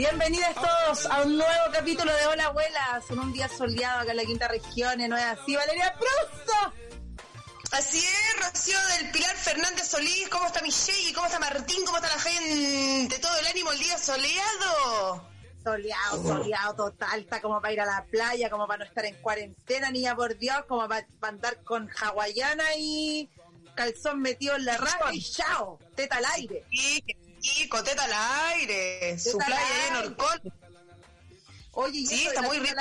Bienvenidos 0.00 0.54
todos 0.54 1.04
a 1.10 1.24
un 1.24 1.36
nuevo 1.36 1.64
capítulo 1.74 2.10
de 2.10 2.26
Hola 2.28 2.46
Abuelas, 2.46 3.10
en 3.10 3.18
un 3.18 3.34
día 3.34 3.46
soleado 3.50 4.00
acá 4.00 4.12
en 4.12 4.16
la 4.16 4.24
quinta 4.24 4.48
región, 4.48 4.96
¿no 5.06 5.14
es 5.14 5.24
así, 5.24 5.54
Valeria 5.54 5.94
Prusto? 5.94 6.54
Así 7.70 7.98
es, 7.98 8.46
Rocío 8.46 8.78
del 8.96 9.10
Pilar 9.10 9.36
Fernández 9.36 9.86
Solís, 9.86 10.26
¿cómo 10.30 10.46
está 10.46 10.62
Michelle? 10.62 11.12
¿Cómo 11.12 11.26
está 11.26 11.38
Martín? 11.38 11.84
¿Cómo 11.84 11.98
está 11.98 12.08
la 12.08 12.18
gente? 12.18 13.18
¿Todo 13.18 13.38
el 13.40 13.46
ánimo 13.48 13.72
el 13.72 13.78
día 13.78 13.98
soleado? 13.98 15.28
Soleado, 15.62 16.22
soleado 16.22 16.74
total, 16.76 17.20
está 17.20 17.42
como 17.42 17.60
para 17.60 17.74
ir 17.74 17.80
a 17.82 17.84
la 17.84 18.06
playa, 18.10 18.48
como 18.48 18.66
para 18.66 18.78
no 18.78 18.84
estar 18.86 19.04
en 19.04 19.20
cuarentena, 19.20 19.90
niña 19.90 20.16
por 20.16 20.34
Dios, 20.38 20.64
como 20.66 20.88
para, 20.88 21.06
andar 21.20 21.62
con 21.62 21.90
hawaiana 22.00 22.64
y 22.78 23.28
calzón 23.74 24.22
metido 24.22 24.56
en 24.56 24.64
la 24.64 24.78
raja 24.78 25.12
y 25.12 25.22
chao, 25.22 25.78
teta 25.94 26.16
al 26.16 26.24
aire. 26.36 26.64
Sí, 26.70 27.04
sí, 27.40 27.68
con 27.68 27.84
teta 27.84 28.04
al 28.04 28.52
aire, 28.54 29.18
su 29.18 29.38
playa 29.38 29.88
en 29.88 29.96
Orcón. 29.96 30.40
Oye, 31.72 32.06
sí, 32.06 32.26
está 32.26 32.42
muy 32.42 32.58
rico 32.58 32.80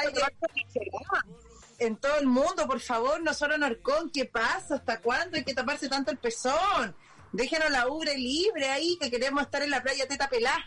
en 1.79 1.95
todo 1.95 2.17
el 2.17 2.27
mundo, 2.27 2.67
por 2.67 2.79
favor, 2.81 3.21
no 3.21 3.33
solo 3.33 3.55
en 3.55 3.63
Orcón, 3.63 4.11
¿qué 4.11 4.25
pasa? 4.25 4.75
¿Hasta 4.75 4.99
cuándo 4.99 5.37
hay 5.37 5.43
que 5.43 5.53
taparse 5.53 5.87
tanto 5.87 6.11
el 6.11 6.17
pezón? 6.17 6.95
Déjenos 7.31 7.69
la 7.69 7.87
ubre 7.87 8.17
libre 8.17 8.69
ahí, 8.69 8.97
que 8.99 9.09
queremos 9.09 9.43
estar 9.43 9.61
en 9.61 9.69
la 9.69 9.81
playa 9.81 10.07
teta 10.07 10.29
pelá. 10.29 10.57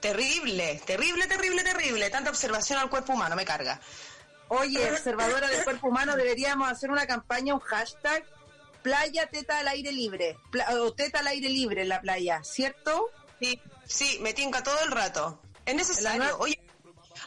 Terrible, 0.00 0.80
terrible, 0.86 1.26
terrible, 1.26 1.62
terrible. 1.62 2.10
Tanta 2.10 2.30
observación 2.30 2.78
al 2.78 2.88
cuerpo 2.88 3.12
humano, 3.12 3.36
me 3.36 3.44
carga. 3.44 3.80
Oye, 4.48 4.90
observadora 4.90 5.48
del 5.48 5.62
cuerpo 5.62 5.88
humano, 5.88 6.16
deberíamos 6.16 6.70
hacer 6.70 6.90
una 6.90 7.06
campaña, 7.06 7.54
un 7.54 7.60
hashtag, 7.60 8.24
playa 8.82 9.28
teta 9.28 9.58
al 9.58 9.68
aire 9.68 9.92
libre, 9.92 10.36
o 10.80 10.92
teta 10.92 11.20
al 11.20 11.26
aire 11.28 11.48
libre 11.48 11.82
en 11.82 11.88
la 11.88 12.00
playa, 12.00 12.42
¿cierto? 12.44 13.10
Sí, 13.40 13.60
sí, 13.86 14.18
me 14.20 14.32
tinca 14.34 14.62
todo 14.62 14.80
el 14.80 14.90
rato. 14.90 15.40
Es 15.64 15.74
necesario. 15.74 16.38
Oye, 16.38 16.60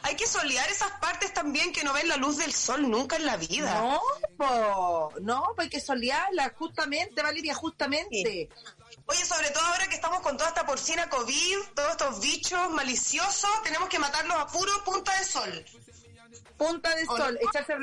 hay 0.02 0.16
que 0.16 0.26
solear 0.26 0.68
esas 0.68 0.90
partes 1.00 1.32
también 1.32 1.72
que 1.72 1.84
no 1.84 1.92
ven 1.92 2.08
la 2.08 2.16
luz 2.16 2.36
del 2.36 2.52
sol 2.52 2.90
nunca 2.90 3.16
en 3.16 3.26
la 3.26 3.36
vida. 3.36 3.80
No, 3.80 4.00
po, 4.36 5.12
no, 5.20 5.52
pues 5.54 5.66
hay 5.66 5.70
que 5.70 5.80
solearla, 5.80 6.52
justamente, 6.56 7.22
Valeria, 7.22 7.54
justamente. 7.54 8.48
Oye, 9.06 9.24
sobre 9.24 9.50
todo 9.50 9.64
ahora 9.64 9.86
que 9.86 9.94
estamos 9.94 10.20
con 10.20 10.36
toda 10.36 10.48
esta 10.48 10.66
porcina 10.66 11.08
COVID, 11.08 11.56
todos 11.74 11.90
estos 11.92 12.20
bichos 12.20 12.70
maliciosos, 12.70 13.62
tenemos 13.62 13.88
que 13.88 13.98
matarlos 13.98 14.36
a 14.36 14.46
puro 14.46 14.72
punta 14.84 15.18
de 15.18 15.24
sol. 15.24 15.64
Punta 16.56 16.94
de 16.94 17.04
sol, 17.06 17.38
echarse, 17.40 17.74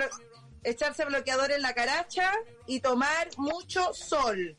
echarse 0.63 1.05
bloqueador 1.05 1.51
en 1.51 1.61
la 1.61 1.73
caracha 1.73 2.31
y 2.67 2.79
tomar 2.79 3.29
mucho 3.37 3.93
sol. 3.93 4.57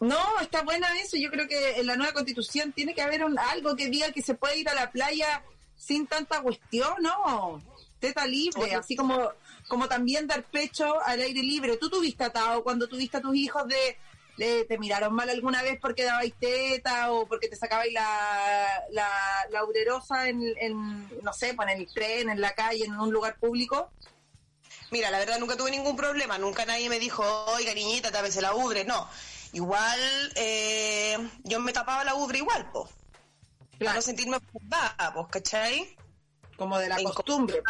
No, 0.00 0.40
está 0.40 0.62
buena 0.62 0.88
eso. 1.00 1.16
Yo 1.16 1.30
creo 1.30 1.48
que 1.48 1.80
en 1.80 1.86
la 1.86 1.96
nueva 1.96 2.12
constitución 2.12 2.72
tiene 2.72 2.94
que 2.94 3.02
haber 3.02 3.22
algo 3.22 3.76
que 3.76 3.88
diga 3.88 4.12
que 4.12 4.22
se 4.22 4.34
puede 4.34 4.58
ir 4.58 4.68
a 4.68 4.74
la 4.74 4.90
playa 4.90 5.42
sin 5.76 6.06
tanta 6.06 6.40
cuestión, 6.40 6.94
¿no? 7.00 7.62
Teta 7.98 8.26
libre, 8.26 8.74
así 8.74 8.94
como, 8.94 9.32
como 9.66 9.88
también 9.88 10.26
dar 10.26 10.44
pecho 10.44 11.00
al 11.04 11.20
aire 11.20 11.42
libre. 11.42 11.76
¿Tú 11.78 11.90
tuviste 11.90 12.24
atado 12.24 12.62
cuando 12.62 12.88
tuviste 12.88 13.16
a 13.16 13.20
tus 13.20 13.34
hijos 13.34 13.64
de, 13.66 14.64
te 14.64 14.78
miraron 14.78 15.12
mal 15.12 15.28
alguna 15.30 15.62
vez 15.62 15.80
porque 15.80 16.04
dabais 16.04 16.32
teta 16.38 17.10
o 17.10 17.26
porque 17.26 17.48
te 17.48 17.56
sacabais 17.56 17.92
la, 17.92 18.84
la, 18.92 19.10
la 19.50 19.64
urerosa 19.64 20.28
en, 20.28 20.44
no 21.22 21.32
sé, 21.32 21.54
pues 21.54 21.68
en 21.70 21.78
el 21.80 21.92
tren, 21.92 22.28
en 22.30 22.40
la 22.40 22.54
calle, 22.54 22.84
en 22.84 22.94
un 22.94 23.12
lugar 23.12 23.36
público? 23.40 23.90
Mira, 24.90 25.10
la 25.10 25.18
verdad 25.18 25.38
nunca 25.38 25.56
tuve 25.56 25.72
ningún 25.72 25.96
problema, 25.96 26.38
nunca 26.38 26.64
nadie 26.64 26.88
me 26.88 27.00
dijo, 27.00 27.24
oiga 27.46 27.74
niñita, 27.74 28.12
tápese 28.12 28.40
la 28.40 28.54
ubre, 28.54 28.84
no. 28.84 29.08
Igual 29.52 30.32
eh, 30.34 31.16
yo 31.44 31.60
me 31.60 31.72
tapaba 31.72 32.04
la 32.04 32.14
ubre 32.14 32.38
igual, 32.38 32.70
pues. 32.72 32.90
Para 33.78 33.94
no 33.94 34.02
sentirme 34.02 34.36
observada, 34.36 35.12
pues, 35.14 35.26
¿cachai? 35.30 35.96
Como 36.56 36.78
de 36.78 36.88
la 36.88 37.02
costumbre. 37.02 37.62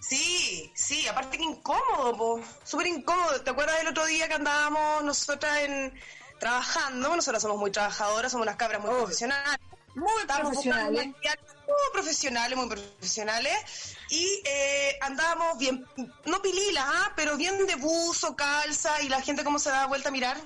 Sí, 0.00 0.72
sí, 0.74 1.06
aparte 1.06 1.36
que 1.36 1.44
incómodo, 1.44 2.16
pues, 2.16 2.46
súper 2.64 2.88
incómodo. 2.88 3.40
¿Te 3.42 3.50
acuerdas 3.50 3.78
del 3.78 3.88
otro 3.88 4.06
día 4.06 4.28
que 4.28 4.34
andábamos 4.34 5.04
nosotras 5.04 5.58
en 5.58 5.94
trabajando? 6.38 7.14
Nosotras 7.14 7.42
somos 7.42 7.58
muy 7.58 7.70
trabajadoras, 7.70 8.32
somos 8.32 8.46
unas 8.46 8.56
cabras 8.56 8.80
muy 8.80 8.90
profesionales. 8.90 9.60
Muy 9.94 10.24
profesionales. 10.26 11.06
Muy 11.06 11.92
profesionales, 11.92 12.58
muy 12.58 12.68
profesionales. 12.68 13.96
Y 14.08 14.42
eh, 14.44 14.98
andábamos 15.02 15.58
bien, 15.58 15.86
no 16.24 16.42
pililas, 16.42 16.84
¿ah? 16.86 17.12
pero 17.14 17.36
bien 17.36 17.66
de 17.66 17.76
buzo, 17.76 18.34
calza, 18.34 19.00
y 19.02 19.08
la 19.08 19.20
gente 19.20 19.44
cómo 19.44 19.58
se 19.58 19.70
da 19.70 19.86
vuelta 19.86 20.08
a 20.08 20.12
mirar. 20.12 20.36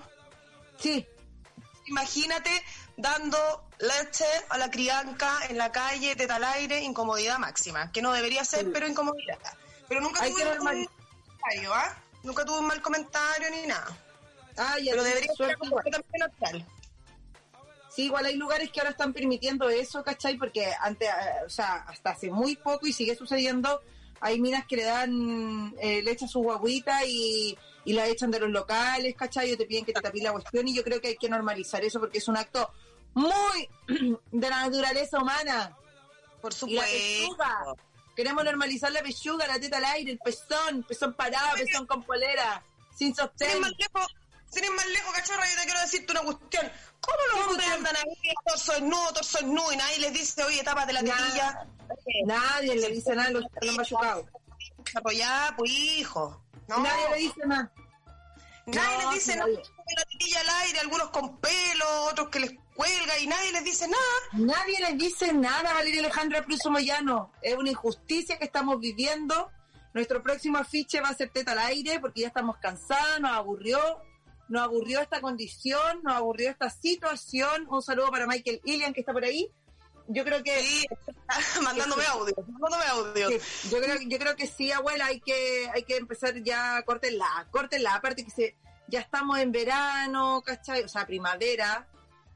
Sí. 0.79 1.07
Imagínate 1.87 2.51
dando 2.97 3.69
leche 3.79 4.27
a 4.49 4.59
la 4.59 4.71
crianca 4.71 5.41
en 5.49 5.59
la 5.59 5.73
calle, 5.73 6.17
teta 6.17 6.37
al 6.37 6.45
aire, 6.45 6.81
incomodidad 6.83 7.39
máxima, 7.39 7.91
que 7.93 8.03
no 8.03 8.13
debería 8.13 8.45
ser, 8.45 8.71
pero 8.73 8.87
incomodidad. 8.87 9.39
Pero 9.89 10.01
nunca 10.01 10.25
tuve 10.25 10.59
un 10.59 10.65
mal 10.65 10.89
comentario, 10.89 11.75
¿ah? 11.75 11.95
Nunca 12.23 12.45
tuve 12.45 12.59
un 12.59 12.67
mal 12.67 12.81
comentario 12.81 13.51
ni 13.51 13.67
nada. 13.67 13.97
Ah, 14.57 14.79
ya 14.79 14.93
pero 14.93 15.03
debería 15.03 15.33
ser 15.35 15.59
completamente 15.59 16.19
natural. 16.19 16.67
Sí, 17.95 18.07
igual 18.07 18.25
hay 18.27 18.37
lugares 18.37 18.71
que 18.71 18.81
ahora 18.81 18.91
están 18.91 19.13
permitiendo 19.13 19.69
eso, 19.69 20.03
¿cachai? 20.03 20.37
Porque 20.37 20.73
antes, 20.81 21.09
eh, 21.09 21.45
o 21.47 21.51
sea, 21.51 21.85
hasta 21.87 22.11
hace 22.11 22.31
muy 22.31 22.57
poco 22.57 22.87
y 22.87 22.93
sigue 22.93 23.15
sucediendo, 23.15 23.83
hay 24.21 24.41
minas 24.41 24.67
que 24.67 24.77
le 24.77 24.85
dan 24.85 25.75
eh, 25.81 26.03
leche 26.03 26.25
a 26.25 26.29
su 26.29 26.41
guaguita 26.41 27.05
y, 27.05 27.57
y 27.85 27.93
la 27.93 28.07
echan 28.07 28.31
de 28.31 28.41
los 28.41 28.51
locales, 28.51 29.15
¿cachai? 29.17 29.53
O 29.53 29.57
te 29.57 29.67
piden 29.67 29.85
que 29.85 29.93
te 29.93 30.01
tapes 30.01 30.23
la 30.23 30.33
cuestión 30.33 30.67
y 30.69 30.75
yo 30.75 30.83
creo 30.83 31.01
que 31.01 31.09
hay 31.09 31.17
que 31.17 31.29
normalizar 31.29 31.85
eso 31.85 32.01
porque 32.01 32.19
es 32.19 32.29
un 32.29 32.37
acto 32.37 32.71
muy 33.15 33.69
de 34.33 34.51
la 34.51 34.65
naturaleza 34.65 35.19
humana. 35.19 35.77
Por 36.41 36.53
supuesto. 36.53 37.77
Queremos 38.15 38.45
normalizar 38.45 38.93
la 38.93 39.03
pechuga, 39.03 39.47
la 39.47 39.59
teta 39.59 39.79
al 39.79 39.85
aire, 39.87 40.13
el 40.13 40.19
pezón, 40.19 40.85
pezón 40.85 41.15
parado, 41.15 41.57
pezón 41.57 41.87
con 41.87 42.03
polera, 42.05 42.63
sin 42.97 43.15
sostén. 43.15 43.51
Sin 43.51 43.61
más 43.61 43.73
lejos, 43.77 44.15
sin 44.51 44.75
más 44.75 44.87
lejos, 44.87 45.13
cachorra, 45.15 45.43
yo 45.49 45.61
te 45.61 45.65
quiero 45.65 45.81
decirte 45.81 46.13
una 46.13 46.21
cuestión. 46.23 46.73
¿Cómo 47.01 47.19
los 47.33 47.49
hombres 47.49 47.69
andan 47.71 47.97
ahí, 47.97 48.33
torso 48.47 48.73
desnudo, 48.73 49.13
torso 49.15 49.39
desnudo, 49.39 49.73
y 49.73 49.77
nadie 49.77 49.99
les 49.99 50.13
dice, 50.13 50.45
oye, 50.45 50.63
tápate 50.63 50.93
la 50.93 51.01
tetilla? 51.01 51.67
Nadie 52.25 52.77
le 52.77 52.89
dice 52.91 53.15
nada 53.17 53.29
a 53.29 53.33
los, 53.33 53.77
machucados. 53.77 54.27
Apoyada, 54.95 55.57
pues 55.57 55.71
hijo. 55.71 56.44
Nadie 56.69 57.11
le 57.11 57.17
dice 57.19 57.47
nada. 57.47 57.73
Nadie 58.67 58.99
les 58.99 59.11
dice 59.15 59.37
nada, 59.37 59.51
la 59.51 60.05
tetilla 60.05 60.41
al 60.41 60.49
aire, 60.67 60.79
algunos 60.81 61.11
con 61.11 61.39
pelo, 61.39 62.05
otros 62.11 62.29
que 62.31 62.41
les 62.41 62.53
cuelga 62.75 63.19
y 63.19 63.27
nadie 63.27 63.53
les 63.53 63.65
dice 63.65 63.87
nada. 63.87 64.47
Nadie 64.47 64.81
les 64.81 64.97
dice 64.97 65.33
nada, 65.35 65.75
Valeria 65.75 66.01
Alejandra 66.01 66.45
Pruso 66.45 66.71
Moyano. 66.71 67.31
Es 67.43 67.55
una 67.57 67.71
injusticia 67.71 68.39
que 68.39 68.47
estamos 68.47 68.81
viviendo. 68.81 69.51
Nuestro 69.93 70.23
próximo 70.23 70.59
afiche 70.59 71.01
va 71.01 71.09
a 71.09 71.15
ser 71.15 71.31
teta 71.31 71.53
al 71.53 71.59
aire 71.59 72.01
porque 72.01 72.23
ya 72.23 72.29
estamos 72.29 72.57
cansados, 72.57 73.21
nos 73.21 73.33
aburrió, 73.33 73.79
nos 74.49 74.63
aburrió 74.63 75.01
esta 75.01 75.21
condición, 75.21 76.03
nos 76.03 76.15
aburrió 76.15 76.51
esta 76.51 76.71
situación. 76.71 77.67
Un 77.69 77.83
saludo 77.83 78.11
para 78.11 78.27
Michael 78.27 78.61
Ilian 78.65 78.95
que 78.95 79.01
está 79.01 79.13
por 79.13 79.25
ahí. 79.25 79.53
Yo 80.09 80.25
creo 80.25 80.43
que 80.43 80.61
sí, 80.63 80.87
mandándome 81.63 82.05
audio, 82.07 82.35
mandándome 82.37 82.85
audio. 82.85 83.31
yo 83.71 83.81
creo 83.81 83.97
yo 84.07 84.19
creo 84.19 84.37
que 84.37 84.47
sí, 84.47 84.71
abuela, 84.71 85.07
hay 85.07 85.21
que 85.21 85.71
hay 85.73 85.83
que 85.85 85.97
empezar 85.97 86.35
ya 86.43 86.83
córtenla, 86.83 87.47
córtenla, 87.51 87.95
aparte 87.95 88.25
que 88.25 88.31
se 88.31 88.57
ya 88.87 89.01
estamos 89.01 89.39
en 89.39 89.51
verano, 89.51 90.43
¿cachai? 90.45 90.83
O 90.83 90.89
sea, 90.89 91.07
primavera, 91.07 91.89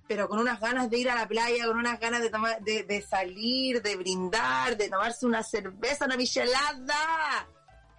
pero 0.06 0.28
con 0.28 0.38
unas 0.38 0.58
ganas 0.60 0.88
de 0.88 0.98
ir 0.98 1.10
a 1.10 1.14
la 1.14 1.28
playa, 1.28 1.66
con 1.66 1.76
unas 1.76 2.00
ganas 2.00 2.22
de, 2.22 2.30
tomar, 2.30 2.60
de, 2.62 2.84
de 2.84 3.02
salir, 3.02 3.82
de 3.82 3.96
brindar, 3.96 4.76
de 4.76 4.88
tomarse 4.88 5.26
una 5.26 5.42
cerveza, 5.42 6.06
una 6.06 6.16
michelada. 6.16 7.46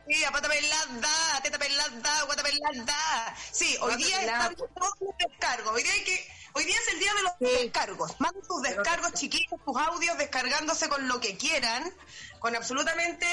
Sí, 0.07 0.24
a 0.24 0.31
pata 0.31 0.50
pelada, 0.50 1.39
teta 1.44 1.60
pelada, 1.60 2.24
guata 2.25 2.42
pelada. 2.42 3.36
Sí, 3.51 3.77
hoy 3.80 3.95
día 3.98 4.22
están 4.22 4.56
todos 4.56 4.94
los 5.00 5.15
descargos. 5.19 5.72
Hoy 5.72 5.83
día, 5.83 5.94
hay 5.94 6.04
que, 6.04 6.27
hoy 6.54 6.66
día 6.66 6.75
es 6.75 6.94
el 6.94 7.00
día 7.00 7.13
de 7.13 7.24
los 7.24 7.40
descargos. 7.40 8.16
Manden 8.19 8.44
sus 8.44 8.62
descargos 8.62 9.13
chiquitos, 9.13 9.60
sus 9.66 9.78
audios, 9.78 10.18
descargándose 10.18 10.90
con 10.90 11.07
lo 11.07 11.19
que 11.19 11.38
quieran, 11.38 11.92
con 12.40 12.56
absolutamente, 12.56 13.25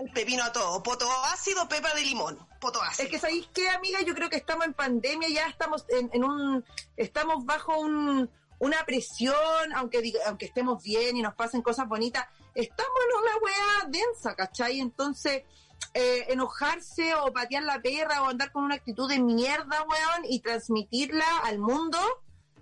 el 0.00 0.12
pepino 0.12 0.44
a 0.44 0.52
todo. 0.52 0.82
Poto 0.82 1.08
ácido, 1.32 1.66
pepa 1.68 1.94
de 1.94 2.02
limón. 2.02 2.38
Poto 2.60 2.82
ácido. 2.82 3.04
Es 3.04 3.10
que 3.10 3.18
sabéis 3.18 3.48
qué, 3.54 3.70
amiga, 3.70 4.02
yo 4.02 4.14
creo 4.14 4.28
que 4.28 4.36
estamos 4.36 4.66
en 4.66 4.74
pandemia, 4.74 5.28
ya 5.30 5.46
estamos 5.46 5.86
en, 5.88 6.10
en 6.12 6.24
un, 6.24 6.64
estamos 6.96 7.46
bajo 7.46 7.78
un, 7.78 8.28
una 8.58 8.84
presión, 8.84 9.72
aunque 9.74 10.12
aunque 10.26 10.46
estemos 10.46 10.82
bien 10.82 11.16
y 11.16 11.22
nos 11.22 11.34
pasen 11.34 11.62
cosas 11.62 11.88
bonitas, 11.88 12.26
estamos 12.54 12.92
en 13.08 13.22
una 13.22 13.36
weá 13.38 13.88
densa, 13.88 14.34
¿cachai? 14.36 14.80
Entonces, 14.80 15.44
eh, 15.94 16.26
enojarse 16.28 17.14
o 17.14 17.32
patear 17.32 17.62
la 17.64 17.80
perra 17.80 18.22
o 18.22 18.28
andar 18.28 18.50
con 18.52 18.64
una 18.64 18.76
actitud 18.76 19.08
de 19.08 19.18
mierda, 19.18 19.82
weón, 19.82 20.24
y 20.24 20.40
transmitirla 20.40 21.38
al 21.44 21.58
mundo, 21.58 21.98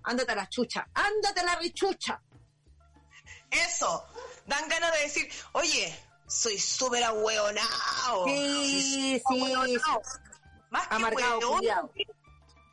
ándate 0.02 0.32
a 0.32 0.36
la 0.36 0.48
chucha, 0.48 0.88
ándate 0.94 1.40
a 1.40 1.44
la 1.44 1.56
rechucha. 1.56 2.20
Eso, 3.50 4.04
dan 4.46 4.68
ganas 4.68 4.92
de 4.92 4.98
decir, 5.02 5.28
oye, 5.52 5.96
soy 6.26 6.58
súper 6.58 7.02
ahueonado. 7.04 8.24
Sí, 8.26 9.22
sí. 9.28 9.78
Más 10.70 10.86
que 10.88 10.96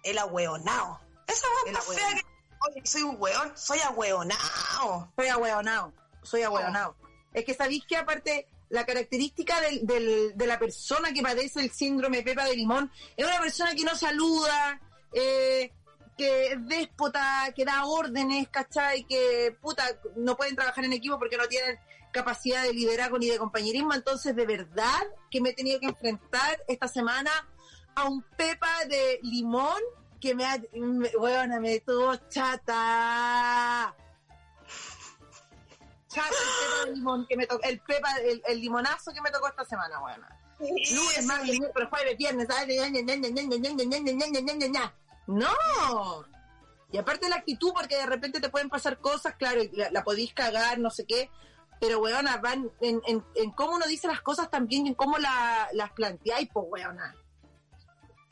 el 0.04 0.18
ahueonado. 0.18 1.02
Esa 1.28 1.48
es 1.66 1.74
más 1.74 1.86
fea 1.86 2.10
que, 2.14 2.22
oye, 2.70 2.86
soy 2.86 3.04
un 3.04 3.16
weón, 3.20 3.58
soy 3.58 3.80
ahueonado. 3.80 5.12
Soy 5.16 5.28
ahueonado, 5.28 5.94
soy 6.24 6.44
ahueonado. 6.44 6.96
Es 7.34 7.44
que 7.44 7.54
sabéis 7.54 7.84
que 7.86 7.98
aparte 7.98 8.48
la 8.70 8.86
característica 8.86 9.60
del, 9.62 9.86
del, 9.86 10.38
de 10.38 10.48
la 10.48 10.60
persona 10.60 11.14
que 11.14 11.22
padece 11.22 11.62
el 11.62 11.72
síndrome 11.72 12.24
Pepa 12.24 12.46
de 12.46 12.56
Limón 12.56 12.92
es 13.16 13.26
una 13.26 13.40
persona 13.40 13.74
que 13.74 13.84
no 13.84 13.96
saluda, 13.96 14.82
eh, 15.14 15.72
que 16.18 16.48
es 16.48 16.68
déspota, 16.68 17.54
que 17.56 17.64
da 17.64 17.86
órdenes, 17.86 18.50
¿cachai? 18.50 19.06
Que, 19.06 19.56
puta, 19.62 19.84
no 20.16 20.36
pueden 20.36 20.56
trabajar 20.56 20.84
en 20.84 20.94
equipo 20.94 21.20
porque 21.20 21.38
no 21.38 21.48
tienen 21.48 21.78
capacidad 22.12 22.64
de 22.64 22.74
liderazgo 22.74 23.20
ni 23.20 23.28
de 23.28 23.38
compañerismo. 23.38 23.94
Entonces, 23.94 24.36
de 24.36 24.46
verdad 24.46 25.04
que 25.30 25.40
me 25.40 25.50
he 25.50 25.54
tenido 25.54 25.80
que 25.80 25.88
enfrentar 25.88 26.64
esta 26.68 26.88
semana 26.88 27.32
a 27.96 28.10
un 28.10 28.24
Pepa 28.36 28.86
de 28.90 29.20
Limón 29.24 29.82
que 30.20 30.34
me 30.34 30.46
ha, 30.46 30.60
bueno, 31.20 31.62
me 31.62 31.80
tuvo 31.82 32.16
chata 32.28 33.96
el 36.16 36.86
pepa 36.86 36.92
limón 36.94 37.26
que 37.28 37.38
me 37.38 37.48
tocó, 37.48 37.64
el 37.64 37.80
pepa, 37.80 38.10
el, 38.48 38.62
limonazo 38.62 39.12
que 39.12 39.22
me 39.22 39.32
tocó 39.32 39.48
esta 39.48 39.66
semana, 39.66 40.00
bueno. 40.00 40.26
Lunes, 40.60 41.26
martes, 41.26 41.60
miércoles, 41.60 41.90
jueves, 41.90 42.18
viernes, 42.18 42.48
no. 45.28 46.26
Y 46.92 46.98
aparte 46.98 47.30
la 47.30 47.36
actitud, 47.36 47.74
porque 47.74 47.98
de 47.98 48.06
repente 48.06 48.40
te 48.40 48.50
pueden 48.50 48.70
pasar 48.70 49.00
cosas, 49.00 49.36
claro, 49.36 49.62
la, 49.74 49.92
la 49.92 50.04
podéis 50.04 50.34
cagar, 50.34 50.80
no 50.80 50.90
sé 50.90 51.06
qué, 51.06 51.30
pero 51.80 52.00
weona, 52.00 52.38
van 52.38 52.72
en, 52.82 53.02
en, 53.06 53.24
en, 53.36 53.52
cómo 53.52 53.76
uno 53.76 53.86
dice 53.88 54.08
las 54.08 54.22
cosas 54.22 54.50
también 54.50 54.86
y 54.86 54.90
en 54.90 54.96
cómo 54.96 55.18
la, 55.18 55.68
las 55.74 55.92
planteáis, 55.92 56.50
pues 56.52 56.66
weona. 56.70 57.16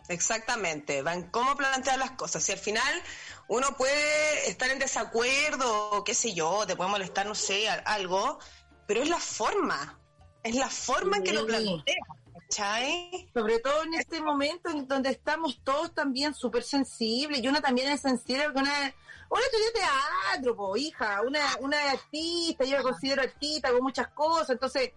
Exactamente, 0.08 1.02
van 1.02 1.30
cómo 1.32 1.56
plantear 1.56 1.98
las 1.98 2.12
cosas. 2.12 2.44
Si 2.44 2.52
al 2.52 2.60
final 2.60 3.02
uno 3.48 3.76
puede 3.76 4.50
estar 4.50 4.70
en 4.70 4.80
desacuerdo, 4.80 6.04
qué 6.04 6.14
sé 6.14 6.34
yo, 6.34 6.66
te 6.68 6.76
puede 6.76 6.90
molestar, 6.92 7.26
no 7.26 7.36
sé, 7.36 7.68
algo, 7.70 8.40
pero 8.88 9.02
es 9.02 9.10
la 9.10 9.20
forma, 9.20 10.00
es 10.44 10.56
la 10.56 10.70
forma 10.70 11.18
en 11.18 11.24
que 11.24 11.34
lo 11.34 11.46
plantea. 11.46 11.96
¿Cachai? 12.34 13.32
Sobre 13.34 13.60
todo 13.60 13.84
en 13.84 13.96
este 13.96 14.22
momento 14.22 14.70
en 14.70 14.88
donde 14.88 15.10
estamos 15.10 15.60
todos 15.64 15.96
también 15.96 16.36
súper 16.36 16.64
sensibles, 16.64 17.42
y 17.42 17.48
una 17.48 17.62
también 17.62 17.90
es 17.90 18.02
sensible 18.02 18.44
porque 18.44 18.60
una, 18.60 18.94
una 19.30 19.42
estudió 19.42 19.74
teatro, 19.74 20.78
hija, 20.78 21.22
una, 21.24 21.42
una 21.62 21.92
artista, 21.92 22.64
yo 22.64 22.78
me 22.78 22.84
considero 22.84 23.24
artista, 23.24 23.72
con 23.72 23.82
muchas 23.82 24.10
cosas, 24.10 24.52
entonces 24.52 24.92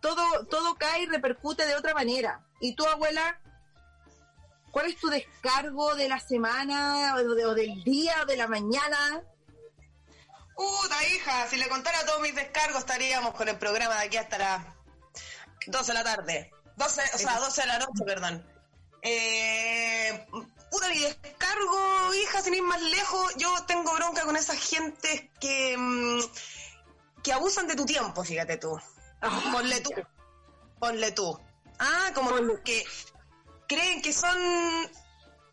todo, 0.00 0.46
todo 0.48 0.76
cae 0.76 1.02
y 1.02 1.06
repercute 1.06 1.66
de 1.66 1.74
otra 1.74 1.94
manera. 1.94 2.46
¿Y 2.60 2.76
tu 2.76 2.86
abuela? 2.86 3.40
¿Cuál 4.76 4.88
es 4.88 4.98
tu 4.98 5.08
descargo 5.08 5.94
de 5.94 6.06
la 6.06 6.20
semana 6.20 7.14
o, 7.14 7.54
del 7.54 7.82
día 7.82 8.12
o 8.20 8.26
de 8.26 8.36
la 8.36 8.46
mañana? 8.46 9.22
Puta 10.54 11.08
hija, 11.08 11.48
si 11.48 11.56
le 11.56 11.66
contara 11.66 12.04
todos 12.04 12.20
mis 12.20 12.34
descargos 12.34 12.80
estaríamos 12.80 13.32
con 13.32 13.48
el 13.48 13.56
programa 13.56 13.94
de 13.94 14.04
aquí 14.04 14.18
hasta 14.18 14.36
las 14.36 14.66
12 15.68 15.86
de 15.86 15.94
la 15.94 16.04
tarde. 16.04 16.52
12, 16.76 17.02
o 17.14 17.18
sea, 17.18 17.40
12 17.40 17.60
de 17.62 17.66
la 17.66 17.78
noche, 17.78 18.04
perdón. 18.04 18.46
Eh, 19.00 20.26
puta, 20.70 20.90
mi 20.90 20.98
descargo, 20.98 22.14
hija, 22.14 22.42
sin 22.42 22.52
ir 22.52 22.62
más 22.62 22.82
lejos, 22.82 23.34
yo 23.36 23.48
tengo 23.66 23.94
bronca 23.94 24.24
con 24.26 24.36
esas 24.36 24.58
gentes 24.58 25.22
que, 25.40 25.74
mm, 25.74 26.20
que 27.22 27.32
abusan 27.32 27.66
de 27.66 27.76
tu 27.76 27.86
tiempo, 27.86 28.22
fíjate 28.22 28.58
tú. 28.58 28.78
Ponle 29.52 29.80
tú. 29.80 29.90
Ponle 30.78 31.12
tú. 31.12 31.40
Ah, 31.78 32.10
como 32.14 32.62
que 32.62 32.84
creen 33.66 34.02
que 34.02 34.12
son 34.12 34.36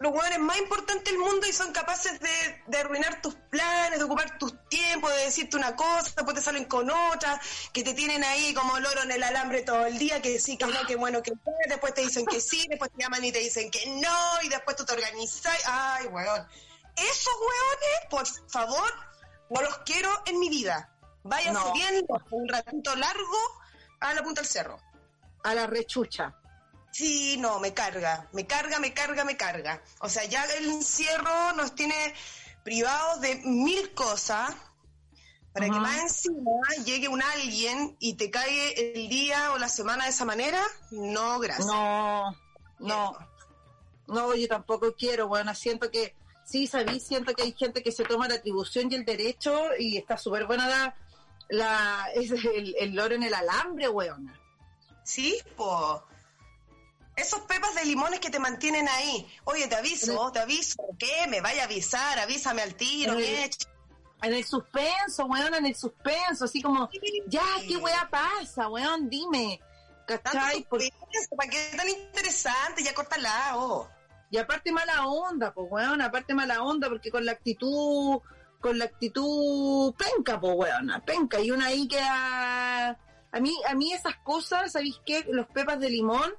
los 0.03 0.11
jugadores 0.11 0.39
más 0.39 0.57
importantes 0.57 1.05
del 1.05 1.17
mundo 1.17 1.47
y 1.47 1.53
son 1.53 1.71
capaces 1.71 2.19
de, 2.19 2.77
arruinar 2.77 3.21
tus 3.21 3.35
planes, 3.35 3.97
de 3.97 4.03
ocupar 4.03 4.37
tus 4.37 4.53
tiempos, 4.67 5.09
de 5.15 5.23
decirte 5.23 5.55
una 5.55 5.75
cosa, 5.75 6.11
después 6.15 6.35
te 6.35 6.41
salen 6.41 6.65
con 6.65 6.91
otra, 6.91 7.39
que 7.71 7.83
te 7.83 7.93
tienen 7.93 8.21
ahí 8.23 8.53
como 8.53 8.77
loro 8.79 9.03
en 9.03 9.11
el 9.11 9.23
alambre 9.23 9.61
todo 9.61 9.85
el 9.85 9.97
día, 9.97 10.21
que 10.21 10.39
sí, 10.39 10.57
que 10.57 10.65
no, 10.65 10.85
que 10.85 10.97
bueno, 10.97 11.23
que 11.23 11.31
no, 11.31 11.39
después 11.69 11.93
te 11.93 12.01
dicen 12.01 12.25
que 12.25 12.41
sí, 12.41 12.65
después 12.69 12.91
te 12.91 13.01
llaman 13.01 13.23
y 13.23 13.31
te 13.31 13.39
dicen 13.39 13.71
que 13.71 13.85
no, 13.87 14.41
y 14.41 14.49
después 14.49 14.75
tú 14.75 14.85
te 14.85 14.93
organizas. 14.93 15.57
Ay, 15.65 16.07
weón. 16.07 16.47
Esos 16.97 17.33
weones, 17.33 18.09
por 18.09 18.49
favor, 18.49 18.93
no 19.49 19.61
los 19.61 19.77
quiero 19.79 20.09
en 20.25 20.37
mi 20.39 20.49
vida. 20.49 20.89
Váyanse 21.23 21.71
bien 21.73 22.05
un 22.31 22.49
ratito 22.49 22.95
largo 22.95 23.37
a 24.01 24.13
la 24.13 24.21
punta 24.21 24.41
del 24.41 24.49
cerro. 24.49 24.77
A 25.43 25.55
la 25.55 25.65
rechucha. 25.65 26.35
Sí, 26.93 27.37
no, 27.39 27.59
me 27.59 27.73
carga, 27.73 28.29
me 28.33 28.45
carga, 28.45 28.77
me 28.77 28.93
carga, 28.93 29.23
me 29.25 29.35
carga. 29.35 29.81
O 29.99 30.09
sea, 30.09 30.25
ya 30.25 30.45
el 30.45 30.69
encierro 30.69 31.53
nos 31.53 31.73
tiene 31.73 31.95
privados 32.63 33.19
de 33.19 33.41
mil 33.43 33.95
cosas 33.95 34.55
para 35.53 35.65
que 35.65 35.79
más 35.79 35.97
encima 36.01 36.61
llegue 36.85 37.07
un 37.07 37.23
alguien 37.23 37.95
y 37.99 38.13
te 38.13 38.29
cae 38.29 38.93
el 38.93 39.09
día 39.09 39.53
o 39.53 39.57
la 39.57 39.69
semana 39.69 40.03
de 40.03 40.11
esa 40.11 40.23
manera, 40.23 40.61
no, 40.91 41.39
gracias. 41.39 41.65
No, 41.65 42.35
no, 42.77 43.17
no, 44.07 44.35
yo 44.35 44.47
tampoco 44.47 44.93
quiero, 44.93 45.27
bueno, 45.27 45.55
siento 45.55 45.89
que, 45.89 46.15
sí, 46.45 46.67
sabí, 46.67 46.99
siento 46.99 47.33
que 47.33 47.41
hay 47.41 47.53
gente 47.53 47.81
que 47.81 47.91
se 47.91 48.03
toma 48.03 48.27
la 48.27 48.35
atribución 48.35 48.91
y 48.91 48.95
el 48.95 49.05
derecho 49.05 49.59
y 49.79 49.97
está 49.97 50.15
súper 50.15 50.45
buena 50.45 50.67
la, 50.67 50.95
la, 51.49 52.05
es 52.15 52.29
el, 52.31 52.75
el 52.79 52.93
loro 52.93 53.15
en 53.15 53.23
el 53.23 53.33
alambre, 53.33 53.89
weón. 53.89 54.31
Sí, 55.03 55.39
pues 55.57 56.01
esos 57.15 57.41
pepas 57.41 57.75
de 57.75 57.85
limones 57.85 58.19
que 58.19 58.29
te 58.29 58.39
mantienen 58.39 58.87
ahí. 58.87 59.27
Oye, 59.43 59.67
te 59.67 59.75
aviso, 59.75 60.31
te 60.31 60.39
aviso. 60.39 60.83
¿Qué? 60.97 61.27
Me 61.27 61.41
vaya 61.41 61.63
a 61.63 61.65
avisar, 61.65 62.19
avísame 62.19 62.61
al 62.61 62.75
tiro. 62.75 63.13
En 63.13 63.19
el, 63.19 64.35
en 64.35 64.43
suspenso, 64.43 65.25
weón, 65.25 65.53
en 65.53 65.65
el 65.65 65.75
suspenso. 65.75 66.45
Así 66.45 66.61
como, 66.61 66.89
ya, 67.27 67.43
¿qué 67.67 67.77
weá 67.77 68.09
pasa, 68.09 68.67
weón? 68.69 69.09
Dime. 69.09 69.59
¿Cachai? 70.07 70.63
¿Para 70.63 71.49
qué 71.49 71.73
tan 71.77 71.87
interesante? 71.87 72.83
Ya 72.83 72.93
córtala, 72.93 73.57
oh. 73.57 73.87
Y 74.29 74.37
aparte 74.37 74.71
mala 74.71 75.05
onda, 75.05 75.53
pues 75.53 75.67
weón, 75.69 76.01
aparte 76.01 76.33
mala 76.33 76.63
onda, 76.63 76.89
porque 76.89 77.11
con 77.11 77.23
la 77.23 77.33
actitud 77.33 78.19
con 78.59 78.79
la 78.79 78.85
actitud 78.85 79.93
penca, 79.95 80.39
pues 80.39 80.55
weona, 80.55 81.03
penca. 81.05 81.39
Y 81.39 81.51
una 81.51 81.67
ahí 81.67 81.87
que 81.87 81.99
a, 81.99 82.97
a 83.31 83.39
mí, 83.39 83.53
a 83.67 83.75
mí 83.75 83.93
esas 83.93 84.15
cosas, 84.23 84.71
¿sabéis 84.71 84.99
qué? 85.05 85.25
Los 85.29 85.47
pepas 85.47 85.79
de 85.79 85.89
limón 85.89 86.33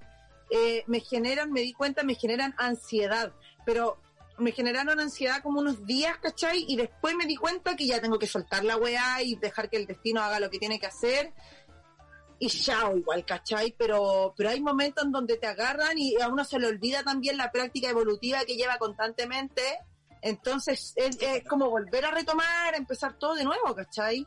eh, 0.55 0.85
me 0.87 1.01
generan, 1.01 1.51
me 1.51 1.63
di 1.63 1.73
cuenta, 1.73 2.05
me 2.05 2.15
generan 2.15 2.55
ansiedad. 2.59 3.33
Pero 3.67 3.99
me 4.39 4.53
generaron 4.53 5.01
ansiedad 5.01 5.43
como 5.43 5.59
unos 5.59 5.85
días, 5.85 6.17
¿cachai? 6.19 6.65
Y 6.69 6.77
después 6.77 7.17
me 7.17 7.27
di 7.27 7.35
cuenta 7.35 7.75
que 7.75 7.87
ya 7.89 8.01
tengo 8.01 8.21
que 8.21 8.29
soltar 8.29 8.65
la 8.65 8.77
weá 8.77 9.21
y 9.21 9.35
dejar 9.35 9.69
que 9.69 9.79
el 9.79 9.87
destino 9.87 10.23
haga 10.23 10.39
lo 10.39 10.51
que 10.51 10.61
tiene 10.61 10.79
que 10.79 10.87
hacer. 10.87 11.33
Y 12.39 12.49
ya, 12.49 12.89
igual, 12.95 13.25
¿cachai? 13.25 13.75
Pero, 13.77 14.33
pero 14.37 14.51
hay 14.51 14.61
momentos 14.61 15.05
en 15.05 15.11
donde 15.11 15.39
te 15.39 15.49
agarran 15.49 15.99
y 15.99 16.21
a 16.21 16.29
uno 16.29 16.45
se 16.45 16.61
le 16.61 16.69
olvida 16.69 17.03
también 17.03 17.37
la 17.37 17.51
práctica 17.51 17.89
evolutiva 17.89 18.45
que 18.45 18.55
lleva 18.55 18.79
constantemente. 18.79 19.63
Entonces 20.23 20.95
es, 20.95 21.19
como 21.49 21.69
volver 21.69 22.05
a 22.05 22.13
retomar, 22.13 22.77
empezar 22.77 23.19
todo 23.19 23.35
de 23.35 23.45
nuevo, 23.45 23.75
¿cachai? 23.75 24.25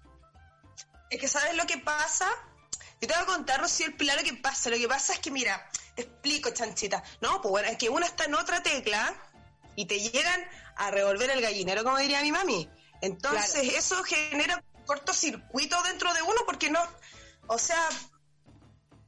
Es 1.09 1.21
que 1.21 1.27
¿sabes 1.29 1.55
lo 1.55 1.65
que 1.65 1.77
pasa? 1.77 2.27
Yo 2.99 3.07
te 3.07 3.13
voy 3.13 3.23
a 3.23 3.25
contar, 3.25 3.61
Rocío, 3.61 3.87
el 3.87 3.95
Pilar, 3.95 4.17
lo 4.17 4.23
que 4.23 4.33
pasa. 4.33 4.69
Lo 4.69 4.77
que 4.77 4.87
pasa 4.87 5.13
es 5.13 5.19
que, 5.19 5.29
mira, 5.29 5.69
te 5.97 6.03
explico, 6.03 6.51
chanchita. 6.51 7.03
No, 7.21 7.41
pues 7.41 7.49
bueno, 7.49 7.67
es 7.69 7.77
que 7.77 7.89
uno 7.89 8.05
está 8.05 8.25
en 8.25 8.35
otra 8.35 8.61
tecla 8.61 9.15
y 9.75 9.85
te 9.85 9.99
llegan 9.99 10.41
a 10.75 10.91
revolver 10.91 11.31
el 11.31 11.41
gallinero, 11.41 11.83
como 11.83 11.97
diría 11.97 12.21
mi 12.21 12.31
mami. 12.31 12.69
Entonces, 13.01 13.73
eso 13.73 14.03
genera 14.03 14.63
cortocircuito 14.85 15.81
dentro 15.83 16.13
de 16.13 16.21
uno 16.21 16.41
porque 16.45 16.69
no, 16.69 16.79
o 17.47 17.57
sea, 17.57 17.89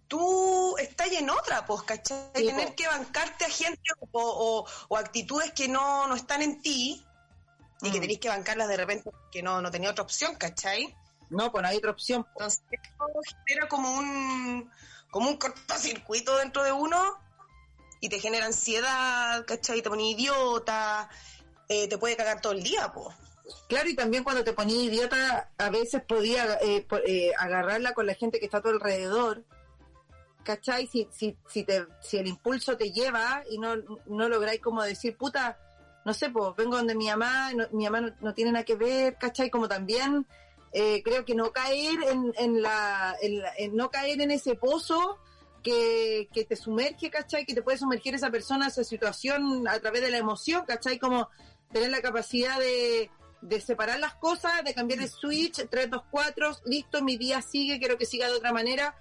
tú 0.07 0.75
estás 0.79 1.11
en 1.11 1.29
otra, 1.29 1.65
pues, 1.67 1.83
¿cachai? 1.83 2.31
Tener 2.33 2.73
que 2.73 2.87
bancarte 2.87 3.45
a 3.45 3.49
gente 3.49 3.81
o, 4.11 4.67
actitudes 4.97 5.53
que 5.53 5.67
no, 5.67 6.07
no 6.07 6.15
están 6.15 6.41
en 6.41 6.59
ti 6.59 7.05
y 7.83 7.91
que 7.91 7.99
mm. 7.99 8.01
tenés 8.01 8.19
que 8.19 8.29
bancarlas 8.29 8.67
de 8.67 8.77
repente 8.77 9.11
porque 9.11 9.43
no, 9.43 9.61
no 9.61 9.69
tenía 9.69 9.91
otra 9.91 10.03
opción, 10.03 10.35
¿cachai? 10.35 10.95
No, 11.29 11.51
pues 11.51 11.61
no 11.61 11.69
hay 11.69 11.77
otra 11.77 11.91
opción. 11.91 12.25
Entonces, 12.31 12.63
genera 13.45 13.67
como 13.67 13.91
un, 13.91 14.71
como 15.09 15.29
un 15.29 15.37
cortocircuito 15.37 16.37
dentro 16.37 16.63
de 16.63 16.71
uno 16.71 17.17
y 17.99 18.09
te 18.09 18.19
genera 18.19 18.45
ansiedad, 18.45 19.45
¿cachai? 19.45 19.81
Te 19.81 19.89
pone 19.89 20.09
idiota, 20.09 21.09
eh, 21.67 21.87
te 21.87 21.97
puede 21.97 22.15
cagar 22.15 22.41
todo 22.41 22.53
el 22.53 22.63
día, 22.63 22.91
pues. 22.93 23.15
Claro, 23.67 23.89
y 23.89 23.95
también 23.95 24.23
cuando 24.23 24.43
te 24.43 24.53
ponía 24.53 24.83
idiota, 24.83 25.49
a 25.57 25.69
veces 25.69 26.03
podía 26.03 26.59
eh, 26.61 26.85
eh, 27.07 27.31
agarrarla 27.37 27.93
con 27.93 28.05
la 28.05 28.13
gente 28.13 28.39
que 28.39 28.45
está 28.45 28.59
a 28.59 28.61
tu 28.61 28.69
alrededor, 28.69 29.43
¿cachai? 30.43 30.87
Si, 30.87 31.07
si, 31.11 31.35
si, 31.47 31.63
te, 31.63 31.85
si 32.01 32.17
el 32.17 32.27
impulso 32.27 32.77
te 32.77 32.91
lleva 32.91 33.43
y 33.49 33.57
no, 33.57 33.75
no 34.05 34.29
lográis 34.29 34.61
como 34.61 34.83
decir, 34.83 35.17
puta, 35.17 35.57
no 36.05 36.13
sé, 36.13 36.29
pues 36.29 36.55
vengo 36.55 36.77
donde 36.77 36.95
mi 36.95 37.07
mamá, 37.07 37.51
mi 37.71 37.85
mamá 37.85 38.13
no, 38.19 38.33
tiene 38.33 38.51
nada 38.51 38.65
que 38.65 38.75
ver, 38.75 39.17
¿cachai? 39.17 39.49
Como 39.49 39.67
también 39.67 40.25
eh, 40.71 41.01
creo 41.03 41.25
que 41.25 41.35
no 41.35 41.51
caer 41.51 41.99
en, 42.03 42.33
en 42.37 42.61
la, 42.61 43.15
no 43.71 43.89
caer 43.89 44.21
en 44.21 44.31
ese 44.31 44.55
pozo 44.55 45.17
que, 45.63 46.29
que 46.33 46.45
te 46.45 46.55
sumerge, 46.55 47.09
¿cachai? 47.09 47.45
Que 47.45 47.53
te 47.53 47.61
puede 47.61 47.77
sumergir 47.77 48.15
esa 48.15 48.29
persona, 48.29 48.67
esa 48.67 48.83
situación 48.83 49.67
a 49.67 49.79
través 49.79 50.01
de 50.01 50.09
la 50.09 50.17
emoción, 50.17 50.65
¿cachai? 50.65 50.99
Como 50.99 51.29
tener 51.71 51.89
la 51.89 52.01
capacidad 52.01 52.57
de, 52.59 53.09
de 53.41 53.61
separar 53.61 53.99
las 53.99 54.15
cosas, 54.15 54.63
de 54.63 54.73
cambiar 54.73 55.01
el 55.01 55.09
switch, 55.09 55.67
3, 55.69 55.89
2, 55.89 56.03
4, 56.11 56.57
listo, 56.65 57.01
mi 57.03 57.17
día 57.17 57.41
sigue, 57.41 57.79
quiero 57.79 57.97
que 57.97 58.05
siga 58.05 58.27
de 58.27 58.35
otra 58.35 58.53
manera, 58.53 58.95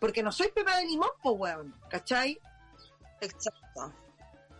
porque 0.00 0.22
no 0.22 0.32
soy 0.32 0.48
pepa 0.48 0.76
de 0.78 0.86
limón, 0.86 1.10
pues 1.22 1.34
weón, 1.38 1.74
¿cachai? 1.88 2.40
Exacto. 3.20 3.92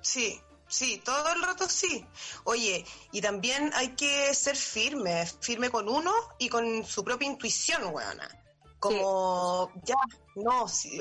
Sí, 0.01 0.41
sí, 0.73 1.01
todo 1.05 1.33
el 1.35 1.43
rato 1.43 1.69
sí. 1.69 2.07
Oye, 2.45 2.85
y 3.13 3.21
también 3.21 3.71
hay 3.75 3.95
que 3.95 4.35
ser 4.35 4.57
firme, 4.57 5.27
firme 5.41 5.71
con 5.71 5.89
uno 5.89 6.13
y 6.39 6.49
con 6.49 6.85
su 6.85 7.05
propia 7.05 7.29
intuición, 7.29 7.95
weona. 7.95 8.29
Como, 8.81 9.71
ya, 9.85 9.95
no, 10.35 10.67
si, 10.67 11.01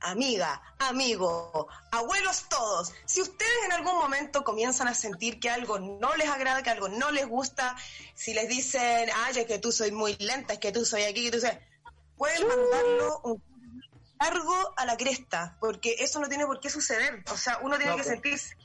amiga, 0.00 0.60
amigo, 0.78 1.68
abuelos 1.90 2.46
todos, 2.50 2.92
si 3.06 3.22
ustedes 3.22 3.64
en 3.64 3.72
algún 3.72 3.94
momento 3.94 4.44
comienzan 4.44 4.88
a 4.88 4.94
sentir 4.94 5.40
que 5.40 5.48
algo 5.48 5.78
no 5.78 6.14
les 6.16 6.28
agrada, 6.28 6.62
que 6.62 6.70
algo 6.70 6.88
no 6.88 7.10
les 7.10 7.26
gusta, 7.26 7.76
si 8.14 8.34
les 8.34 8.48
dicen, 8.48 9.08
ay, 9.14 9.38
es 9.38 9.46
que 9.46 9.58
tú 9.58 9.72
soy 9.72 9.90
muy 9.90 10.16
lenta, 10.16 10.54
es 10.54 10.58
que 10.58 10.72
tú 10.72 10.84
soy 10.84 11.04
aquí, 11.04 11.24
que 11.24 11.38
tú 11.38 11.40
soy... 11.40 11.58
Pueden 12.16 12.48
mandarlo 12.48 13.20
un 13.22 13.42
largo 14.20 14.74
a 14.76 14.84
la 14.84 14.96
cresta, 14.96 15.56
porque 15.60 15.96
eso 16.00 16.18
no 16.18 16.28
tiene 16.28 16.44
por 16.46 16.60
qué 16.60 16.68
suceder. 16.68 17.22
O 17.30 17.36
sea, 17.36 17.60
uno 17.62 17.78
tiene 17.78 17.96
que 17.96 18.04
sentirse 18.04 18.56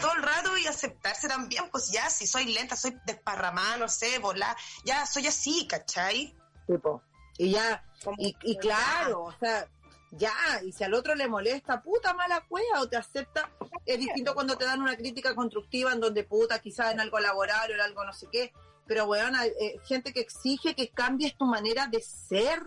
todo 0.00 0.12
el 0.14 0.22
rato 0.22 0.56
y 0.56 0.66
aceptarse 0.66 1.28
también, 1.28 1.68
pues 1.70 1.90
ya, 1.90 2.08
si 2.10 2.26
soy 2.26 2.52
lenta, 2.52 2.76
soy 2.76 2.96
desparramada, 3.04 3.76
no 3.76 3.88
sé, 3.88 4.18
volar, 4.18 4.56
ya 4.84 5.06
soy 5.06 5.26
así, 5.26 5.66
¿cachai? 5.66 6.34
Tipo, 6.66 7.02
y 7.36 7.50
ya, 7.50 7.84
y, 8.18 8.36
y 8.42 8.58
claro, 8.58 9.24
o 9.24 9.34
sea, 9.38 9.68
ya, 10.10 10.32
y 10.64 10.72
si 10.72 10.84
al 10.84 10.94
otro 10.94 11.14
le 11.14 11.28
molesta, 11.28 11.82
puta 11.82 12.14
mala 12.14 12.40
cueva, 12.48 12.80
o 12.80 12.88
te 12.88 12.96
acepta, 12.96 13.50
es 13.84 13.98
distinto 13.98 14.34
cuando 14.34 14.56
te 14.56 14.64
dan 14.64 14.80
una 14.80 14.96
crítica 14.96 15.34
constructiva 15.34 15.92
en 15.92 16.00
donde 16.00 16.24
puta, 16.24 16.58
quizás 16.60 16.92
en 16.92 17.00
algo 17.00 17.18
laboral 17.18 17.70
o 17.70 17.74
en 17.74 17.80
algo 17.80 18.04
no 18.04 18.12
sé 18.12 18.26
qué, 18.30 18.52
pero 18.86 19.04
weón, 19.04 19.34
eh, 19.36 19.76
gente 19.84 20.12
que 20.12 20.20
exige 20.20 20.74
que 20.74 20.88
cambies 20.88 21.36
tu 21.36 21.44
manera 21.44 21.86
de 21.86 22.00
ser. 22.00 22.62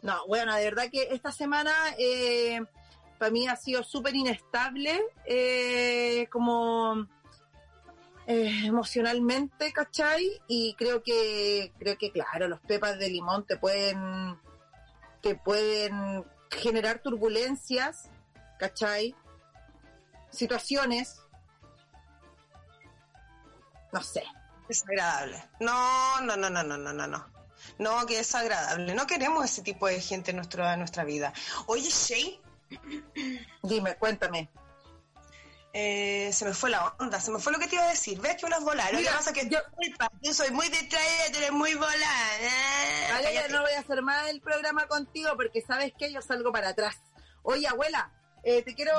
No, 0.00 0.26
bueno, 0.26 0.54
de 0.54 0.64
verdad 0.64 0.88
que 0.90 1.08
esta 1.10 1.32
semana 1.32 1.72
eh, 1.98 2.60
para 3.18 3.30
mí 3.30 3.48
ha 3.48 3.56
sido 3.56 3.82
súper 3.82 4.14
inestable, 4.14 5.00
eh, 5.26 6.28
como 6.30 7.06
emocionalmente, 8.26 9.72
¿cachai? 9.72 10.40
Y 10.46 10.74
creo 10.74 11.02
que, 11.02 11.72
creo 11.78 11.96
que 11.96 12.12
claro, 12.12 12.46
los 12.46 12.60
pepas 12.60 12.98
de 12.98 13.08
limón 13.08 13.46
te 13.46 13.56
pueden, 13.56 14.38
te 15.22 15.34
pueden 15.34 16.24
generar 16.50 17.00
turbulencias, 17.00 18.10
¿cachai? 18.58 19.14
Situaciones. 20.30 21.22
No 23.92 24.02
sé. 24.02 24.22
Desagradable. 24.68 25.42
No, 25.60 26.20
no, 26.20 26.36
no, 26.36 26.50
no, 26.50 26.62
no, 26.62 26.76
no, 26.76 26.92
no, 26.92 27.06
no. 27.06 27.26
No, 27.78 28.06
que 28.06 28.20
es 28.20 28.34
agradable. 28.34 28.94
No 28.94 29.06
queremos 29.06 29.44
ese 29.46 29.62
tipo 29.62 29.86
de 29.86 30.00
gente 30.02 30.30
en, 30.32 30.36
nuestro, 30.36 30.70
en 30.70 30.78
nuestra 30.80 31.04
vida. 31.04 31.32
Oye, 31.66 31.88
Shay. 31.88 32.40
Dime, 33.62 33.96
cuéntame. 33.96 34.50
Eh, 35.74 36.30
se 36.32 36.44
me 36.44 36.54
fue 36.54 36.70
la 36.70 36.94
onda, 36.98 37.20
se 37.20 37.30
me 37.30 37.38
fue 37.38 37.52
lo 37.52 37.58
que 37.58 37.68
te 37.68 37.76
iba 37.76 37.84
a 37.84 37.90
decir. 37.90 38.20
¿Ves 38.20 38.36
que 38.36 38.46
uno 38.46 38.56
es 38.56 38.64
volar? 38.64 38.92
Lo 38.92 38.98
que 38.98 39.04
pasa 39.06 39.32
que 39.32 39.48
yo, 39.48 39.58
yo 40.22 40.34
soy 40.34 40.50
muy 40.50 40.68
distraída, 40.68 41.30
tú 41.30 41.38
eres 41.38 41.52
muy 41.52 41.74
volada. 41.74 42.00
vale, 43.12 43.34
ya 43.34 43.48
no 43.48 43.62
voy 43.62 43.72
a 43.72 43.80
hacer 43.80 44.02
más 44.02 44.28
el 44.28 44.40
programa 44.40 44.86
contigo 44.88 45.30
porque 45.36 45.60
sabes 45.60 45.92
que 45.98 46.12
yo 46.12 46.22
salgo 46.22 46.52
para 46.52 46.70
atrás. 46.70 46.96
Oye, 47.42 47.68
abuela, 47.68 48.10
eh, 48.42 48.62
te 48.62 48.74
quiero 48.74 48.92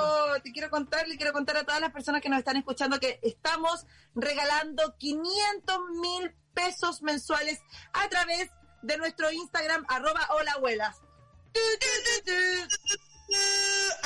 te 0.43 0.51
quiero 0.51 0.69
contar, 0.69 1.07
le 1.07 1.17
quiero 1.17 1.33
contar 1.33 1.57
a 1.57 1.63
todas 1.63 1.81
las 1.81 1.91
personas 1.91 2.21
que 2.21 2.29
nos 2.29 2.39
están 2.39 2.57
escuchando 2.57 2.99
que 2.99 3.19
estamos 3.23 3.85
regalando 4.13 4.95
500 4.97 5.79
mil 6.01 6.35
pesos 6.53 7.01
mensuales 7.01 7.59
a 7.93 8.07
través 8.09 8.49
de 8.83 8.97
nuestro 8.97 9.31
Instagram, 9.31 9.85
arroba 9.89 10.27
hola 10.31 10.53
abuelas. 10.53 10.97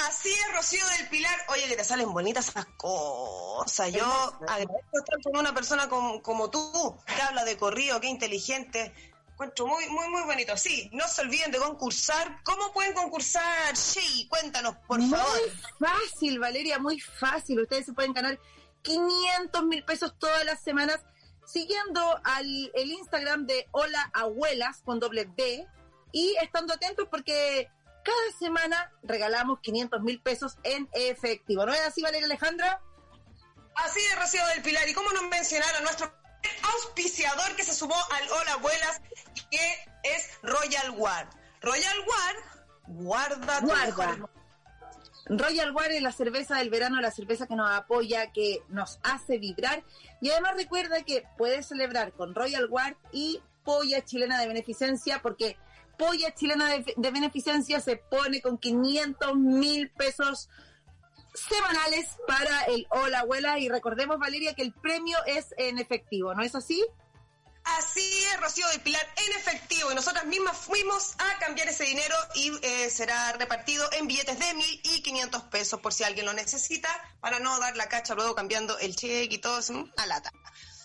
Así 0.08 0.30
es, 0.30 0.56
Rocío 0.56 0.86
del 0.98 1.10
Pilar. 1.10 1.38
Oye, 1.50 1.68
que 1.68 1.76
te 1.76 1.84
salen 1.84 2.12
bonitas 2.12 2.50
esas 2.50 2.66
cosas. 2.78 3.92
Yo 3.92 4.06
agradezco 4.48 5.00
estar 5.00 5.22
con 5.24 5.38
una 5.38 5.54
persona 5.54 5.88
como, 5.88 6.50
tú, 6.50 6.98
que 7.06 7.22
habla 7.22 7.44
de 7.46 7.58
corrido, 7.58 8.00
que 8.02 8.08
inteligente. 8.08 8.94
Encuentro 9.32 9.66
muy, 9.66 9.88
muy, 9.90 10.08
muy 10.10 10.22
bonito. 10.24 10.56
Sí, 10.58 10.90
no 10.94 11.08
se 11.08 11.22
olviden 11.22 11.52
de 11.52 11.58
concursar. 11.58 12.42
¿Cómo 12.44 12.72
pueden 12.74 12.94
concursar? 12.94 13.76
Sí, 13.76 14.28
cuéntanos, 14.30 14.76
por 14.88 15.02
favor. 15.02 15.42
Muy 15.42 15.88
fácil, 15.88 16.40
Valeria, 16.40 16.80
muy 16.80 17.00
fácil. 17.00 17.60
Ustedes 17.62 17.86
se 17.86 17.94
pueden 17.94 18.14
ganar 18.14 18.40
500 18.84 19.64
mil 19.66 19.84
pesos 19.84 20.14
todas 20.20 20.46
las 20.46 20.62
semanas 20.62 21.00
siguiendo 21.46 22.02
al 22.24 22.72
el 22.74 22.92
Instagram 22.92 23.46
de 23.46 23.68
Hola 23.72 24.12
Abuelas 24.14 24.82
con 24.84 25.00
doble 25.00 25.26
B 25.26 25.68
y 26.12 26.36
estando 26.42 26.74
atentos 26.74 27.08
porque 27.10 27.70
cada 28.04 28.38
semana 28.38 28.92
regalamos 29.04 29.60
500 29.62 30.02
mil 30.02 30.20
pesos 30.22 30.58
en 30.64 30.90
efectivo. 30.94 31.66
¿No 31.66 31.74
es 31.74 31.82
así, 31.82 32.02
Valeria 32.02 32.26
Alejandra? 32.26 32.82
Así 33.76 34.00
es, 34.00 34.20
Rocío 34.20 34.46
del 34.48 34.62
Pilar. 34.62 34.88
¿Y 34.88 34.94
cómo 34.94 35.12
nos 35.12 35.24
mencionaron 35.24 35.78
a 35.78 35.82
nuestro 35.82 36.14
auspiciador 36.76 37.56
que 37.56 37.64
se 37.64 37.74
sumó 37.74 37.96
al 38.12 38.30
Hola 38.30 38.54
Abuelas, 38.54 39.02
que 39.50 39.86
es 40.04 40.30
Royal 40.44 40.92
War? 40.92 41.30
Royal 41.62 42.00
War, 42.06 42.36
guarda, 42.88 43.60
guarda. 43.62 44.30
Royal 45.26 45.72
War 45.72 45.92
es 45.92 46.02
la 46.02 46.12
cerveza 46.12 46.58
del 46.58 46.70
verano, 46.70 47.00
la 47.00 47.12
cerveza 47.12 47.48
que 47.48 47.56
nos 47.56 47.70
apoya, 47.72 48.32
que 48.32 48.62
nos 48.68 49.00
hace 49.04 49.38
vibrar. 49.38 49.84
Y 50.22 50.30
además 50.30 50.56
recuerda 50.56 51.02
que 51.04 51.24
puedes 51.38 51.68
celebrar 51.68 52.12
con 52.14 52.36
Royal 52.36 52.68
War 52.70 52.98
y 53.12 53.42
polla 53.64 54.04
chilena 54.04 54.40
de 54.40 54.48
beneficencia, 54.48 55.22
porque 55.22 55.58
Polla 55.98 56.34
Chilena 56.34 56.70
de, 56.70 57.12
Beneficencia 57.12 57.80
se 57.80 57.98
pone 57.98 58.42
con 58.42 58.58
500 58.58 59.36
mil 59.36 59.90
pesos 59.92 60.50
semanales 61.34 62.18
para 62.28 62.64
el 62.66 62.86
Hola 62.90 63.20
Abuela 63.20 63.60
y 63.60 63.70
recordemos 63.70 64.20
Valeria 64.20 64.54
que 64.54 64.62
el 64.62 64.74
premio 64.74 65.18
es 65.26 65.54
en 65.58 65.80
efectivo, 65.80 66.34
¿no 66.34 66.44
es 66.44 66.56
así? 66.56 66.84
Así 67.64 68.26
es, 68.26 68.42
Rocío 68.42 68.68
del 68.70 68.82
Pilar, 68.82 69.08
en 69.26 69.38
efectivo. 69.38 69.92
Y 69.92 69.96
nosotras 69.96 70.26
mismas 70.26 70.58
fuimos 70.58 71.16
a 71.18 71.40
cambiar 71.40 71.70
ese 71.70 71.86
dinero 71.86 72.16
y 72.36 72.52
eh, 72.62 72.90
será 72.90 73.32
repartido 73.34 73.90
en 73.94 74.06
billetes 74.06 74.38
de 74.38 74.54
mil 74.54 74.82
y 74.84 75.02
quinientos 75.02 75.44
pesos 75.44 75.80
por 75.80 75.94
si 75.94 76.04
alguien 76.04 76.26
lo 76.26 76.34
necesita, 76.34 76.90
para 77.22 77.40
no 77.40 77.58
dar 77.60 77.78
la 77.78 77.88
cacha 77.88 78.16
luego 78.16 78.36
cambiando 78.36 78.78
el 78.80 78.96
cheque 78.96 79.36
y 79.36 79.38
todo 79.38 79.60
eso 79.60 79.88
a 79.96 80.06
lata. 80.08 80.32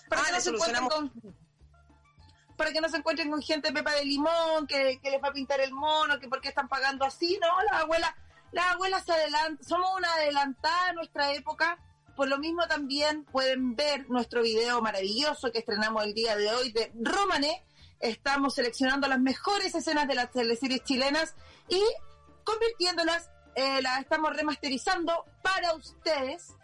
Para, 0.08 0.24
que, 0.24 0.32
no 0.32 0.40
se 0.40 0.52
con, 0.52 1.12
para 2.58 2.72
que 2.72 2.82
no 2.82 2.90
se 2.90 2.98
encuentren 2.98 3.30
con 3.30 3.40
gente 3.40 3.72
pepa 3.72 3.92
de 3.92 4.04
limón, 4.04 4.66
que, 4.66 5.00
les 5.02 5.22
va 5.22 5.28
a 5.28 5.32
pintar 5.32 5.60
el 5.60 5.72
mono, 5.72 6.20
que 6.20 6.28
porque 6.28 6.48
están 6.48 6.68
pagando 6.68 7.06
así, 7.06 7.38
¿no? 7.40 7.48
Las 7.70 7.82
abuelas, 7.84 8.10
las 8.52 8.66
abuelas 8.74 9.04
se 9.06 9.12
adelantan, 9.12 9.64
somos 9.64 9.88
una 9.96 10.12
adelantada 10.12 10.90
en 10.90 10.96
nuestra 10.96 11.32
época 11.32 11.78
por 12.18 12.26
lo 12.26 12.38
mismo 12.38 12.66
también 12.66 13.24
pueden 13.26 13.76
ver 13.76 14.10
nuestro 14.10 14.42
video 14.42 14.82
maravilloso 14.82 15.52
que 15.52 15.60
estrenamos 15.60 16.02
el 16.02 16.14
día 16.14 16.34
de 16.34 16.50
hoy 16.50 16.72
de 16.72 16.90
Romané. 17.00 17.64
Estamos 18.00 18.56
seleccionando 18.56 19.06
las 19.06 19.20
mejores 19.20 19.72
escenas 19.76 20.08
de 20.08 20.16
las 20.16 20.32
teleseries 20.32 20.82
chilenas 20.82 21.36
y 21.68 21.80
convirtiéndolas, 22.42 23.30
eh, 23.54 23.80
las 23.82 24.00
estamos 24.00 24.34
remasterizando 24.34 25.26
para 25.42 25.74
ustedes. 25.74 26.56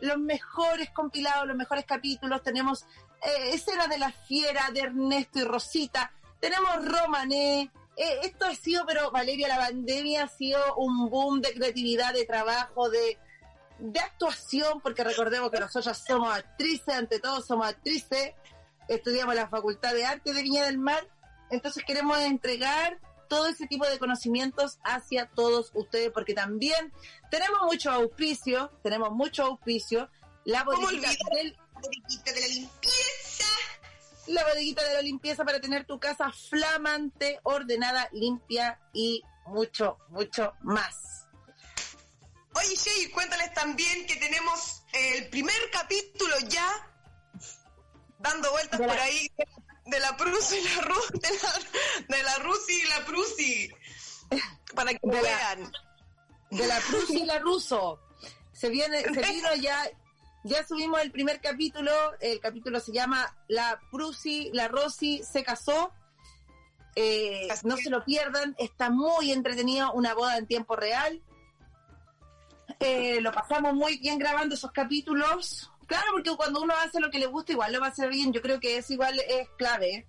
Los 0.00 0.16
mejores 0.16 0.88
compilados, 0.88 1.46
los 1.48 1.56
mejores 1.58 1.84
capítulos. 1.84 2.42
Tenemos 2.42 2.86
eh, 3.24 3.54
escenas 3.54 3.88
de 3.88 3.98
la 3.98 4.12
fiera, 4.12 4.70
de 4.72 4.80
Ernesto 4.80 5.38
y 5.38 5.44
Rosita. 5.44 6.12
Tenemos 6.40 6.84
Romané. 6.84 7.70
Eh, 7.96 8.18
esto 8.22 8.46
ha 8.46 8.54
sido, 8.54 8.84
pero 8.86 9.10
Valeria, 9.10 9.48
la 9.48 9.58
pandemia 9.58 10.24
ha 10.24 10.28
sido 10.28 10.76
un 10.76 11.08
boom 11.08 11.40
de 11.40 11.52
creatividad, 11.54 12.12
de 12.12 12.26
trabajo, 12.26 12.90
de, 12.90 13.18
de 13.78 14.00
actuación, 14.00 14.80
porque 14.80 15.04
recordemos 15.04 15.50
que 15.50 15.60
nosotros 15.60 15.96
somos 16.06 16.36
actrices, 16.36 16.94
ante 16.94 17.20
todo 17.20 17.40
somos 17.40 17.66
actrices, 17.68 18.32
estudiamos 18.88 19.34
la 19.34 19.48
Facultad 19.48 19.94
de 19.94 20.04
Arte 20.04 20.32
de 20.32 20.42
Viña 20.42 20.64
del 20.64 20.78
Mar, 20.78 21.08
entonces 21.50 21.84
queremos 21.86 22.18
entregar 22.18 22.98
todo 23.28 23.46
ese 23.46 23.66
tipo 23.66 23.86
de 23.86 23.98
conocimientos 23.98 24.78
hacia 24.84 25.26
todos 25.26 25.70
ustedes, 25.74 26.10
porque 26.10 26.34
también 26.34 26.92
tenemos 27.30 27.60
mucho 27.62 27.90
auspicio, 27.90 28.70
tenemos 28.82 29.12
mucho 29.12 29.44
auspicio, 29.44 30.10
la 30.44 30.62
bodeguita, 30.64 31.08
del, 31.34 31.56
de 32.24 32.40
la 32.40 32.46
limpieza. 32.46 33.44
La 34.26 34.44
bodeguita 34.44 34.82
de 34.82 34.94
la 34.94 35.02
limpieza 35.02 35.44
para 35.44 35.60
tener 35.60 35.84
tu 35.84 35.98
casa 35.98 36.32
flamante, 36.32 37.40
ordenada, 37.42 38.08
limpia 38.12 38.80
y 38.92 39.22
mucho, 39.46 39.98
mucho 40.08 40.54
más. 40.62 41.26
Oye, 42.54 42.76
Shay, 42.76 43.10
cuéntales 43.10 43.52
también 43.52 44.06
que 44.06 44.16
tenemos 44.16 44.82
el 44.92 45.28
primer 45.28 45.56
capítulo 45.72 46.34
ya 46.48 46.68
dando 48.18 48.50
vueltas 48.52 48.80
por 48.80 48.98
ahí 48.98 49.30
de 49.86 50.00
la 50.00 50.16
Prusi 50.16 50.56
y 50.56 50.64
la 50.64 50.80
Ru, 50.82 51.00
de 51.12 51.28
la, 51.30 52.16
de 52.16 52.22
la 52.22 52.36
Rusi 52.36 52.72
y 52.72 52.88
la 52.88 53.04
Prusi. 53.04 53.70
Para 54.74 54.92
que 54.92 55.00
vean. 55.02 55.72
de 56.50 56.66
la 56.66 56.80
Prusi 56.80 57.22
y 57.22 57.26
la 57.26 57.38
Ruso. 57.40 58.00
Se 58.52 58.68
viene, 58.70 59.02
se 59.02 59.20
vino 59.20 59.54
ya, 59.56 59.90
ya 60.44 60.66
subimos 60.66 61.00
el 61.00 61.10
primer 61.10 61.40
capítulo, 61.40 61.90
el 62.20 62.40
capítulo 62.40 62.78
se 62.80 62.92
llama 62.92 63.36
La 63.48 63.80
Prusi, 63.90 64.50
la 64.52 64.68
Rosi 64.68 65.22
se 65.22 65.42
casó. 65.42 65.92
Eh, 66.96 67.48
no 67.64 67.76
se 67.76 67.90
lo 67.90 68.04
pierdan, 68.04 68.54
está 68.56 68.88
muy 68.88 69.32
entretenido, 69.32 69.92
una 69.94 70.14
boda 70.14 70.38
en 70.38 70.46
tiempo 70.46 70.76
real 70.76 71.20
eh, 72.80 73.20
lo 73.20 73.32
pasamos 73.32 73.74
muy 73.74 73.98
bien 73.98 74.18
grabando 74.18 74.54
esos 74.54 74.72
capítulos. 74.72 75.70
Claro, 75.86 76.06
porque 76.12 76.34
cuando 76.36 76.62
uno 76.62 76.74
hace 76.74 77.00
lo 77.00 77.10
que 77.10 77.18
le 77.18 77.26
gusta, 77.26 77.52
igual 77.52 77.72
lo 77.72 77.80
va 77.80 77.86
a 77.86 77.90
hacer 77.90 78.08
bien. 78.08 78.32
Yo 78.32 78.40
creo 78.40 78.58
que 78.58 78.78
eso 78.78 78.92
igual 78.92 79.18
es 79.28 79.48
clave. 79.56 80.06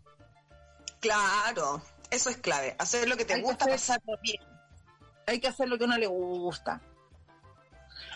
Claro, 1.00 1.82
eso 2.10 2.30
es 2.30 2.38
clave. 2.38 2.76
Hacer 2.80 3.08
lo 3.08 3.18
que 3.18 3.26
te 3.26 3.42
gusta, 3.42 3.66
pasarlo 3.66 4.18
bien. 4.22 4.42
Hay 5.28 5.40
que 5.40 5.48
hacer 5.48 5.68
lo 5.68 5.78
que 5.78 5.84
a 5.84 5.88
uno 5.88 5.98
le 5.98 6.08
gusta. 6.08 6.82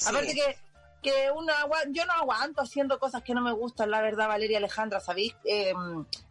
Aparte 0.05 0.33
que, 0.33 0.57
que 1.01 1.31
uno 1.33 1.53
yo 1.89 2.05
no 2.05 2.13
aguanto 2.13 2.61
haciendo 2.61 2.99
cosas 2.99 3.23
que 3.23 3.33
no 3.33 3.41
me 3.41 3.51
gustan, 3.51 3.91
la 3.91 4.01
verdad, 4.01 4.27
Valeria 4.27 4.57
Alejandra, 4.57 4.99
¿sabéis? 4.99 5.35
Eh, 5.45 5.73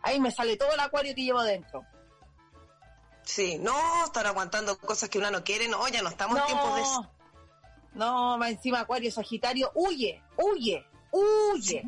ahí 0.03 0.21
me 0.21 0.31
sale 0.31 0.57
todo 0.57 0.73
el 0.73 0.81
acuario 0.81 1.15
que 1.15 1.23
llevo 1.23 1.43
dentro. 1.43 1.85
Sí, 3.23 3.59
no 3.59 4.05
estar 4.05 4.27
aguantando 4.27 4.79
cosas 4.79 5.09
que 5.09 5.19
uno 5.19 5.31
no 5.31 5.45
quiere, 5.45 5.69
no, 5.69 5.87
ya 5.89 6.03
no 6.03 6.09
estamos 6.09 6.39
en 6.39 6.47
tiempos 6.47 6.77
de 6.77 7.09
no, 7.95 8.39
más 8.39 8.51
encima 8.51 8.81
Acuario 8.81 9.11
Sagitario, 9.11 9.73
huye, 9.75 10.23
huye, 10.37 10.87
huye. 11.11 11.83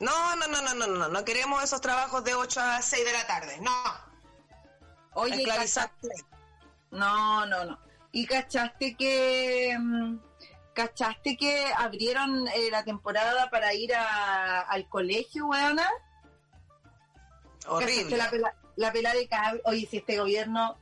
No, 0.00 0.36
no, 0.36 0.46
no, 0.46 0.62
no, 0.62 0.74
no, 0.74 0.86
no, 0.86 1.08
no 1.08 1.24
queremos 1.24 1.64
esos 1.64 1.80
trabajos 1.80 2.22
de 2.22 2.34
8 2.34 2.60
a 2.60 2.82
6 2.82 3.04
de 3.04 3.12
la 3.12 3.26
tarde, 3.26 3.58
no. 3.60 3.72
Oye, 5.14 5.44
No, 6.90 7.46
no, 7.46 7.64
no. 7.64 7.78
¿Y 8.12 8.26
cachaste 8.26 8.94
que 8.94 9.76
mm, 9.78 10.18
cachaste 10.78 11.36
que 11.36 11.66
abrieron 11.76 12.46
eh, 12.46 12.70
la 12.70 12.84
temporada 12.84 13.50
para 13.50 13.74
ir 13.74 13.92
al 13.94 14.88
colegio, 14.88 15.46
weona? 15.46 15.88
Horrible. 17.66 18.16
La, 18.16 18.30
pela, 18.30 18.54
la 18.76 18.92
pela 18.92 19.12
de 19.12 19.26
cable. 19.26 19.60
Oye, 19.64 19.88
si 19.90 19.96
este 19.96 20.18
gobierno 20.18 20.78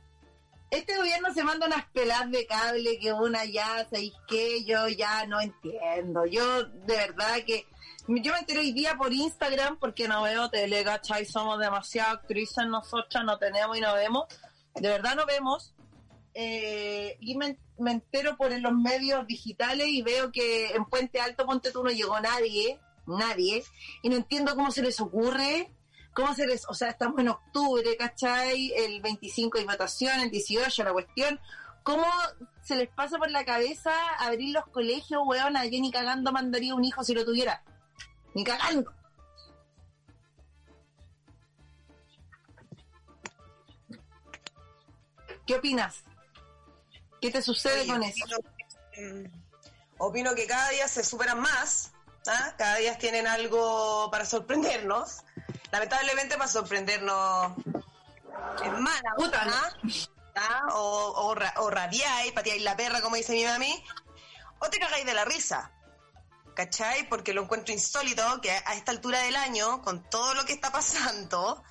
este 0.69 0.97
gobierno 0.97 1.33
se 1.33 1.43
manda 1.43 1.65
unas 1.65 1.85
pelas 1.87 2.29
de 2.29 2.45
cable 2.45 2.99
que 2.99 3.11
una 3.11 3.45
ya, 3.45 3.87
¿sabéis 3.89 4.13
qué? 4.27 4.63
Yo 4.65 4.87
ya 4.87 5.25
no 5.25 5.41
entiendo. 5.41 6.25
Yo 6.25 6.63
de 6.63 6.95
verdad 6.95 7.37
que... 7.45 7.65
Yo 8.07 8.31
me 8.33 8.39
enteré 8.39 8.59
hoy 8.59 8.73
día 8.73 8.95
por 8.97 9.11
Instagram 9.11 9.77
porque 9.79 10.07
no 10.07 10.21
veo 10.21 10.49
tele, 10.49 10.83
¿cachai? 10.83 11.25
Somos 11.25 11.59
demasiado 11.59 12.17
actrices 12.17 12.67
nosotras, 12.67 13.23
no 13.25 13.37
tenemos 13.37 13.77
y 13.77 13.81
no 13.81 13.95
vemos. 13.95 14.25
De 14.75 14.89
verdad 14.89 15.15
no 15.15 15.25
vemos. 15.25 15.73
Eh, 16.39 17.17
y 17.19 17.35
me, 17.35 17.57
entero 17.79 18.37
por 18.37 18.51
los 18.51 18.73
medios 18.73 19.25
digitales 19.25 19.87
y 19.87 20.03
veo 20.03 20.31
que 20.31 20.69
en 20.69 20.85
Puente 20.85 21.19
Alto, 21.19 21.47
Ponte 21.47 21.71
Tú, 21.71 21.83
no 21.83 21.89
llegó 21.89 22.19
nadie, 22.19 22.79
nadie. 23.07 23.63
Y 24.03 24.09
no 24.09 24.17
entiendo 24.17 24.55
cómo 24.55 24.71
se 24.71 24.83
les 24.83 25.01
ocurre 25.01 25.71
¿Cómo 26.17 26.33
se 26.33 26.47
les, 26.47 26.67
o 26.67 26.73
sea, 26.73 26.89
estamos 26.89 27.19
en 27.19 27.29
octubre, 27.29 27.95
¿cachai? 27.95 28.73
El 28.75 29.01
25 29.01 29.59
hay 29.59 29.65
votación, 29.65 30.19
el 30.19 30.31
18 30.31 30.83
la 30.83 30.91
cuestión. 30.91 31.39
¿Cómo 31.83 32.07
se 32.63 32.75
les 32.75 32.89
pasa 32.89 33.19
por 33.19 33.29
la 33.29 33.45
cabeza 33.45 33.91
abrir 34.17 34.51
los 34.51 34.65
colegios, 34.65 35.21
weón? 35.27 35.53
Yo 35.53 35.79
ni 35.79 35.91
cagando 35.91 36.31
mandaría 36.31 36.73
un 36.73 36.83
hijo 36.83 37.03
si 37.03 37.13
lo 37.13 37.23
tuviera. 37.23 37.61
Ni 38.33 38.43
cagando. 38.43 38.91
¿Qué 45.45 45.53
opinas? 45.53 46.03
¿Qué 47.21 47.31
te 47.31 47.41
sucede 47.41 47.87
con 47.87 48.03
eso? 48.03 48.25
opino 49.99 50.35
que 50.35 50.45
cada 50.45 50.69
día 50.69 50.87
se 50.87 51.03
superan 51.03 51.39
más, 51.39 51.91
¿ah? 52.27 52.53
cada 52.57 52.75
día 52.77 52.97
tienen 52.97 53.27
algo 53.27 54.09
para 54.11 54.25
sorprendernos 54.25 55.23
lamentablemente 55.71 56.37
para 56.37 56.49
sorprendernos 56.49 57.53
en 58.63 58.81
mala, 58.81 59.13
Puta, 59.15 59.45
¿Ah? 60.35 60.67
O, 60.71 61.33
o, 61.33 61.63
o 61.63 61.69
rabiáis, 61.71 62.31
pateáis 62.31 62.61
la 62.61 62.77
perra, 62.77 63.01
como 63.01 63.15
dice 63.15 63.33
mi 63.33 63.43
mami, 63.43 63.83
o 64.59 64.69
te 64.69 64.77
cagáis 64.77 65.05
de 65.05 65.15
la 65.15 65.25
risa. 65.25 65.71
¿Cachai? 66.53 67.09
Porque 67.09 67.33
lo 67.33 67.43
encuentro 67.43 67.73
insólito 67.73 68.39
que 68.41 68.51
a 68.51 68.75
esta 68.75 68.91
altura 68.91 69.19
del 69.21 69.35
año, 69.35 69.81
con 69.81 70.07
todo 70.09 70.35
lo 70.35 70.45
que 70.45 70.53
está 70.53 70.71
pasando, 70.71 71.63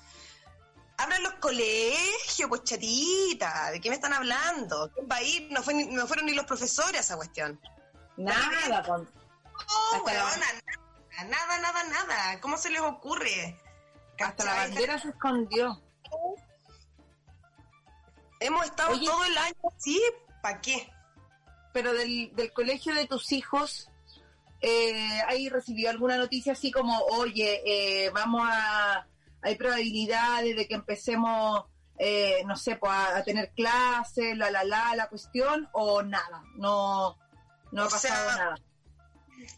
abran 0.97 1.23
los 1.23 1.33
colegios, 1.35 2.49
pues 2.49 2.63
chatita, 2.63 3.71
¿de 3.71 3.79
qué 3.79 3.89
me 3.89 3.95
están 3.95 4.13
hablando? 4.13 4.91
¿Qué 4.95 5.03
país? 5.03 5.43
No, 5.51 5.61
fue 5.61 5.73
no 5.85 6.07
fueron 6.07 6.25
ni 6.25 6.33
los 6.33 6.45
profesores 6.45 6.97
a 6.97 7.01
esa 7.01 7.15
cuestión. 7.15 7.59
Nada, 8.17 8.83
con... 8.83 9.03
No, 9.03 10.05
nada, 11.25 11.59
nada, 11.59 11.83
nada. 11.83 12.41
¿Cómo 12.41 12.57
se 12.57 12.69
les 12.69 12.81
ocurre? 12.81 13.59
Hasta 14.19 14.43
la 14.43 14.55
bandera 14.55 14.99
se 14.99 15.09
escondió. 15.09 15.81
Hemos 18.39 18.65
estado 18.65 18.99
todo 18.99 19.25
el 19.25 19.37
año 19.37 19.55
así, 19.75 20.01
¿para 20.41 20.61
qué? 20.61 20.91
Pero 21.73 21.93
del, 21.93 22.35
del 22.35 22.53
colegio 22.53 22.95
de 22.95 23.05
tus 23.05 23.31
hijos, 23.31 23.89
eh, 24.61 25.21
¿hay 25.27 25.49
recibido 25.49 25.89
alguna 25.89 26.17
noticia 26.17 26.53
así 26.53 26.71
como, 26.71 26.99
oye, 27.05 27.61
eh, 27.65 28.09
vamos 28.11 28.41
a, 28.43 29.07
hay 29.41 29.55
probabilidades 29.55 30.55
de 30.55 30.67
que 30.67 30.75
empecemos, 30.75 31.65
eh, 31.97 32.43
no 32.45 32.55
sé, 32.55 32.75
pues, 32.75 32.91
a, 32.91 33.23
tener 33.23 33.51
clases, 33.53 34.37
la, 34.37 34.51
la, 34.51 34.63
la, 34.63 34.95
la 34.95 35.09
cuestión, 35.09 35.69
o 35.73 36.01
nada? 36.03 36.43
No, 36.55 37.17
no 37.71 37.83
ha 37.83 37.89
pasado 37.89 38.31
nada. 38.31 38.55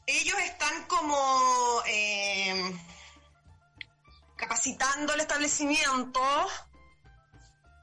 Ellos 0.06 0.38
están 0.40 0.86
como... 0.88 1.82
Eh, 1.88 2.74
capacitando 4.40 5.14
el 5.14 5.20
establecimiento 5.20 6.22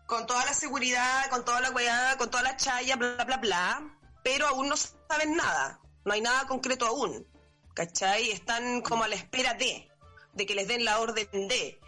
con 0.07 0.27
toda 0.27 0.45
la 0.47 0.55
seguridad, 0.55 1.29
con 1.29 1.45
toda 1.45 1.61
la 1.61 1.71
cuidad, 1.71 2.17
con 2.17 2.31
toda 2.31 2.43
la 2.43 2.57
chaya, 2.57 2.97
bla, 2.97 3.25
bla, 3.25 3.37
bla, 3.37 3.99
pero 4.25 4.47
aún 4.49 4.69
no 4.69 4.77
saben 4.77 5.37
nada, 5.37 5.81
no 6.05 6.15
hay 6.15 6.23
nada 6.23 6.47
concreto 6.47 6.87
aún, 6.87 7.27
¿cachai? 7.75 8.31
Están 8.31 8.81
como 8.81 9.05
a 9.05 9.09
la 9.09 9.17
espera 9.17 9.53
de, 9.55 9.91
de 10.33 10.47
que 10.47 10.55
les 10.55 10.67
den 10.67 10.85
la 10.85 10.99
orden 10.99 11.29
de. 11.49 11.79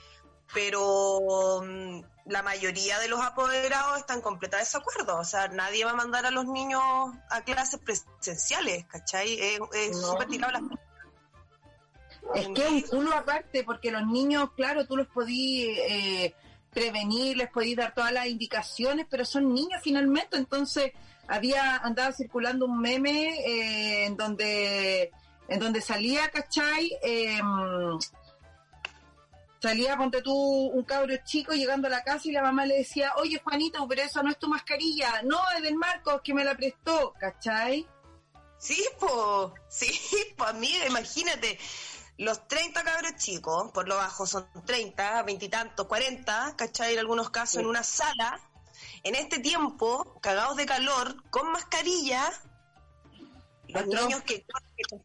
Pero 0.52 1.62
mm, 1.62 2.00
la 2.26 2.42
mayoría 2.42 2.98
de 2.98 3.08
los 3.08 3.20
apoderados 3.20 3.98
están 3.98 4.20
completa 4.20 4.58
desacuerdo. 4.58 5.18
O 5.18 5.24
sea, 5.24 5.48
nadie 5.48 5.84
va 5.84 5.92
a 5.92 5.96
mandar 5.96 6.26
a 6.26 6.30
los 6.30 6.46
niños 6.46 6.82
a 7.30 7.42
clases 7.42 7.80
presenciales, 7.80 8.84
¿cachai? 8.86 9.38
Es 9.72 10.00
súper 10.00 10.28
tirado 10.28 10.52
las 10.52 10.62
es 12.34 12.48
que 12.48 12.84
uno 12.92 13.12
aparte, 13.12 13.64
porque 13.64 13.90
los 13.90 14.06
niños, 14.06 14.50
claro, 14.54 14.86
tú 14.86 14.96
los 14.96 15.06
podías 15.06 15.78
eh, 15.88 16.34
prevenir, 16.72 17.36
les 17.36 17.50
podías 17.50 17.78
dar 17.78 17.94
todas 17.94 18.12
las 18.12 18.26
indicaciones, 18.26 19.06
pero 19.08 19.24
son 19.24 19.54
niños 19.54 19.80
finalmente, 19.82 20.36
entonces 20.36 20.92
había 21.26 21.76
andado 21.76 22.12
circulando 22.12 22.66
un 22.66 22.80
meme 22.80 23.40
eh, 23.46 24.06
en 24.06 24.16
donde 24.16 25.10
en 25.48 25.60
donde 25.60 25.80
salía, 25.80 26.28
¿cachai? 26.28 26.90
Em, 27.02 27.98
salía, 29.60 29.96
ponte 29.96 30.22
tú, 30.22 30.34
un 30.34 30.84
cabro 30.84 31.14
chico 31.24 31.52
llegando 31.52 31.88
a 31.88 31.90
la 31.90 32.02
casa 32.02 32.28
y 32.28 32.32
la 32.32 32.42
mamá 32.42 32.66
le 32.66 32.78
decía, 32.78 33.12
oye 33.16 33.40
Juanito, 33.42 33.86
pero 33.88 34.02
eso 34.02 34.22
no 34.22 34.30
es 34.30 34.38
tu 34.38 34.48
mascarilla, 34.48 35.22
no, 35.22 35.38
es 35.56 35.62
del 35.62 35.76
Marcos 35.76 36.20
que 36.22 36.34
me 36.34 36.44
la 36.44 36.56
prestó, 36.56 37.14
¿cachai? 37.18 37.86
Sí, 38.58 38.84
pues, 38.98 39.52
sí, 39.68 39.90
pues 40.36 40.54
mí, 40.54 40.72
imagínate, 40.86 41.58
los 42.18 42.46
30 42.48 42.82
cabros 42.82 43.16
chicos, 43.16 43.70
por 43.72 43.88
lo 43.88 43.96
bajo 43.96 44.26
son 44.26 44.48
30, 44.66 45.22
20 45.22 45.44
y 45.44 45.48
tantos, 45.48 45.86
40, 45.86 46.54
¿cachai? 46.56 46.94
En 46.94 46.98
algunos 46.98 47.30
casos 47.30 47.60
en 47.60 47.66
una 47.66 47.84
sala, 47.84 48.40
en 49.04 49.14
este 49.14 49.38
tiempo, 49.38 50.18
cagados 50.20 50.56
de 50.56 50.66
calor, 50.66 51.30
con 51.30 51.52
mascarilla, 51.52 52.32
los 53.68 53.86
niños 53.86 54.22
que, 54.22 54.44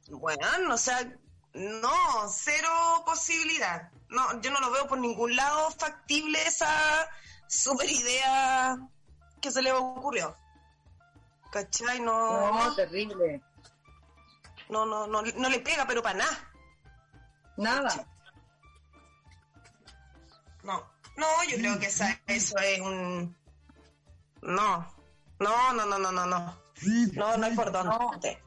bueno, 0.10 0.74
o 0.74 0.78
sea, 0.78 1.14
no, 1.54 1.92
cero 2.30 3.04
posibilidad. 3.06 3.92
No, 4.14 4.40
yo 4.42 4.52
no 4.52 4.60
lo 4.60 4.72
veo 4.72 4.88
por 4.88 5.00
ningún 5.00 5.36
lado 5.36 5.72
factible 5.72 6.40
esa 6.44 7.10
super 7.48 7.90
idea 7.90 8.78
que 9.42 9.52
se 9.52 9.62
le 9.62 9.72
ocurrió. 9.72 10.36
¿Cachai? 11.52 12.00
No, 12.00 12.54
no 12.54 12.76
terrible. 12.76 13.42
No, 14.70 14.86
no, 14.86 15.08
no, 15.08 15.22
no 15.24 15.50
le 15.50 15.60
pega, 15.60 15.86
pero 15.88 16.04
para 16.04 16.20
nada. 16.20 16.52
Nada. 17.58 18.08
No, 20.64 20.84
no, 21.18 21.28
yo 21.50 21.58
creo 21.58 21.80
que 21.80 21.88
esa, 21.88 22.22
eso 22.28 22.58
es 22.60 22.80
un... 22.80 23.36
No, 24.42 24.94
no, 25.40 25.74
no, 25.74 25.86
no, 25.86 25.98
no, 25.98 26.12
no, 26.12 26.26
no. 26.26 26.64
No, 27.14 27.38
no 27.38 27.46
hay 27.46 27.56
por 27.56 27.72
dónde. 27.72 28.42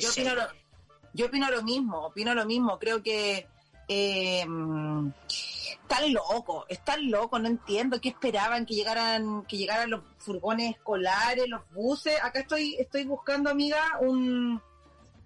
Yo, 0.00 0.10
opino 0.10 0.34
lo, 0.34 0.42
yo 1.12 1.26
opino 1.26 1.50
lo 1.50 1.62
mismo, 1.62 2.06
opino 2.06 2.34
lo 2.34 2.44
mismo. 2.44 2.78
Creo 2.78 3.02
que 3.02 3.48
eh, 3.88 4.44
están 5.82 6.12
locos, 6.12 6.64
están 6.68 7.10
locos, 7.10 7.40
no 7.40 7.48
entiendo 7.48 8.00
qué 8.00 8.10
esperaban 8.10 8.64
que 8.64 8.74
llegaran, 8.74 9.44
que 9.44 9.56
llegaran 9.56 9.90
los 9.90 10.02
furgones 10.18 10.76
escolares, 10.76 11.48
los 11.48 11.62
buses. 11.72 12.14
Acá 12.22 12.40
estoy, 12.40 12.76
estoy 12.78 13.04
buscando, 13.04 13.50
amiga, 13.50 13.98
un, 14.00 14.60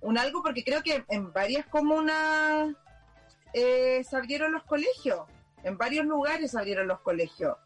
un 0.00 0.18
algo 0.18 0.42
porque 0.42 0.64
creo 0.64 0.82
que 0.82 1.04
en 1.08 1.32
varias 1.32 1.66
comunas 1.66 2.74
eh, 3.52 4.02
se 4.08 4.16
abrieron 4.16 4.52
los 4.52 4.64
colegios. 4.64 5.20
En 5.62 5.76
varios 5.78 6.06
lugares 6.06 6.50
se 6.50 6.58
abrieron 6.58 6.88
los 6.88 7.00
colegios. 7.00 7.56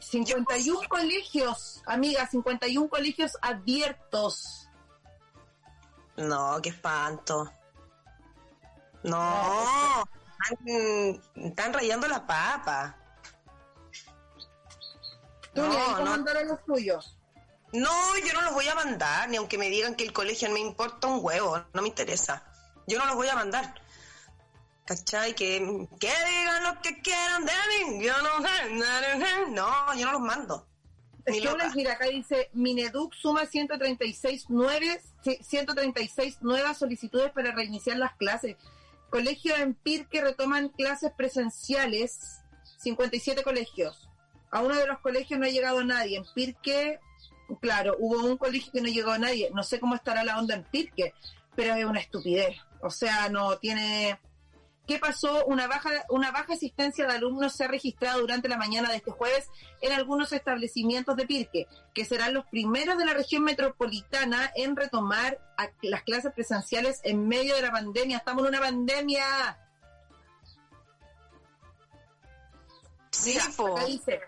51 0.00 0.88
colegios, 0.88 1.82
amiga, 1.86 2.26
51 2.26 2.88
colegios 2.88 3.36
abiertos. 3.42 4.68
No, 6.16 6.60
qué 6.62 6.68
espanto. 6.68 7.50
No, 9.04 10.04
están, 11.36 11.72
rayando 11.72 12.08
la 12.08 12.26
papa. 12.26 12.96
¿Tú 15.54 15.62
no, 15.62 15.98
no. 15.98 16.04
mandar 16.04 16.38
a 16.38 16.44
los 16.44 16.64
tuyos? 16.64 17.18
No, 17.72 18.16
yo 18.18 18.32
no 18.32 18.42
los 18.42 18.54
voy 18.54 18.66
a 18.68 18.74
mandar, 18.74 19.28
ni 19.28 19.36
aunque 19.36 19.58
me 19.58 19.68
digan 19.68 19.94
que 19.94 20.04
el 20.04 20.12
colegio 20.12 20.48
no 20.48 20.54
me 20.54 20.60
importa 20.60 21.06
un 21.06 21.20
huevo, 21.22 21.62
no 21.72 21.82
me 21.82 21.88
interesa. 21.88 22.42
Yo 22.86 22.98
no 22.98 23.06
los 23.06 23.14
voy 23.14 23.28
a 23.28 23.34
mandar. 23.34 23.74
¿Cachai? 24.86 25.34
Que, 25.34 25.86
que 25.98 26.06
digan 26.08 26.62
lo 26.64 26.82
que 26.82 27.00
quieran 27.00 27.44
de 27.44 27.52
mí. 27.52 28.04
Yo 28.04 28.12
no 28.22 28.40
No, 29.50 29.94
yo 29.94 30.06
no 30.06 30.12
los 30.12 30.20
mando. 30.20 30.66
Es 31.24 31.40
que 31.40 31.70
mira, 31.74 31.94
acá 31.94 32.06
dice, 32.06 32.50
Mineduc 32.52 33.14
suma 33.14 33.46
136, 33.46 34.46
9, 34.48 35.00
136 35.40 36.42
nuevas 36.42 36.78
solicitudes 36.78 37.32
para 37.32 37.52
reiniciar 37.52 37.96
las 37.96 38.14
clases. 38.16 38.56
Colegios 39.14 39.60
en 39.60 39.74
Pirque 39.74 40.20
retoman 40.20 40.70
clases 40.70 41.12
presenciales, 41.16 42.40
57 42.78 43.44
colegios. 43.44 44.10
A 44.50 44.60
uno 44.60 44.74
de 44.74 44.88
los 44.88 44.98
colegios 44.98 45.38
no 45.38 45.46
ha 45.46 45.50
llegado 45.50 45.84
nadie. 45.84 46.16
En 46.16 46.24
Pirque, 46.34 46.98
claro, 47.60 47.94
hubo 48.00 48.24
un 48.24 48.36
colegio 48.36 48.72
que 48.72 48.80
no 48.80 48.88
llegó 48.88 49.12
a 49.12 49.18
nadie. 49.18 49.52
No 49.54 49.62
sé 49.62 49.78
cómo 49.78 49.94
estará 49.94 50.24
la 50.24 50.36
onda 50.36 50.56
en 50.56 50.64
Pirque, 50.64 51.14
pero 51.54 51.76
es 51.76 51.84
una 51.84 52.00
estupidez. 52.00 52.56
O 52.82 52.90
sea, 52.90 53.28
no 53.28 53.56
tiene 53.58 54.18
¿Qué 54.86 54.98
pasó? 54.98 55.46
Una 55.46 55.66
baja, 55.66 55.90
una 56.10 56.30
baja 56.30 56.52
asistencia 56.52 57.06
de 57.06 57.14
alumnos 57.14 57.54
se 57.54 57.64
ha 57.64 57.68
registrado 57.68 58.20
durante 58.20 58.48
la 58.48 58.58
mañana 58.58 58.90
de 58.90 58.96
este 58.96 59.10
jueves 59.10 59.48
en 59.80 59.92
algunos 59.92 60.32
establecimientos 60.32 61.16
de 61.16 61.26
Pirque, 61.26 61.66
que 61.94 62.04
serán 62.04 62.34
los 62.34 62.44
primeros 62.46 62.98
de 62.98 63.06
la 63.06 63.14
región 63.14 63.44
metropolitana 63.44 64.50
en 64.54 64.76
retomar 64.76 65.38
las 65.80 66.02
clases 66.02 66.32
presenciales 66.34 67.00
en 67.02 67.26
medio 67.26 67.54
de 67.54 67.62
la 67.62 67.72
pandemia. 67.72 68.18
Estamos 68.18 68.42
en 68.44 68.48
una 68.48 68.60
pandemia. 68.60 69.58
Sí, 73.10 73.38
acá 73.38 73.86
dice, 73.86 74.20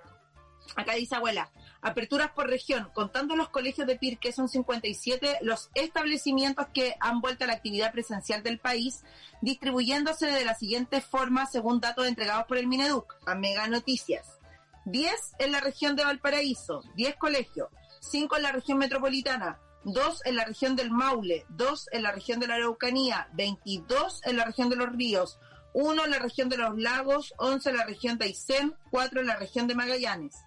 acá 0.74 0.92
dice 0.94 1.16
abuela, 1.16 1.50
Aperturas 1.82 2.30
por 2.32 2.48
región, 2.48 2.90
contando 2.94 3.36
los 3.36 3.48
colegios 3.48 3.86
de 3.86 3.96
PIR, 3.96 4.18
que 4.18 4.32
son 4.32 4.48
57, 4.48 5.38
los 5.42 5.70
establecimientos 5.74 6.66
que 6.72 6.96
han 7.00 7.20
vuelto 7.20 7.44
a 7.44 7.46
la 7.46 7.52
actividad 7.54 7.92
presencial 7.92 8.42
del 8.42 8.58
país, 8.58 9.04
distribuyéndose 9.42 10.26
de 10.26 10.44
la 10.44 10.54
siguiente 10.54 11.00
forma 11.00 11.46
según 11.46 11.80
datos 11.80 12.06
entregados 12.06 12.46
por 12.46 12.58
el 12.58 12.66
Mineduc 12.66 13.16
a 13.26 13.34
Mega 13.34 13.66
Noticias. 13.68 14.38
10 14.86 15.34
en 15.38 15.52
la 15.52 15.60
región 15.60 15.96
de 15.96 16.04
Valparaíso, 16.04 16.82
10 16.94 17.16
colegios, 17.16 17.68
5 18.00 18.36
en 18.36 18.42
la 18.42 18.52
región 18.52 18.78
metropolitana, 18.78 19.58
2 19.84 20.22
en 20.24 20.36
la 20.36 20.44
región 20.44 20.76
del 20.76 20.90
Maule, 20.90 21.44
2 21.50 21.88
en 21.92 22.02
la 22.02 22.12
región 22.12 22.40
de 22.40 22.46
la 22.46 22.54
Araucanía, 22.54 23.28
22 23.34 24.22
en 24.24 24.36
la 24.36 24.44
región 24.44 24.68
de 24.68 24.76
los 24.76 24.90
Ríos, 24.90 25.38
1 25.74 26.04
en 26.04 26.10
la 26.10 26.18
región 26.18 26.48
de 26.48 26.56
los 26.56 26.78
Lagos, 26.78 27.34
11 27.38 27.70
en 27.70 27.76
la 27.76 27.84
región 27.84 28.16
de 28.16 28.24
Aysén, 28.24 28.74
4 28.90 29.20
en 29.20 29.26
la 29.26 29.36
región 29.36 29.66
de 29.66 29.74
Magallanes. 29.74 30.45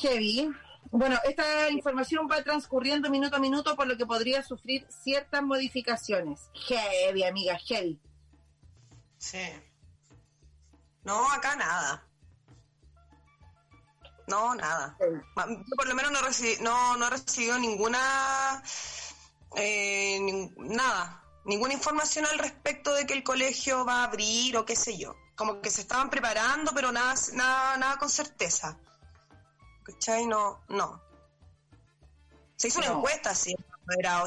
Heavy. 0.00 0.50
Bueno, 0.90 1.18
esta 1.24 1.70
información 1.70 2.28
va 2.30 2.42
transcurriendo 2.42 3.10
minuto 3.10 3.36
a 3.36 3.40
minuto, 3.40 3.76
por 3.76 3.86
lo 3.86 3.96
que 3.96 4.06
podría 4.06 4.42
sufrir 4.42 4.86
ciertas 4.88 5.42
modificaciones. 5.42 6.50
Heavy, 6.68 7.24
amiga, 7.24 7.58
heavy. 7.58 8.00
Sí. 9.18 9.46
No, 11.04 11.30
acá 11.30 11.56
nada. 11.56 12.06
No, 14.26 14.54
nada. 14.54 14.96
por 15.76 15.86
lo 15.86 15.94
menos 15.94 16.10
no, 16.10 16.20
recibí, 16.20 16.56
no, 16.60 16.96
no 16.96 17.06
he 17.06 17.10
recibido 17.10 17.58
ninguna, 17.58 18.62
eh, 19.56 20.18
nada, 20.56 21.22
ninguna 21.44 21.74
información 21.74 22.26
al 22.26 22.38
respecto 22.38 22.92
de 22.92 23.06
que 23.06 23.14
el 23.14 23.22
colegio 23.22 23.84
va 23.84 24.00
a 24.00 24.04
abrir 24.04 24.56
o 24.56 24.64
qué 24.64 24.74
sé 24.74 24.98
yo. 24.98 25.14
Como 25.36 25.60
que 25.60 25.70
se 25.70 25.82
estaban 25.82 26.10
preparando, 26.10 26.72
pero 26.74 26.90
nada, 26.90 27.14
nada, 27.34 27.76
nada 27.76 27.98
con 27.98 28.10
certeza. 28.10 28.78
¿Cachai? 29.86 30.26
No, 30.26 30.60
no. 30.68 31.00
Se 32.56 32.68
hizo 32.68 32.80
una 32.80 32.88
encuesta, 32.88 33.34
sí, 33.34 33.54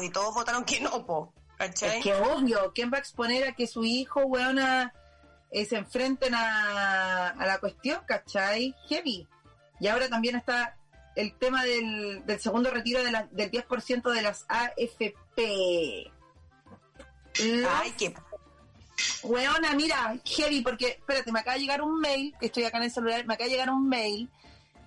y 0.02 0.10
todos 0.10 0.34
votaron 0.34 0.64
que 0.64 0.80
no, 0.80 1.04
po, 1.04 1.32
¿cachai? 1.58 1.98
Es 1.98 2.04
que 2.04 2.14
obvio, 2.14 2.72
¿quién 2.74 2.90
va 2.92 2.96
a 2.96 3.00
exponer 3.00 3.46
a 3.46 3.54
que 3.54 3.66
su 3.66 3.84
hijo, 3.84 4.20
weona, 4.22 4.94
eh, 5.50 5.66
se 5.66 5.76
enfrenten 5.76 6.34
a, 6.34 7.34
la 7.38 7.58
cuestión, 7.58 8.02
¿cachai? 8.06 8.74
Heavy. 8.88 9.28
Y 9.80 9.88
ahora 9.88 10.08
también 10.08 10.36
está 10.36 10.76
el 11.16 11.34
tema 11.36 11.64
del, 11.64 12.24
del 12.24 12.40
segundo 12.40 12.70
retiro 12.70 13.02
de 13.02 13.10
la, 13.10 13.28
del 13.32 13.50
10% 13.50 14.12
de 14.12 14.22
las 14.22 14.46
AFP. 14.48 16.10
Ay, 17.68 17.94
qué... 17.98 18.14
Weona, 19.22 19.72
mira, 19.74 20.18
heavy, 20.24 20.60
porque, 20.60 20.88
espérate, 20.88 21.32
me 21.32 21.40
acaba 21.40 21.54
de 21.54 21.62
llegar 21.62 21.82
un 21.82 22.00
mail, 22.00 22.34
que 22.38 22.46
estoy 22.46 22.64
acá 22.64 22.78
en 22.78 22.84
el 22.84 22.90
celular, 22.90 23.26
me 23.26 23.34
acaba 23.34 23.46
de 23.46 23.52
llegar 23.52 23.70
un 23.70 23.88
mail 23.88 24.30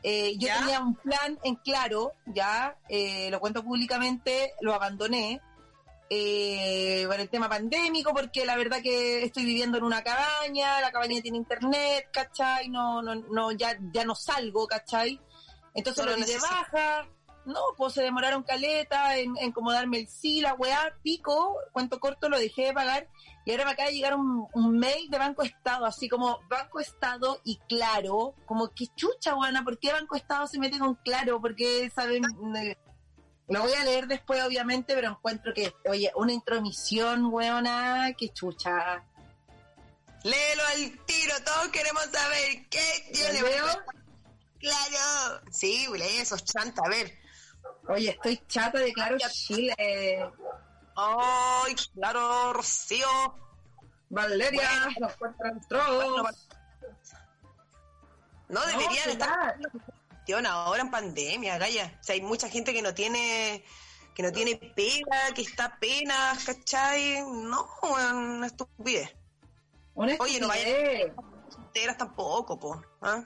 eh, 0.04 0.36
yo 0.38 0.50
tenía 0.60 0.82
un 0.82 0.96
plan 0.96 1.40
en 1.44 1.56
claro, 1.56 2.12
ya, 2.26 2.78
eh, 2.90 3.30
lo 3.32 3.40
cuento 3.40 3.64
públicamente, 3.64 4.54
lo 4.60 4.74
abandoné 4.74 5.42
eh, 6.10 7.06
por 7.08 7.20
el 7.20 7.30
tema 7.30 7.48
pandémico, 7.48 8.14
porque 8.14 8.46
la 8.46 8.58
verdad 8.58 8.82
que 8.82 9.24
estoy 9.24 9.46
viviendo 9.46 9.78
en 9.78 9.86
una 9.86 10.04
cabaña, 10.04 10.82
la 10.82 10.92
cabaña 10.92 11.22
tiene 11.22 11.38
internet, 11.38 12.10
¿cachai? 12.12 12.68
No, 12.68 13.02
no, 13.02 13.16
no, 13.16 13.52
ya, 13.54 13.78
ya 13.94 14.04
no 14.04 14.14
salgo, 14.14 14.68
¿cachai? 14.68 15.20
Entonces 15.74 16.06
lo 16.06 16.16
di 16.16 16.24
de 16.24 16.38
baja, 16.38 17.08
No, 17.46 17.60
pues 17.76 17.94
se 17.94 18.04
demoraron 18.04 18.44
caleta 18.44 19.18
en, 19.18 19.36
en 19.38 19.52
como 19.52 19.72
darme 19.72 20.00
el 20.00 20.08
sí, 20.08 20.42
la 20.42 20.54
weá, 20.54 20.96
pico, 21.02 21.58
cuento 21.72 22.00
corto, 22.00 22.30
lo 22.30 22.38
dejé 22.38 22.68
de 22.68 22.74
pagar 22.74 23.08
y 23.46 23.52
ahora 23.52 23.66
me 23.66 23.72
acaba 23.72 23.90
de 23.90 23.96
llegar 23.96 24.16
un, 24.16 24.48
un 24.54 24.78
mail 24.78 25.10
de 25.10 25.18
Banco 25.18 25.44
Estado, 25.44 25.86
así 25.86 26.08
como 26.08 26.40
Banco 26.48 26.80
Estado 26.80 27.42
y 27.44 27.60
Claro, 27.68 28.36
como 28.46 28.70
que 28.70 28.88
chucha, 28.96 29.34
buena, 29.34 29.64
¿por 29.64 29.78
qué 29.78 29.92
Banco 29.92 30.16
Estado 30.16 30.48
se 30.48 30.60
mete 30.60 30.80
con 30.80 30.96
Claro? 30.96 31.42
Porque 31.42 31.92
saben... 31.94 32.24
Lo 33.50 33.62
voy 33.62 33.74
a 33.74 33.84
leer 33.84 34.08
después, 34.08 34.42
obviamente, 34.42 34.96
pero 34.96 35.10
encuentro 35.10 35.54
que, 35.54 35.74
oye, 35.90 36.12
una 36.16 36.32
intromisión, 36.32 37.26
weona, 37.26 38.14
que 38.18 38.30
chucha. 38.30 39.04
Léelo 40.24 40.64
al 40.74 41.06
tiro, 41.06 41.34
todos 41.44 41.68
queremos 41.68 42.04
saber 42.06 42.70
qué 42.70 43.12
tiene. 43.12 43.44
veo? 43.44 43.66
Claro. 44.60 45.42
Sí, 45.52 45.86
lee 45.94 46.20
esos 46.22 46.46
chanta, 46.46 46.84
a 46.86 46.90
ver. 46.90 47.23
Oye, 47.88 48.10
estoy 48.10 48.42
chata 48.48 48.80
de 48.80 48.94
Claro 48.94 49.18
Chile. 49.32 49.76
Ay, 50.96 51.76
claro, 51.94 52.54
Rocío. 52.54 53.08
Valeria, 54.10 54.62
Bueno. 54.86 54.96
nos 55.00 55.14
encuentran 55.14 55.62
trolls. 55.68 56.48
No, 58.50 58.62
deberían 58.68 59.04
¿qué 59.06 59.12
estar 59.12 59.58
ahora 60.46 60.82
en 60.84 60.92
pandemia, 60.92 61.58
Gaya. 61.58 61.98
O 62.00 62.04
sea, 62.04 62.14
hay 62.16 62.22
mucha 62.22 62.48
gente 62.50 62.74
que 62.74 62.82
no 62.82 62.94
tiene 62.94 63.64
que 64.14 64.22
no 64.22 64.32
tiene 64.32 64.56
pega, 64.76 65.34
que 65.34 65.42
está 65.42 65.66
apenas, 65.66 66.44
¿cachai? 66.46 67.22
No, 67.26 67.68
una 67.82 68.46
estupidez. 68.46 69.12
Una 69.96 70.16
Oye, 70.20 70.40
no 70.40 70.48
vaya- 70.48 70.68
estupidez. 70.68 71.14
Enteras 71.58 71.98
tampoco, 71.98 72.60
po. 72.60 72.80
¿ah? 73.02 73.24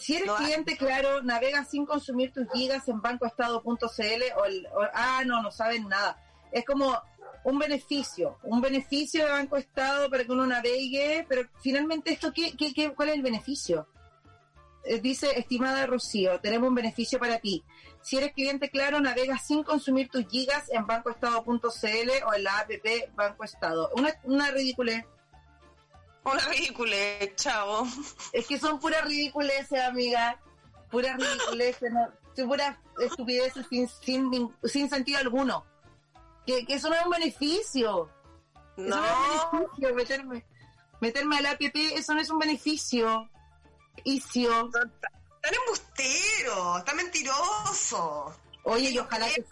Si 0.00 0.14
eres 0.16 0.26
No 0.26 0.36
cliente, 0.36 0.76
claro, 0.76 1.22
navega 1.22 1.64
sin 1.64 1.84
consumir 1.86 2.32
tus 2.32 2.46
gigas 2.52 2.88
en 2.88 3.00
bancoestado.cl 3.02 4.22
o, 4.38 4.44
el- 4.44 4.66
o- 4.68 4.88
ah, 4.94 5.22
no, 5.26 5.42
no 5.42 5.50
saben 5.50 5.88
nada. 5.88 6.18
Es 6.50 6.64
como 6.64 6.98
un 7.44 7.58
beneficio, 7.58 8.38
un 8.42 8.60
beneficio 8.60 9.24
de 9.24 9.30
Banco 9.32 9.56
Estado 9.56 10.08
para 10.10 10.24
que 10.24 10.32
uno 10.32 10.46
navegue, 10.46 11.26
pero 11.28 11.42
finalmente 11.60 12.12
esto, 12.12 12.32
¿qué, 12.32 12.56
qué, 12.56 12.72
qué- 12.72 12.92
cuál 12.94 13.10
es 13.10 13.14
el 13.16 13.22
beneficio? 13.22 13.86
Eh, 14.84 15.00
Dice, 15.00 15.38
estimada 15.38 15.84
Rocío, 15.86 16.40
tenemos 16.40 16.68
un 16.68 16.74
beneficio 16.74 17.18
para 17.18 17.38
ti. 17.38 17.62
Si 18.00 18.16
eres 18.16 18.32
cliente, 18.32 18.70
claro, 18.70 19.00
navega 19.00 19.36
sin 19.38 19.62
consumir 19.64 20.08
tus 20.08 20.26
gigas 20.28 20.70
en 20.70 20.86
bancoestado.cl 20.86 22.10
o 22.26 22.34
en 22.34 22.44
la 22.44 22.58
app 22.60 22.70
Banco 23.14 23.44
Estado. 23.44 23.90
Una, 23.96 24.14
una 24.24 24.50
ridiculez. 24.52 25.04
Una 26.26 26.48
ridícula, 26.48 26.96
chavo. 27.36 27.86
Es 28.32 28.48
que 28.48 28.58
son 28.58 28.80
puras 28.80 29.04
ridiculeces, 29.04 29.80
amiga. 29.80 30.40
Puras 30.90 31.16
ridiculeces, 31.18 31.92
no, 31.92 32.08
son 32.34 32.48
puras 32.48 32.76
estupideces 33.00 33.64
sin, 33.70 33.88
sin, 33.88 34.54
sin 34.64 34.90
sentido 34.90 35.20
alguno. 35.20 35.64
Que, 36.44 36.66
que 36.66 36.74
eso 36.74 36.88
no 36.88 36.96
es 36.96 37.04
un 37.04 37.10
beneficio. 37.10 38.10
Eso 38.76 38.88
no, 38.88 39.04
es 39.04 39.12
No, 39.12 39.50
un 39.52 39.58
beneficio, 39.60 39.94
meterme, 39.94 40.46
meterme 41.00 41.38
al 41.38 41.46
app, 41.46 41.60
eso 41.60 42.14
no 42.14 42.20
es 42.20 42.30
un 42.30 42.38
beneficio. 42.40 43.30
Icio. 44.04 44.70
tan 44.70 45.54
embustero, 45.54 46.82
tan 46.84 46.96
mentiroso. 46.96 48.34
Oye, 48.64 48.90
y 48.90 48.98
ojalá 48.98 49.26
que... 49.28 49.44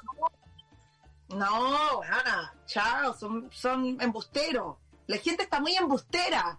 No, 1.28 2.02
Ana, 2.02 2.54
chao, 2.66 3.14
son, 3.14 3.48
son 3.52 4.00
embusteros. 4.00 4.76
La 5.06 5.18
gente 5.18 5.44
está 5.44 5.60
muy 5.60 5.74
embustera. 5.76 6.58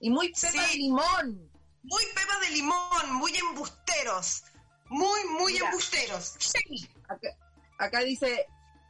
Y 0.00 0.10
muy 0.10 0.28
pepa 0.32 0.48
Sí. 0.48 0.58
de 0.58 0.74
limón. 0.76 1.50
Muy 1.82 2.02
pepas 2.14 2.40
de 2.40 2.50
limón, 2.50 3.12
muy 3.14 3.34
embusteros. 3.36 4.44
Muy, 4.88 5.20
muy 5.38 5.52
Mira. 5.54 5.66
embusteros. 5.66 6.34
Sí. 6.38 6.88
acá, 7.08 7.28
acá 7.78 8.00
dice, 8.00 8.46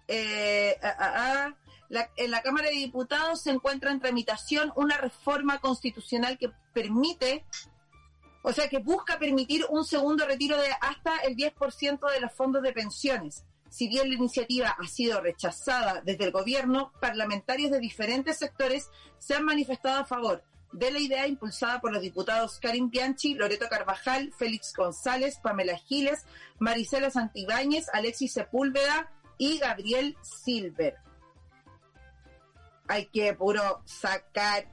eh, 0.08 0.76
ah, 0.82 0.96
ah, 0.98 1.12
ah, 1.16 1.54
la- 1.88 2.10
en 2.16 2.30
la 2.30 2.42
Cámara 2.42 2.68
de 2.68 2.74
Diputados 2.76 3.42
se 3.42 3.50
encuentra 3.50 3.90
en 3.90 4.00
tramitación 4.00 4.72
una 4.76 4.96
reforma 4.98 5.58
constitucional 5.60 6.38
que 6.38 6.50
permite, 6.72 7.44
o 8.42 8.52
sea, 8.52 8.68
que 8.68 8.78
busca 8.78 9.18
permitir 9.18 9.66
un 9.68 9.84
segundo 9.84 10.26
retiro 10.26 10.56
de 10.56 10.70
hasta 10.80 11.16
el 11.18 11.36
10% 11.36 12.08
de 12.10 12.20
los 12.20 12.32
fondos 12.32 12.62
de 12.62 12.72
pensiones. 12.72 13.44
Si 13.68 13.86
bien 13.88 14.08
la 14.08 14.14
iniciativa 14.16 14.76
ha 14.78 14.86
sido 14.88 15.20
rechazada 15.20 16.00
desde 16.02 16.24
el 16.24 16.32
gobierno, 16.32 16.92
parlamentarios 17.00 17.70
de 17.70 17.78
diferentes 17.78 18.38
sectores 18.38 18.88
se 19.18 19.34
han 19.34 19.44
manifestado 19.44 20.00
a 20.00 20.04
favor 20.04 20.42
de 20.72 20.90
la 20.90 20.98
idea 20.98 21.26
impulsada 21.26 21.80
por 21.80 21.92
los 21.92 22.02
diputados 22.02 22.58
Karim 22.60 22.90
Bianchi, 22.90 23.34
Loreto 23.34 23.68
Carvajal, 23.68 24.32
Félix 24.38 24.72
González, 24.74 25.38
Pamela 25.42 25.76
Giles, 25.76 26.24
Marisela 26.58 27.10
Santibáñez, 27.10 27.88
Alexis 27.92 28.32
Sepúlveda 28.32 29.10
y 29.38 29.58
Gabriel 29.58 30.16
Silver. 30.22 30.96
Hay 32.88 33.06
que 33.06 33.34
puro 33.34 33.82
sacar 33.84 34.66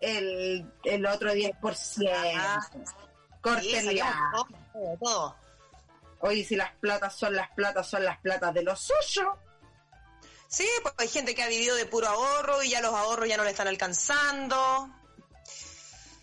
el, 0.00 0.70
el 0.84 1.06
otro 1.06 1.32
10%. 1.32 2.10
Ah. 2.36 2.60
Córtenla. 3.40 4.32
Oye, 6.20 6.44
si 6.44 6.56
las 6.56 6.72
platas 6.72 7.14
son 7.14 7.34
las 7.34 7.50
platas, 7.50 7.88
son 7.88 8.04
las 8.04 8.18
platas 8.18 8.52
de 8.52 8.62
los 8.62 8.80
suyos. 8.80 9.34
Sí, 10.48 10.66
pues 10.82 10.94
hay 10.98 11.08
gente 11.08 11.34
que 11.34 11.42
ha 11.42 11.48
vivido 11.48 11.76
de 11.76 11.86
puro 11.86 12.08
ahorro 12.08 12.62
y 12.62 12.70
ya 12.70 12.80
los 12.80 12.94
ahorros 12.94 13.28
ya 13.28 13.36
no 13.36 13.44
le 13.44 13.50
están 13.50 13.68
alcanzando. 13.68 14.90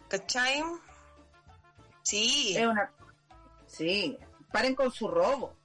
¿Cachai? 0.10 0.64
Sí, 2.04 2.56
Es 2.58 2.66
una... 2.68 2.92
Sí, 3.68 4.18
paren 4.52 4.76
con 4.76 4.92
su 4.92 5.08
robo. 5.08 5.56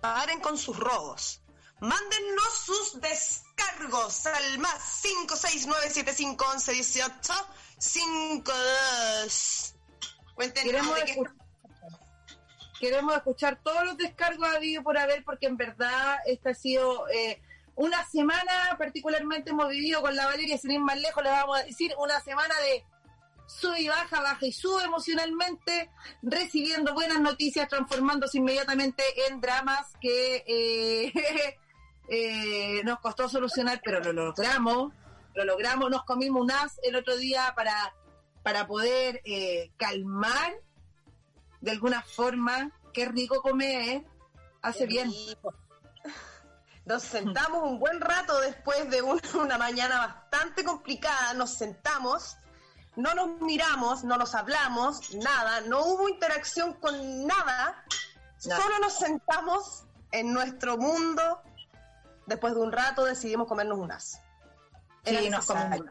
paren 0.00 0.40
con 0.40 0.58
sus 0.58 0.76
robos. 0.78 1.40
Mándennos 1.80 2.52
sus 2.64 3.00
descargos 3.00 4.26
al 4.26 4.58
más 4.58 5.02
569-7511-18-52. 8.44 9.74
Cuéntenos 10.34 10.70
Queremos, 10.72 10.94
de 10.96 11.04
qué 11.04 11.14
escu- 11.14 11.32
queremos 12.80 13.14
escuchar 13.16 13.60
todos 13.62 13.84
los 13.84 13.96
descargos 13.96 14.48
habido 14.48 14.82
por 14.82 14.98
haber, 14.98 15.24
porque 15.24 15.46
en 15.46 15.56
verdad 15.56 16.16
esta 16.26 16.50
ha 16.50 16.54
sido 16.54 17.08
eh, 17.08 17.40
una 17.76 18.04
semana, 18.08 18.74
particularmente 18.78 19.50
hemos 19.50 19.68
vivido 19.68 20.02
con 20.02 20.14
la 20.16 20.26
Valeria, 20.26 20.58
sin 20.58 20.72
ir 20.72 20.80
más 20.80 20.98
lejos, 20.98 21.22
les 21.22 21.32
vamos 21.32 21.60
a 21.60 21.64
decir, 21.64 21.94
una 21.98 22.20
semana 22.20 22.54
de 22.60 22.84
sube 23.46 23.80
y 23.82 23.88
baja, 23.88 24.20
baja 24.20 24.46
y 24.46 24.52
sube 24.52 24.84
emocionalmente, 24.84 25.90
recibiendo 26.22 26.94
buenas 26.94 27.20
noticias, 27.20 27.68
transformándose 27.68 28.38
inmediatamente 28.38 29.02
en 29.28 29.40
dramas 29.40 29.92
que 30.00 30.44
eh, 30.46 31.58
eh, 32.08 32.82
nos 32.84 33.00
costó 33.00 33.28
solucionar, 33.28 33.80
pero 33.84 34.00
lo 34.00 34.12
logramos, 34.12 34.92
lo 35.34 35.44
logramos, 35.44 35.90
nos 35.90 36.04
comimos 36.04 36.42
un 36.42 36.50
as 36.50 36.78
el 36.82 36.96
otro 36.96 37.16
día 37.16 37.52
para, 37.56 37.94
para 38.42 38.66
poder 38.66 39.20
eh, 39.24 39.70
calmar 39.76 40.54
de 41.60 41.70
alguna 41.70 42.02
forma, 42.02 42.70
qué 42.92 43.06
rico 43.06 43.40
comer, 43.40 44.04
hace 44.62 44.86
bien. 44.86 45.10
Nos 46.86 47.02
sentamos 47.02 47.62
un 47.62 47.78
buen 47.78 47.98
rato 47.98 48.38
después 48.40 48.90
de 48.90 49.00
un- 49.00 49.18
una 49.40 49.56
mañana 49.56 49.98
bastante 50.06 50.62
complicada, 50.64 51.32
nos 51.32 51.54
sentamos, 51.56 52.36
no 52.96 53.14
nos 53.14 53.40
miramos, 53.40 54.04
no 54.04 54.16
nos 54.16 54.34
hablamos, 54.34 55.14
nada, 55.14 55.60
no 55.62 55.84
hubo 55.84 56.08
interacción 56.08 56.74
con 56.74 57.26
nada, 57.26 57.84
solo 58.38 58.78
nos 58.80 58.94
sentamos 58.94 59.84
en 60.12 60.32
nuestro 60.32 60.76
mundo, 60.76 61.42
después 62.26 62.54
de 62.54 62.60
un 62.60 62.72
rato 62.72 63.04
decidimos 63.04 63.48
comernos 63.48 63.78
unas. 63.78 64.20
Era 65.04 65.20
Sí, 65.20 65.30
nos 65.30 65.46
comimos. 65.46 65.90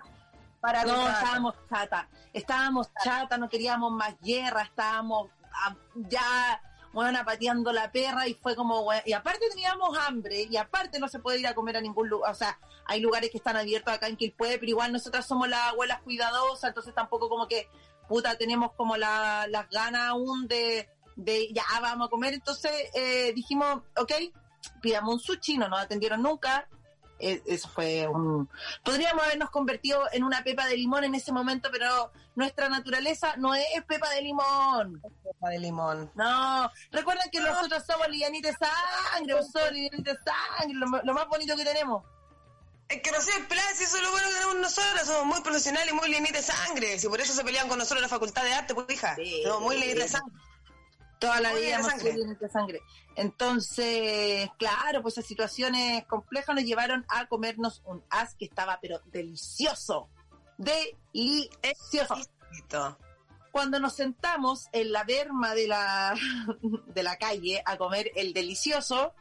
Para 0.62 0.86
No, 0.86 1.10
estábamos 1.10 1.56
chata, 1.70 2.08
estábamos 2.32 2.90
chata, 3.04 3.38
no 3.38 3.50
queríamos 3.50 3.92
más 3.92 4.16
guerra, 4.22 4.62
estábamos 4.62 5.30
ah, 5.54 5.76
ya, 5.94 6.62
bueno, 6.94 7.20
pateando 7.26 7.74
la 7.74 7.92
perra 7.92 8.28
y 8.28 8.36
fue 8.36 8.56
como, 8.56 8.88
y 9.06 9.14
aparte 9.14 9.50
teníamos 9.50 9.98
hambre 9.98 10.48
y 10.50 10.56
aparte 10.58 11.00
no 11.00 11.08
se 11.08 11.20
puede 11.20 11.40
ir 11.40 11.48
a 11.48 11.56
comer 11.56 11.78
a 11.78 11.82
ningún 11.82 12.08
lugar, 12.08 12.32
o 12.32 12.36
sea, 12.36 12.60
hay 12.86 13.02
lugares 13.02 13.32
que 13.32 13.38
están 13.38 13.58
abiertos 13.58 13.94
acá 13.94 14.08
en 14.08 14.16
Quilpué, 14.16 14.58
pero 14.60 14.70
igual 14.70 14.92
nosotras 14.94 15.26
somos 15.26 15.50
las 15.50 15.72
abuelas 15.72 16.02
cuidadosas, 16.04 16.70
entonces 16.70 16.94
tampoco 16.94 17.30
como 17.30 17.48
que, 17.48 17.68
puta, 18.08 18.38
tenemos 18.38 18.74
como 18.74 18.96
la- 18.96 19.48
las 19.50 19.68
ganas 19.70 20.10
aún 20.10 20.48
de, 20.48 20.88
de 21.16 21.52
ya 21.52 21.64
vamos 21.82 22.08
a 22.08 22.10
comer, 22.12 22.34
entonces 22.36 22.72
eh, 22.94 23.34
dijimos, 23.34 23.82
ok, 23.98 24.12
pidamos 24.82 25.16
un 25.16 25.20
sushi, 25.20 25.58
no 25.58 25.68
nos 25.68 25.80
atendieron 25.82 26.22
nunca, 26.22 26.68
eh, 27.20 27.42
eso 27.46 27.70
fue 27.70 28.08
un... 28.08 28.50
Podríamos 28.84 29.24
habernos 29.24 29.50
convertido 29.50 30.04
en 30.12 30.24
una 30.24 30.44
pepa 30.44 30.68
de 30.68 30.76
limón 30.78 31.04
en 31.06 31.16
ese 31.16 31.32
momento, 31.32 31.70
pero 31.72 32.12
nuestra 32.36 32.70
naturaleza 32.70 33.36
no 33.38 33.54
es 33.56 33.66
pepa 33.88 34.10
de 34.10 34.22
limón. 34.22 35.02
Sopa 35.24 35.50
de 35.50 35.60
limón. 35.60 36.12
No, 36.16 36.72
recuerden 36.92 37.30
que 37.32 37.40
nosotros 37.40 37.84
somos 37.86 38.08
livianitas 38.10 38.58
de 38.60 38.66
sangre, 38.66 39.34
somos 39.44 39.72
livianitas 39.72 40.16
de 40.16 40.20
sangre, 40.32 40.74
lo, 40.78 41.04
lo 41.04 41.14
más 41.14 41.28
bonito 41.28 41.56
que 41.56 41.64
tenemos. 41.64 42.04
Es 42.90 43.02
que 43.02 43.12
no 43.12 43.22
sé, 43.22 43.32
Plaza, 43.48 43.84
eso 43.84 43.98
es 43.98 44.04
lo 44.04 44.12
bueno 44.12 44.28
que 44.28 44.34
tenemos 44.34 44.56
nosotros, 44.58 45.02
somos 45.06 45.26
muy 45.26 45.42
profesionales 45.42 45.92
y 45.92 45.96
muy 45.96 46.10
linitas 46.10 46.46
de 46.46 46.54
sangre, 46.54 47.00
si 47.00 47.08
por 47.08 47.20
eso 47.22 47.34
se 47.34 47.44
pelean 47.44 47.68
con 47.68 47.78
nosotros 47.80 48.00
en 48.00 48.04
la 48.04 48.10
facultad 48.10 48.44
de 48.44 48.54
arte, 48.54 48.76
pues 48.76 48.90
hija, 48.90 49.16
Sí. 49.16 49.42
somos 49.44 49.62
muy 49.62 49.78
linitas 49.78 50.04
de 50.04 50.10
sangre. 50.10 50.38
Toda 51.20 51.40
la 51.40 51.54
vida 51.54 51.82
sido 51.82 52.14
líneas 52.18 52.38
de 52.40 52.50
sangre. 52.50 52.82
Entonces, 53.16 54.50
claro, 54.58 55.02
pues 55.02 55.18
esas 55.18 55.26
situaciones 55.26 56.06
complejas 56.06 56.54
nos 56.54 56.66
llevaron 56.66 57.06
a 57.08 57.28
comernos 57.28 57.82
un 57.86 58.04
as 58.10 58.36
que 58.36 58.44
estaba, 58.44 58.78
pero 58.82 59.00
delicioso. 59.06 60.10
Delicioso. 60.64 62.16
Cuando 63.52 63.80
nos 63.80 63.96
sentamos 63.96 64.68
en 64.72 64.92
la 64.92 65.04
berma 65.04 65.54
de 65.54 65.68
la, 65.68 66.16
de 66.88 67.04
la 67.04 67.18
calle 67.18 67.62
a 67.66 67.78
comer 67.78 68.12
el 68.16 68.34
delicioso, 68.34 69.14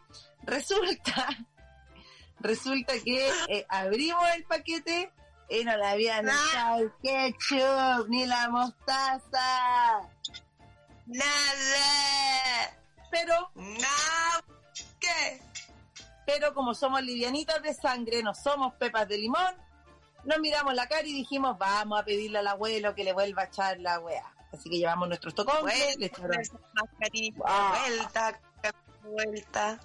resulta, 0.44 1.28
resulta 2.40 2.94
que 3.05 3.28
eh, 3.48 3.66
abrimos 3.68 4.24
el 4.35 4.44
paquete 4.44 5.12
y 5.50 5.64
no 5.64 5.76
le 5.76 5.87
habían 5.87 6.28
echado 6.28 6.78
el 6.78 6.92
ketchup 7.02 8.09
ni 8.09 8.24
la 8.24 8.48
mostaza. 8.48 10.09
Nada. 11.07 12.78
Pero. 13.11 13.50
Nada. 13.55 14.44
¿Qué? 14.98 15.42
Pero 16.24 16.55
como 16.55 16.74
somos 16.74 17.02
livianitas 17.02 17.62
de 17.62 17.74
sangre, 17.74 18.22
no 18.22 18.35
somos 18.35 18.72
pepas 18.74 19.07
de 19.09 19.18
limón, 19.18 19.55
nos 20.25 20.39
miramos 20.41 20.75
la 20.75 20.87
cara 20.87 21.07
y 21.07 21.13
dijimos, 21.13 21.59
vamos 21.59 22.01
a 22.01 22.05
pedirle 22.05 22.39
al 22.39 22.47
abuelo 22.47 22.95
que 22.95 23.05
le 23.05 23.13
vuelva 23.13 23.43
a 23.43 23.47
echar 23.47 23.81
la 23.81 23.99
weá. 24.01 24.33
Así 24.53 24.69
que 24.69 24.79
llevamos 24.79 25.09
nuestros 25.09 25.35
tocones, 25.35 25.97
le 25.99 26.07
echaron... 26.07 26.37
Vuelta, 27.37 28.41
vuelta. 29.03 29.81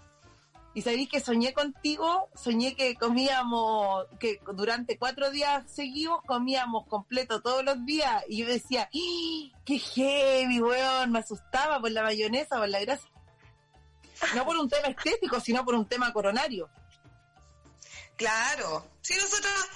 Y 0.74 0.84
sabéis 0.84 1.10
que 1.10 1.20
soñé 1.20 1.54
contigo, 1.54 2.30
soñé 2.36 2.76
que 2.76 2.96
comíamos, 2.96 4.06
que 4.20 4.40
durante 4.54 5.00
cuatro 5.00 5.32
días 5.32 5.64
seguidos 5.72 6.20
comíamos 6.28 6.86
completo 6.86 7.42
todos 7.42 7.64
los 7.64 7.84
días. 7.84 8.24
Y 8.28 8.38
yo 8.38 8.46
decía, 8.46 8.84
¡Ah! 8.84 9.58
¡qué 9.66 9.80
heavy, 9.80 10.62
weón! 10.62 11.12
Me 11.12 11.20
asustaba 11.20 11.80
por 11.80 11.90
la 11.90 12.04
mayonesa, 12.04 12.58
por 12.58 12.70
la 12.70 12.80
grasa. 12.82 13.08
No 14.36 14.46
por 14.46 14.56
un 14.58 14.70
tema 14.70 14.90
estético, 14.90 15.40
sino 15.40 15.66
por 15.66 15.74
un 15.74 15.88
tema 15.88 16.14
coronario. 16.14 16.70
Claro. 18.16 18.86
Sí, 19.02 19.16
nosotros, 19.16 19.70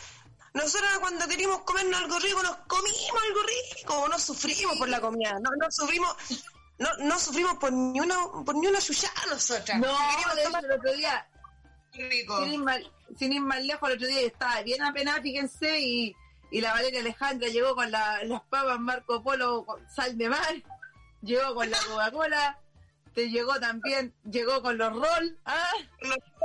nosotros 0.53 0.89
cuando 0.99 1.27
queríamos 1.27 1.61
comernos 1.61 2.01
algo 2.01 2.19
rico, 2.19 2.43
nos 2.43 2.57
comimos 2.67 3.23
algo 3.27 3.39
rico. 3.43 4.07
No 4.09 4.19
sufrimos 4.19 4.77
por 4.77 4.89
la 4.89 4.99
comida. 4.99 5.33
No, 5.39 5.49
no 5.57 5.71
sufrimos 5.71 6.15
no, 6.81 6.89
no 6.97 7.19
sufrimos 7.19 7.57
por 7.57 7.71
ni 7.71 7.99
una, 7.99 8.15
por 8.43 8.55
ni 8.55 8.65
una 8.65 8.79
nosotras. 9.29 9.79
No, 9.79 9.87
de 10.35 10.41
hecho, 10.41 10.57
el 10.57 10.71
otro 10.71 10.93
día, 10.93 11.27
Sin, 11.93 12.53
ir 12.53 12.59
más, 12.59 12.79
sin 13.19 13.33
ir 13.33 13.41
más 13.41 13.63
lejos, 13.63 13.87
el 13.87 13.95
otro 13.97 14.07
día 14.07 14.21
estaba 14.21 14.63
bien 14.63 14.81
apenada, 14.81 15.21
fíjense, 15.21 15.79
y, 15.79 16.15
y 16.49 16.59
la 16.59 16.73
Valeria 16.73 17.01
Alejandra 17.01 17.49
llegó 17.49 17.75
con 17.75 17.91
la, 17.91 18.23
las 18.23 18.41
papas 18.49 18.79
Marco 18.79 19.21
Polo 19.21 19.63
con 19.63 19.87
sal 19.91 20.17
de 20.17 20.27
mar, 20.27 20.55
llegó 21.21 21.53
con 21.53 21.69
la 21.69 21.77
Coca-Cola, 21.87 22.59
te 23.13 23.29
llegó 23.29 23.59
también, 23.59 24.15
llegó 24.23 24.63
con 24.63 24.79
los 24.79 24.91
roll, 24.91 25.37
¿ah? 25.45 25.73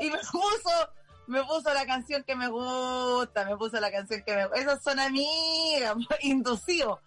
y 0.02 0.10
me 0.10 0.18
puso, 0.18 0.90
me 1.26 1.42
puso 1.44 1.72
la 1.74 1.86
canción 1.86 2.22
que 2.24 2.36
me 2.36 2.48
gusta, 2.48 3.44
me 3.44 3.56
puso 3.56 3.80
la 3.80 3.90
canción 3.90 4.22
que 4.22 4.34
me 4.34 4.46
gusta. 4.46 4.60
Esas 4.60 4.82
son 4.82 4.98
amigas, 4.98 5.94
inducidos. 6.22 7.00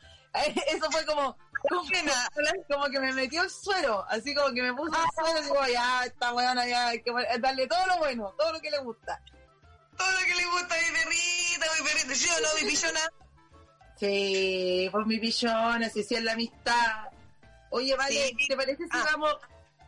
Eso 0.68 0.92
fue 0.92 1.06
como, 1.06 1.38
como, 1.68 2.90
que 2.92 3.00
me 3.00 3.14
metió 3.14 3.44
el 3.44 3.50
suero, 3.50 4.06
así 4.10 4.36
como 4.36 4.54
que 4.54 4.62
me 4.62 4.74
puso 4.74 4.96
el 4.96 5.26
suero 5.26 5.40
y 5.40 5.44
digo, 5.44 5.74
ya, 5.74 6.06
esta 6.06 6.34
weona, 6.34 6.68
ya, 6.68 6.90
hay 6.90 7.02
que 7.02 7.12
darle 7.40 7.68
todo 7.68 7.86
lo 7.88 7.98
bueno, 7.98 8.34
todo 8.38 8.54
lo 8.54 8.60
que 8.60 8.70
le 8.70 8.80
gusta. 8.80 9.22
Todo 9.98 10.12
lo 10.12 10.20
que 10.20 10.36
le 10.36 10.46
gusta 10.46 10.76
a 10.76 10.78
mi 10.78 10.86
perrita, 10.92 11.66
mi 11.78 11.90
perrita, 11.90 12.16
¿sí 12.16 12.30
o 12.30 12.42
no, 12.42 12.48
mi 12.62 12.70
pichona? 12.70 13.00
Sí, 13.96 14.90
pues 14.92 15.08
mi 15.08 15.20
pichona, 15.20 15.90
si 15.90 16.04
sí, 16.04 16.16
es 16.16 16.24
la 16.24 16.34
amistad. 16.34 17.10
Oye, 17.72 17.96
vale, 17.96 18.32
¿te 18.48 18.56
parece 18.56 18.84
si 18.84 18.90
ah. 18.92 19.06
vamos 19.12 19.36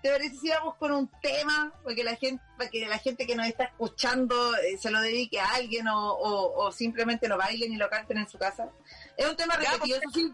¿Te 0.01 0.09
parece 0.09 0.35
si 0.35 0.49
vamos 0.49 0.75
con 0.77 0.91
un 0.91 1.11
tema 1.21 1.71
para 1.83 2.03
la 2.03 2.15
gente, 2.15 2.43
para 2.57 2.69
que 2.69 2.87
la 2.87 2.97
gente 2.97 3.27
que 3.27 3.35
nos 3.35 3.45
está 3.45 3.65
escuchando 3.65 4.55
eh, 4.57 4.77
se 4.77 4.89
lo 4.89 4.99
dedique 4.99 5.39
a 5.39 5.53
alguien 5.53 5.87
o, 5.87 6.17
o, 6.17 6.71
simplemente 6.71 7.27
lo 7.27 7.37
bailen 7.37 7.71
y 7.73 7.77
lo 7.77 7.89
canten 7.89 8.17
en 8.17 8.27
su 8.27 8.39
casa? 8.39 8.69
Es 9.15 9.27
un 9.27 9.35
tema 9.35 9.55
repetido, 9.55 9.99
eso 9.99 10.09
sí. 10.11 10.33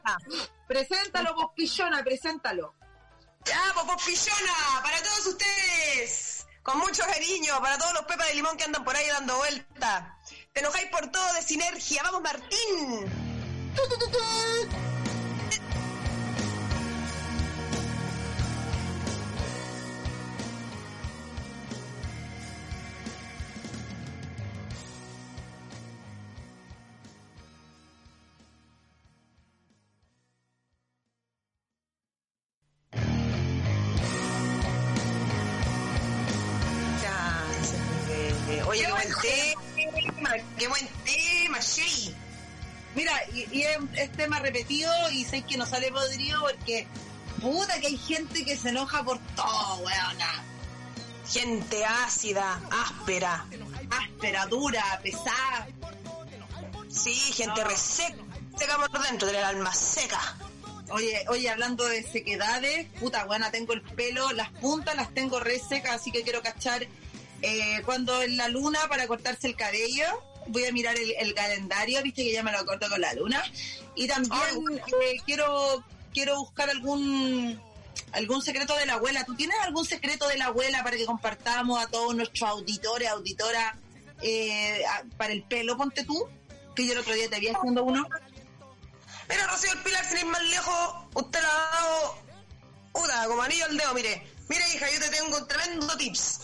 Preséntalo, 0.68 1.36
vos 1.36 1.52
pichona, 1.54 2.02
preséntalo. 2.04 2.76
Ya, 3.44 3.74
vos 3.74 4.04
pichona, 4.06 4.54
para 4.82 4.98
todos 5.04 5.28
ustedes. 5.28 6.46
Con 6.64 6.80
mucho 6.80 7.04
cariño, 7.04 7.60
para 7.62 7.78
todos 7.78 7.94
los 7.94 8.04
pepas 8.04 8.28
de 8.28 8.36
limón 8.36 8.58
que 8.58 8.64
andan 8.64 8.84
por 8.84 8.96
ahí 8.96 9.08
dando 9.08 9.38
vuelta. 9.38 10.18
Te 10.54 10.62
enojáis 10.62 10.90
por 10.90 11.08
todo 11.12 11.34
de 11.34 11.42
sinergia. 11.42 12.04
¡Vamos, 12.04 12.22
Martín! 12.22 13.28
Oye, 13.78 14.87
repetido 44.58 44.92
y 45.12 45.24
sé 45.24 45.44
que 45.44 45.58
no 45.58 45.66
sale 45.66 45.92
podrido 45.92 46.42
porque 46.42 46.88
puta 47.42 47.80
que 47.80 47.88
hay 47.88 47.98
gente 47.98 48.44
que 48.44 48.58
se 48.58 48.70
enoja 48.70 49.04
por 49.04 49.20
todo, 49.36 49.78
weona. 49.78 50.44
Gente 51.32 51.86
ácida, 51.86 52.60
áspera. 52.72 53.46
Áspera, 53.92 54.46
dura, 54.48 55.00
pesada. 55.04 55.68
Sí, 56.90 57.14
gente 57.14 57.64
reseca, 57.64 58.16
seca 58.58 58.78
por 58.78 59.04
dentro 59.04 59.28
del 59.28 59.44
alma 59.44 59.74
seca. 59.74 60.38
Oye, 60.90 61.26
oye, 61.28 61.50
hablando 61.50 61.86
de 61.86 62.02
sequedades, 62.02 62.88
puta 63.00 63.26
buena, 63.26 63.52
tengo 63.52 63.74
el 63.74 63.82
pelo, 63.82 64.32
las 64.32 64.50
puntas 64.52 64.96
las 64.96 65.14
tengo 65.14 65.40
resecas, 65.40 65.96
así 65.96 66.12
que 66.12 66.24
quiero 66.24 66.42
cachar 66.42 66.88
eh, 67.42 67.82
cuando 67.86 68.22
en 68.22 68.38
la 68.38 68.48
luna 68.48 68.80
para 68.88 69.06
cortarse 69.06 69.48
el 69.48 69.58
cabello, 69.58 70.06
voy 70.50 70.66
a 70.66 70.72
mirar 70.72 70.96
el, 70.98 71.34
calendario, 71.34 72.02
viste 72.04 72.24
que 72.24 72.34
ya 72.34 72.44
me 72.44 72.52
lo 72.52 72.66
corto 72.66 72.90
con 72.90 73.02
la 73.02 73.14
luna. 73.14 73.44
Y 73.96 74.08
también 74.08 74.82
eh, 75.02 75.18
quiero 75.26 75.84
quiero 76.14 76.40
buscar 76.40 76.70
algún 76.70 77.62
algún 78.12 78.42
secreto 78.42 78.76
de 78.76 78.86
la 78.86 78.94
abuela. 78.94 79.24
¿Tú 79.26 79.36
tienes 79.36 79.58
algún 79.62 79.86
secreto 79.86 80.28
de 80.28 80.38
la 80.38 80.46
abuela 80.46 80.84
para 80.84 80.98
que 80.98 81.06
compartamos 81.06 81.84
a 81.84 81.88
todos 81.88 82.16
nuestros 82.16 82.50
auditores, 82.50 83.10
auditoras, 83.10 83.76
eh, 84.22 84.82
para 85.18 85.34
el 85.34 85.44
pelo, 85.44 85.78
ponte 85.78 86.04
tú? 86.04 86.28
Que 86.76 86.86
yo 86.86 86.94
el 86.94 87.00
otro 87.00 87.14
día 87.14 87.30
te 87.30 87.36
había 87.36 87.54
haciendo 87.54 87.84
uno. 87.84 88.08
Mira, 89.30 89.48
Rocío, 89.48 89.72
el 89.74 89.80
Pilar, 89.80 90.06
sin 90.06 90.20
ir 90.20 90.26
más 90.26 90.44
lejos, 90.44 90.96
usted 91.14 91.42
la 91.42 91.50
ha 91.50 91.76
dado 91.76 92.16
una, 92.94 93.28
como 93.28 93.42
anillo 93.42 93.66
al 93.66 93.78
dedo, 93.78 93.94
mire. 93.94 94.28
Mire, 94.48 94.64
hija, 94.74 94.90
yo 94.92 95.00
te 95.00 95.10
tengo 95.10 95.38
un 95.38 95.48
tremendo 95.48 95.98
tips. 95.98 96.40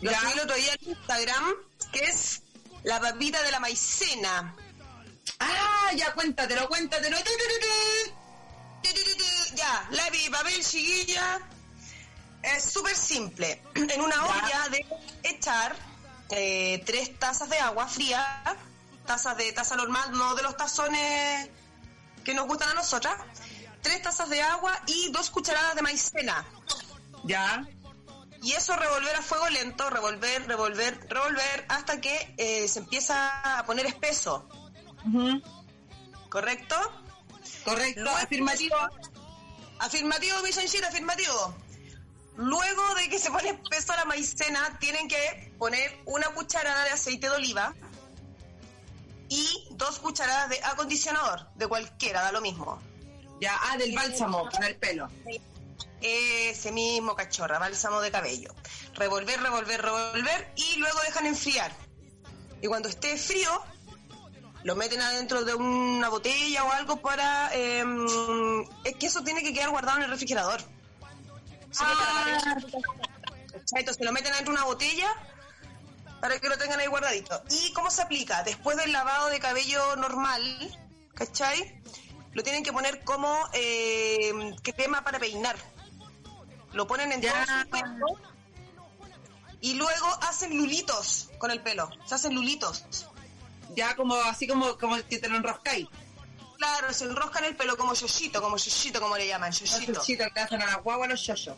Lo 0.00 0.12
subí 0.12 0.32
el 0.32 0.40
otro 0.40 0.56
día 0.56 0.74
en 0.80 0.90
Instagram, 0.90 1.54
que 1.92 2.00
es 2.04 2.42
la 2.84 3.00
papita 3.00 3.42
de 3.42 3.50
la 3.50 3.60
maicena. 3.60 4.54
Ah, 5.40 5.90
ya 5.96 6.12
cuéntatelo, 6.12 6.68
cuéntatelo. 6.68 7.16
Ya, 9.54 9.88
lápiz 9.90 10.26
y 10.26 10.30
papel, 10.30 10.64
chiquilla. 10.64 11.40
Es 12.42 12.64
súper 12.64 12.94
simple. 12.94 13.60
En 13.74 14.00
una 14.00 14.24
olla 14.24 14.68
de 14.70 14.84
echar 15.22 15.74
eh, 16.30 16.82
tres 16.84 17.18
tazas 17.18 17.48
de 17.48 17.58
agua 17.58 17.86
fría, 17.88 18.56
tazas 19.06 19.36
de 19.36 19.52
taza 19.52 19.76
normal, 19.76 20.12
no 20.12 20.34
de 20.34 20.42
los 20.42 20.56
tazones 20.56 21.48
que 22.24 22.34
nos 22.34 22.46
gustan 22.46 22.70
a 22.70 22.74
nosotras. 22.74 23.16
Tres 23.82 24.02
tazas 24.02 24.28
de 24.28 24.42
agua 24.42 24.78
y 24.86 25.10
dos 25.10 25.30
cucharadas 25.30 25.74
de 25.74 25.82
maicena. 25.82 26.44
Ya. 27.24 27.66
Y 28.44 28.52
eso 28.52 28.76
revolver 28.76 29.16
a 29.16 29.22
fuego 29.22 29.48
lento, 29.48 29.88
revolver, 29.88 30.46
revolver, 30.46 31.06
revolver, 31.08 31.64
hasta 31.70 31.98
que 32.02 32.34
eh, 32.36 32.68
se 32.68 32.80
empieza 32.80 33.58
a 33.58 33.64
poner 33.64 33.86
espeso. 33.86 34.46
¿Correcto? 36.28 36.76
Correcto, 37.64 38.10
afirmativo. 38.10 38.76
Afirmativo, 39.78 40.42
Vichenchita, 40.42 40.88
afirmativo. 40.88 41.56
Luego 42.36 42.94
de 42.96 43.08
que 43.08 43.18
se 43.18 43.30
pone 43.30 43.48
espeso 43.48 43.96
la 43.96 44.04
maicena, 44.04 44.78
tienen 44.78 45.08
que 45.08 45.54
poner 45.58 46.02
una 46.04 46.28
cucharada 46.34 46.84
de 46.84 46.90
aceite 46.90 47.30
de 47.30 47.36
oliva 47.36 47.74
y 49.30 49.68
dos 49.70 50.00
cucharadas 50.00 50.50
de 50.50 50.62
acondicionador, 50.64 51.48
de 51.54 51.66
cualquiera, 51.66 52.20
da 52.20 52.30
lo 52.30 52.42
mismo. 52.42 52.78
Ya, 53.40 53.58
ah, 53.62 53.78
del 53.78 53.94
bálsamo 53.94 54.50
para 54.50 54.66
el 54.66 54.76
pelo 54.76 55.08
ese 56.04 56.70
mismo 56.72 57.16
cachorra, 57.16 57.58
bálsamo 57.58 58.00
de 58.00 58.10
cabello. 58.10 58.54
Revolver, 58.94 59.40
revolver, 59.40 59.82
revolver 59.82 60.52
y 60.56 60.76
luego 60.76 61.00
dejan 61.00 61.26
enfriar. 61.26 61.72
Y 62.60 62.66
cuando 62.66 62.88
esté 62.88 63.16
frío, 63.16 63.62
lo 64.62 64.76
meten 64.76 65.00
adentro 65.00 65.44
de 65.44 65.54
una 65.54 66.08
botella 66.08 66.64
o 66.64 66.72
algo 66.72 66.96
para... 66.96 67.50
Em, 67.54 68.06
es 68.84 68.96
que 68.96 69.06
eso 69.06 69.22
tiene 69.22 69.42
que 69.42 69.52
quedar 69.52 69.70
guardado 69.70 69.98
en 69.98 70.04
el 70.04 70.10
refrigerador. 70.10 70.60
Ah. 71.80 72.56
Entonces 73.72 74.04
lo 74.04 74.12
meten 74.12 74.32
dentro 74.32 74.52
de 74.52 74.58
una 74.58 74.64
botella 74.64 75.10
para 76.20 76.38
que 76.38 76.48
lo 76.48 76.56
tengan 76.56 76.80
ahí 76.80 76.86
guardadito. 76.86 77.42
¿Y 77.50 77.72
cómo 77.72 77.90
se 77.90 78.02
aplica? 78.02 78.42
Después 78.42 78.76
del 78.76 78.92
lavado 78.92 79.28
de 79.28 79.40
cabello 79.40 79.96
normal, 79.96 80.42
¿cachai? 81.14 81.82
Lo 82.32 82.42
tienen 82.42 82.64
que 82.64 82.72
poner 82.72 83.04
como 83.04 83.38
eh, 83.52 84.54
crema 84.62 85.04
para 85.04 85.18
peinar. 85.18 85.56
Lo 86.74 86.86
ponen 86.86 87.12
en 87.12 87.20
todo 87.20 87.32
su 87.32 87.70
pelo 87.70 88.06
y 89.60 89.74
luego 89.74 90.06
hacen 90.22 90.56
lulitos 90.56 91.30
con 91.38 91.50
el 91.50 91.62
pelo. 91.62 91.88
Se 92.04 92.16
hacen 92.16 92.34
lulitos. 92.34 92.84
Ya 93.74 93.96
como 93.96 94.14
así 94.14 94.46
como, 94.46 94.76
como 94.76 94.96
que 94.96 95.18
te 95.18 95.28
lo 95.28 95.36
enroscáis. 95.36 95.88
Claro, 96.58 96.92
se 96.92 97.04
enroscan 97.04 97.44
el 97.44 97.56
pelo 97.56 97.76
como 97.76 97.94
yoyito, 97.94 98.42
como 98.42 98.56
yoyito, 98.56 99.00
como 99.00 99.16
le 99.16 99.26
llaman, 99.26 99.52
yoyito. 99.52 99.92
Los 99.92 100.06
yoyitos 100.06 100.28
que 100.34 100.40
hacen 100.40 100.62
a 100.62 100.66
la 100.66 100.76
guagua 100.76 101.06
los 101.06 101.24
yoyos. 101.24 101.56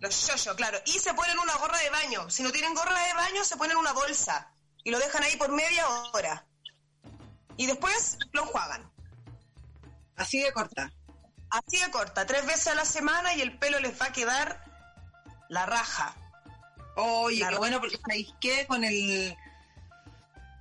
Los 0.00 0.26
yoyos, 0.26 0.54
claro. 0.56 0.78
Y 0.86 0.92
se 0.92 1.12
ponen 1.14 1.38
una 1.38 1.56
gorra 1.56 1.78
de 1.78 1.90
baño. 1.90 2.30
Si 2.30 2.42
no 2.42 2.52
tienen 2.52 2.74
gorra 2.74 2.98
de 3.06 3.14
baño, 3.14 3.44
se 3.44 3.56
ponen 3.56 3.76
una 3.76 3.92
bolsa. 3.92 4.50
Y 4.84 4.90
lo 4.90 4.98
dejan 4.98 5.22
ahí 5.22 5.36
por 5.36 5.50
media 5.50 5.88
hora. 6.12 6.46
Y 7.56 7.66
después 7.66 8.16
lo 8.32 8.44
enjuagan. 8.44 8.90
Así 10.16 10.40
de 10.40 10.52
corta. 10.52 10.92
Así 11.50 11.78
de 11.78 11.90
corta. 11.90 12.26
Tres 12.26 12.44
veces 12.46 12.68
a 12.68 12.74
la 12.74 12.84
semana 12.84 13.34
y 13.34 13.40
el 13.40 13.58
pelo 13.58 13.78
les 13.80 14.00
va 14.00 14.06
a 14.06 14.12
quedar 14.12 14.64
la 15.48 15.66
raja. 15.66 16.14
Oye, 16.96 17.44
qué 17.48 17.56
bueno, 17.56 17.80
porque 17.80 17.98
¿sabéis 17.98 18.34
qué? 18.40 18.66
Con 18.66 18.84
el 18.84 19.36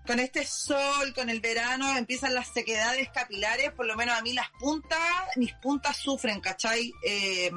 con 0.06 0.20
este 0.20 0.46
sol, 0.46 1.14
con 1.16 1.30
el 1.30 1.40
verano, 1.42 1.98
empiezan 1.98 2.34
las 2.34 2.50
sequedades 2.50 3.10
capilares, 3.10 3.72
por 3.72 3.86
lo 3.86 3.96
menos 3.96 4.16
a 4.16 4.22
mí 4.22 4.34
las 4.34 4.50
puntas, 4.60 5.00
mis 5.36 5.54
puntas 5.54 5.98
sufren, 5.98 6.40
¿cachai? 6.42 6.94
Eh, 7.04 7.52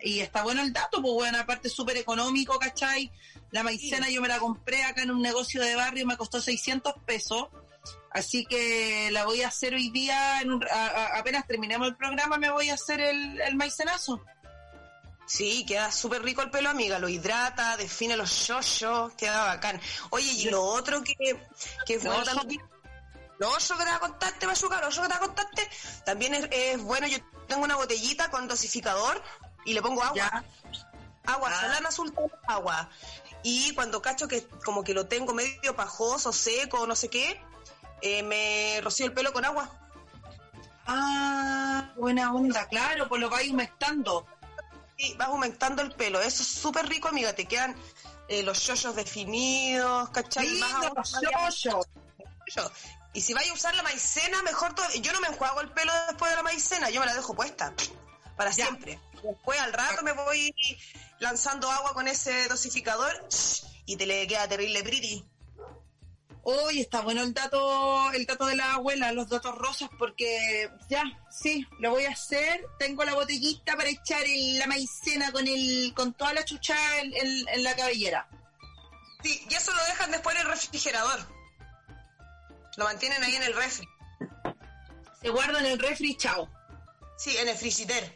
y 0.00 0.20
está 0.20 0.42
bueno 0.42 0.62
el 0.62 0.72
dato, 0.72 1.00
pues 1.00 1.14
bueno, 1.14 1.38
aparte 1.38 1.68
súper 1.68 1.96
económico, 1.96 2.58
¿cachai? 2.58 3.10
La 3.52 3.62
maicena 3.62 4.10
yo 4.10 4.20
me 4.20 4.28
la 4.28 4.38
compré 4.38 4.82
acá 4.82 5.02
en 5.02 5.12
un 5.12 5.22
negocio 5.22 5.62
de 5.62 5.76
barrio, 5.76 6.06
me 6.06 6.16
costó 6.16 6.40
600 6.40 6.94
pesos, 7.06 7.48
así 8.10 8.44
que 8.46 9.10
la 9.10 9.24
voy 9.24 9.42
a 9.42 9.48
hacer 9.48 9.74
hoy 9.74 9.90
día, 9.90 10.40
en 10.40 10.60
apenas 11.14 11.46
terminemos 11.46 11.88
el 11.88 11.96
programa 11.96 12.38
me 12.38 12.50
voy 12.50 12.70
a 12.70 12.74
hacer 12.74 13.00
el, 13.00 13.40
el 13.40 13.56
maicenazo. 13.56 14.22
Sí, 15.26 15.64
queda 15.66 15.90
súper 15.90 16.22
rico 16.22 16.42
el 16.42 16.50
pelo, 16.50 16.70
amiga. 16.70 16.98
Lo 16.98 17.08
hidrata, 17.08 17.76
define 17.76 18.16
los 18.16 18.46
yoyos, 18.46 19.12
queda 19.14 19.44
bacán. 19.44 19.80
Oye, 20.10 20.30
y 20.30 20.50
lo 20.50 20.62
otro 20.62 21.02
que, 21.02 21.14
que 21.86 21.98
fue 21.98 22.10
también. 22.24 22.62
Lo 23.38 23.50
otro 23.50 23.76
que 23.76 23.84
te 23.84 23.90
va 23.90 23.96
a 23.96 24.00
contarte, 24.00 24.46
Machuca, 24.46 24.80
lo 24.80 24.88
otro 24.88 25.02
que 25.02 25.08
te 25.08 25.14
va 25.14 25.16
a 25.16 25.26
contarte, 25.26 25.70
también 26.04 26.34
es, 26.50 26.80
bueno. 26.82 27.06
Yo 27.06 27.18
tengo 27.48 27.64
una 27.64 27.76
botellita 27.76 28.30
con 28.30 28.46
dosificador 28.46 29.20
y 29.64 29.72
le 29.72 29.82
pongo 29.82 30.02
agua. 30.02 30.44
Agua, 31.24 31.50
ah. 31.50 31.60
salana 31.60 31.88
azul, 31.88 32.14
agua. 32.46 32.90
Y 33.42 33.74
cuando 33.74 34.02
cacho 34.02 34.28
que 34.28 34.46
como 34.64 34.84
que 34.84 34.94
lo 34.94 35.06
tengo 35.06 35.34
medio 35.34 35.74
pajoso, 35.74 36.32
seco, 36.32 36.86
no 36.86 36.94
sé 36.94 37.08
qué, 37.08 37.40
eh, 38.04 38.22
me 38.22 38.82
rocío 38.82 39.06
el 39.06 39.14
pelo 39.14 39.32
con 39.32 39.46
agua. 39.46 39.70
Ah, 40.86 41.90
buena 41.96 42.34
onda, 42.34 42.68
claro, 42.68 43.08
pues 43.08 43.18
lo 43.18 43.30
vais 43.30 43.50
humectando. 43.50 44.26
Sí, 44.98 45.14
vas 45.16 45.28
aumentando 45.28 45.80
el 45.80 45.92
pelo. 45.92 46.20
Eso 46.20 46.42
es 46.42 46.48
súper 46.48 46.86
rico, 46.86 47.08
amiga. 47.08 47.32
Te 47.32 47.46
quedan 47.46 47.74
eh, 48.28 48.42
los 48.42 48.66
yoyos 48.66 48.94
definidos, 48.94 50.10
¿cachai? 50.10 50.46
Sí, 50.46 50.60
los 50.60 51.62
yoyos. 51.64 52.72
Y 53.14 53.22
si 53.22 53.32
vais 53.32 53.50
a 53.50 53.54
usar 53.54 53.74
la 53.74 53.82
maicena, 53.82 54.42
mejor 54.42 54.74
todo. 54.74 54.86
Yo 55.00 55.12
no 55.14 55.20
me 55.20 55.28
enjuago 55.28 55.62
el 55.62 55.70
pelo 55.70 55.90
después 56.06 56.30
de 56.30 56.36
la 56.36 56.42
maicena, 56.42 56.90
yo 56.90 57.00
me 57.00 57.06
la 57.06 57.14
dejo 57.14 57.34
puesta. 57.34 57.72
Para 58.36 58.52
siempre. 58.52 59.00
Después 59.22 59.58
al 59.60 59.72
rato 59.72 60.02
me 60.02 60.12
voy 60.12 60.54
lanzando 61.20 61.70
agua 61.70 61.94
con 61.94 62.06
ese 62.06 62.48
dosificador 62.48 63.26
y 63.86 63.96
te 63.96 64.04
le 64.04 64.26
queda 64.26 64.46
terrible 64.46 64.82
pretty. 64.82 65.24
Uy, 66.44 66.80
está 66.80 67.00
bueno 67.00 67.22
el 67.22 67.32
dato, 67.32 68.12
el 68.12 68.26
dato 68.26 68.44
de 68.44 68.56
la 68.56 68.74
abuela, 68.74 69.12
los 69.12 69.30
datos 69.30 69.54
rosas, 69.56 69.88
porque 69.98 70.70
ya, 70.90 71.02
sí, 71.30 71.66
lo 71.78 71.92
voy 71.92 72.04
a 72.04 72.10
hacer. 72.10 72.66
Tengo 72.78 73.02
la 73.04 73.14
botellita 73.14 73.74
para 73.76 73.88
echar 73.88 74.22
la 74.28 74.66
maicena 74.66 75.32
con 75.32 75.48
el, 75.48 75.94
con 75.96 76.12
toda 76.12 76.34
la 76.34 76.44
chucha 76.44 76.76
en, 77.00 77.62
la 77.62 77.74
cabellera. 77.74 78.28
Sí, 79.22 79.42
y 79.48 79.54
eso 79.54 79.72
lo 79.72 79.82
dejan 79.86 80.10
después 80.10 80.36
en 80.36 80.42
el 80.42 80.48
refrigerador. 80.48 81.20
Lo 82.76 82.84
mantienen 82.84 83.22
ahí 83.24 83.36
en 83.36 83.42
el 83.44 83.54
refri. 83.54 83.88
Se 85.22 85.30
guarda 85.30 85.60
en 85.60 85.66
el 85.66 85.78
refri, 85.78 86.14
chao. 86.16 86.50
Sí, 87.16 87.34
en 87.38 87.48
el 87.48 87.56
frigider. 87.56 88.14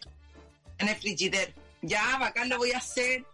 En 0.76 0.88
el 0.88 0.96
frigider. 0.96 1.54
Ya, 1.80 2.18
bacán, 2.18 2.50
lo 2.50 2.58
voy 2.58 2.72
a 2.72 2.78
hacer. 2.78 3.24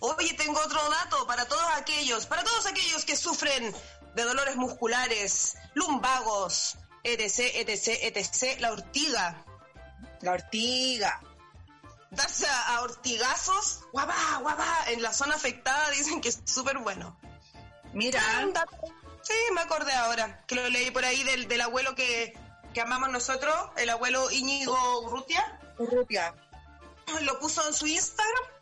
Oye, 0.00 0.34
tengo 0.34 0.60
otro 0.60 0.80
dato 0.90 1.26
para 1.26 1.46
todos 1.46 1.66
aquellos, 1.76 2.26
para 2.26 2.44
todos 2.44 2.66
aquellos 2.66 3.04
que 3.04 3.16
sufren 3.16 3.74
de 4.14 4.22
dolores 4.22 4.56
musculares, 4.56 5.56
lumbagos, 5.74 6.76
etc, 7.02 7.38
etc, 7.54 8.16
etc, 8.16 8.60
la 8.60 8.72
ortiga. 8.72 9.44
La 10.20 10.32
ortiga. 10.32 11.20
Darse 12.10 12.46
a, 12.48 12.80
ortigazos, 12.82 13.80
guapá, 13.92 14.38
guapá, 14.40 14.84
en 14.88 15.02
la 15.02 15.12
zona 15.12 15.34
afectada 15.34 15.90
dicen 15.96 16.20
que 16.20 16.28
es 16.28 16.40
súper 16.44 16.78
bueno. 16.78 17.18
Mira. 17.92 18.22
Sí, 19.22 19.34
me 19.52 19.60
acordé 19.60 19.92
ahora, 19.92 20.44
que 20.46 20.54
lo 20.54 20.68
leí 20.68 20.90
por 20.90 21.04
ahí 21.04 21.22
del, 21.24 21.48
del 21.48 21.60
abuelo 21.60 21.94
que, 21.94 22.38
que 22.72 22.80
amamos 22.80 23.10
nosotros, 23.10 23.54
el 23.76 23.90
abuelo 23.90 24.30
Íñigo 24.30 25.00
Urrutia. 25.00 25.60
Urrutia. 25.76 26.34
Lo 27.22 27.38
puso 27.38 27.66
en 27.66 27.74
su 27.74 27.86
Instagram 27.86 28.57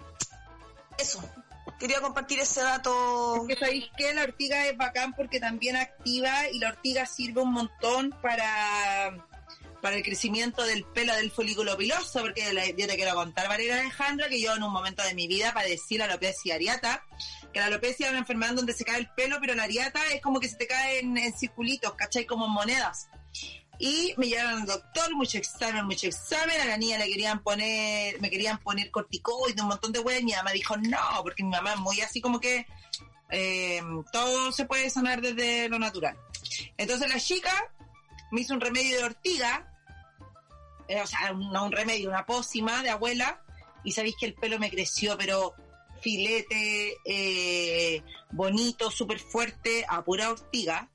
eso, 0.99 1.23
quería 1.79 2.01
compartir 2.01 2.41
ese 2.41 2.63
dato. 2.63 3.43
Es 3.43 3.55
que 3.55 3.65
sabéis 3.65 3.91
que 3.97 4.15
la 4.15 4.23
ortiga 4.23 4.67
es 4.67 4.77
bacán 4.77 5.13
porque 5.15 5.41
también 5.41 5.77
activa 5.77 6.49
y 6.51 6.59
la 6.59 6.71
ortiga 6.71 7.07
sirve 7.07 7.43
un 7.43 7.53
montón 7.53 8.11
para 8.23 9.27
para 9.83 9.97
el 9.97 10.03
crecimiento 10.03 10.65
del 10.65 10.85
pelo 10.85 11.15
del 11.15 11.31
folículo 11.31 11.77
piloso, 11.77 12.21
porque 12.21 12.75
yo 12.77 12.87
te 12.89 12.97
quiero 12.97 13.15
contar, 13.15 13.47
Valeria 13.47 13.79
Alejandra, 13.79 14.29
que 14.29 14.41
yo 14.41 14.55
en 14.55 14.63
un 14.65 14.73
momento 14.73 15.03
de 15.05 15.15
mi 15.15 15.29
vida 15.29 15.53
padecí 15.55 15.97
la 15.97 16.07
alopecia 16.07 16.57
areata, 16.57 17.05
que 17.53 17.61
la 17.61 17.67
alopecia 17.67 18.07
es 18.07 18.11
una 18.11 18.21
enfermedad 18.21 18.55
donde 18.55 18.73
se 18.73 18.85
cae 18.85 18.99
el 18.99 19.09
pelo, 19.11 19.37
pero 19.41 19.55
la 19.55 19.63
areata 19.65 20.01
es 20.13 20.21
como 20.21 20.41
que 20.41 20.49
se 20.49 20.57
te 20.57 20.67
cae 20.67 21.01
en, 21.01 21.17
en 21.17 21.33
circulitos, 21.39 21.95
¿cachai? 21.95 22.27
Como 22.27 22.49
monedas. 22.49 23.09
Y 23.79 24.15
me 24.17 24.27
llevaron 24.27 24.63
al 24.63 24.67
doctor, 24.67 25.15
mucho 25.15 25.39
examen, 25.39 25.85
mucho 25.85 26.07
examen. 26.07 26.61
A 26.61 26.65
la 26.65 26.77
niña 26.77 26.99
le 26.99 27.09
querían 27.09 27.43
poner, 27.43 28.21
me 28.21 28.31
querían 28.31 28.59
poner 28.59 28.91
corticoides, 28.91 29.61
un 29.61 29.69
montón 29.69 29.93
de 29.93 30.01
huevos. 30.01 30.23
Mi 30.23 30.33
mamá 30.33 30.53
dijo 30.53 30.77
no, 30.77 31.23
porque 31.23 31.43
mi 31.43 31.51
mamá 31.51 31.75
es 31.75 31.81
muy 31.81 32.01
así 32.01 32.21
como 32.21 32.41
que 32.41 32.67
eh, 33.31 33.83
todo 34.13 34.53
se 34.53 34.65
puede 34.65 34.89
sanar 34.89 35.21
desde 35.21 35.69
lo 35.69 35.79
natural. 35.79 36.17
Entonces 36.77 37.09
la 37.09 37.21
chica 37.21 37.53
me 38.31 38.41
hizo 38.41 38.55
un 38.55 38.61
remedio 38.61 38.99
de 38.99 39.05
ortiga, 39.05 39.73
eh, 40.89 41.01
o 41.01 41.07
sea, 41.07 41.33
no 41.33 41.65
un 41.65 41.73
remedio, 41.73 42.09
una 42.09 42.25
pócima 42.25 42.83
de 42.83 42.91
abuela. 42.91 43.43
Y 43.85 43.93
sabéis 43.93 44.17
que 44.19 44.27
el 44.27 44.35
pelo 44.35 44.59
me 44.59 44.71
creció, 44.71 45.17
pero 45.19 45.55
filete, 46.01 46.97
eh, 47.05 48.03
bonito, 48.31 48.91
súper 48.91 49.19
fuerte, 49.19 49.85
a 49.89 50.03
pura 50.03 50.31
ortiga 50.31 50.89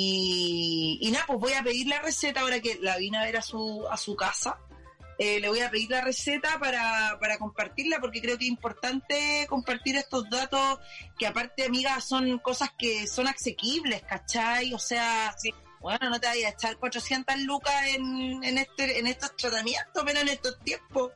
y, 0.00 1.10
nada, 1.10 1.24
pues 1.26 1.40
voy 1.40 1.52
a 1.54 1.62
pedir 1.62 1.88
la 1.88 2.00
receta 2.00 2.40
ahora 2.40 2.60
que 2.60 2.78
la 2.80 2.96
vine 2.98 3.18
a 3.18 3.24
ver 3.24 3.36
a 3.36 3.42
su, 3.42 3.84
a 3.90 3.96
su 3.96 4.14
casa. 4.14 4.58
Eh, 5.18 5.40
le 5.40 5.48
voy 5.48 5.58
a 5.58 5.70
pedir 5.70 5.90
la 5.90 6.00
receta 6.00 6.60
para, 6.60 7.18
para 7.18 7.38
compartirla 7.38 7.98
porque 8.00 8.20
creo 8.20 8.38
que 8.38 8.44
es 8.44 8.50
importante 8.50 9.46
compartir 9.48 9.96
estos 9.96 10.30
datos 10.30 10.78
que 11.18 11.26
aparte, 11.26 11.64
amiga, 11.64 12.00
son 12.00 12.38
cosas 12.38 12.70
que 12.78 13.08
son 13.08 13.26
asequibles, 13.26 14.02
¿cachai? 14.02 14.72
O 14.72 14.78
sea, 14.78 15.34
bueno, 15.80 16.10
no 16.10 16.20
te 16.20 16.28
vayas 16.28 16.52
a 16.52 16.54
echar 16.54 16.76
400 16.76 17.36
lucas 17.40 17.74
en, 17.88 18.44
en, 18.44 18.58
este, 18.58 19.00
en 19.00 19.08
estos 19.08 19.34
tratamientos, 19.34 20.04
menos 20.04 20.22
en 20.22 20.28
estos 20.28 20.60
tiempos. 20.60 21.10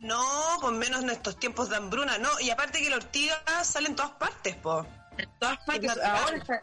No, 0.00 0.22
pues 0.60 0.74
menos 0.74 1.02
en 1.02 1.10
estos 1.10 1.38
tiempos 1.38 1.70
de 1.70 1.76
hambruna, 1.76 2.18
no. 2.18 2.28
Y 2.40 2.50
aparte 2.50 2.80
que 2.80 2.90
la 2.90 2.96
ortiga 2.96 3.42
sale 3.64 3.88
en 3.88 3.96
todas 3.96 4.12
partes, 4.12 4.56
pues. 4.56 4.86
En 5.16 5.30
todas 5.38 5.58
partes. 5.64 5.90
Ahora 5.98 6.36
está, 6.36 6.60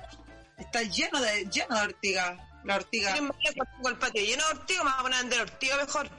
Está 0.57 0.81
lleno 0.81 1.21
de, 1.21 1.45
lleno 1.45 1.75
de 1.75 1.81
ortiga. 1.81 2.43
La 2.63 2.75
ortiga. 2.75 3.15
el 3.15 3.97
patio 3.97 4.21
lleno 4.21 4.43
de 4.45 4.59
ortiga, 4.59 4.83
me 4.83 4.89
voy 4.89 4.99
a 4.99 5.03
poner 5.03 5.19
vender 5.19 5.41
ortiga 5.41 5.77
mejor. 5.77 6.09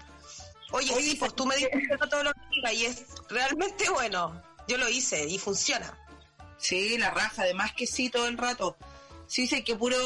Oye, 0.71 0.95
sí, 0.95 1.17
pues 1.17 1.35
tú 1.35 1.47
me 1.47 1.57
dijiste 1.57 1.97
todo 2.11 2.23
lo 2.23 2.31
ortiga 2.31 2.73
y 2.73 2.85
es 2.87 3.05
realmente 3.29 3.89
bueno. 3.91 4.43
Yo 4.67 4.77
lo 4.77 4.89
hice 4.89 5.27
y 5.27 5.39
funciona. 5.39 5.97
Sí, 6.59 6.99
la 6.99 7.11
raja, 7.11 7.43
además 7.43 7.73
que 7.73 7.87
sí, 7.87 8.11
todo 8.11 8.27
el 8.27 8.37
rato. 8.37 8.77
Sí, 9.29 9.47
sí, 9.47 9.63
que 9.63 9.77
puro 9.77 9.97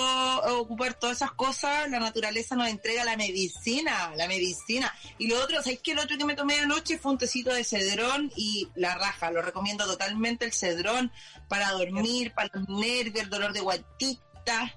ocupar 0.59 0.95
todas 0.95 1.19
esas 1.19 1.31
cosas, 1.31 1.89
la 1.89 2.01
naturaleza 2.01 2.57
nos 2.57 2.69
entrega 2.69 3.05
la 3.05 3.17
medicina, 3.17 4.13
la 4.17 4.27
medicina. 4.27 4.93
Y 5.17 5.29
lo 5.29 5.41
otro, 5.41 5.63
¿sabéis 5.63 5.81
que 5.81 5.93
el 5.93 6.01
otro 6.01 6.19
que 6.19 6.25
me 6.25 6.35
tomé 6.35 6.59
anoche 6.59 6.99
fue 6.99 7.13
un 7.13 7.19
tecito 7.19 7.55
de 7.55 7.63
cedrón 7.63 8.33
y 8.35 8.69
la 8.75 8.97
raja? 8.97 9.31
Lo 9.31 9.41
recomiendo 9.41 9.87
totalmente 9.87 10.45
el 10.45 10.53
cedrón 10.53 11.13
para 11.49 11.71
dormir, 11.71 12.35
para 12.35 12.51
los 12.53 12.69
nervios, 12.69 13.25
el 13.25 13.31
dolor 13.31 13.53
de 13.53 13.61
guatita. 13.61 14.75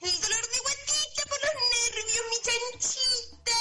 El 0.00 0.20
dolor 0.20 0.44
de 0.50 0.58
guatita 0.60 1.22
por 1.28 1.38
los 1.40 1.54
nervios, 1.72 2.24
mi 2.30 2.80
chanchita. 2.82 3.60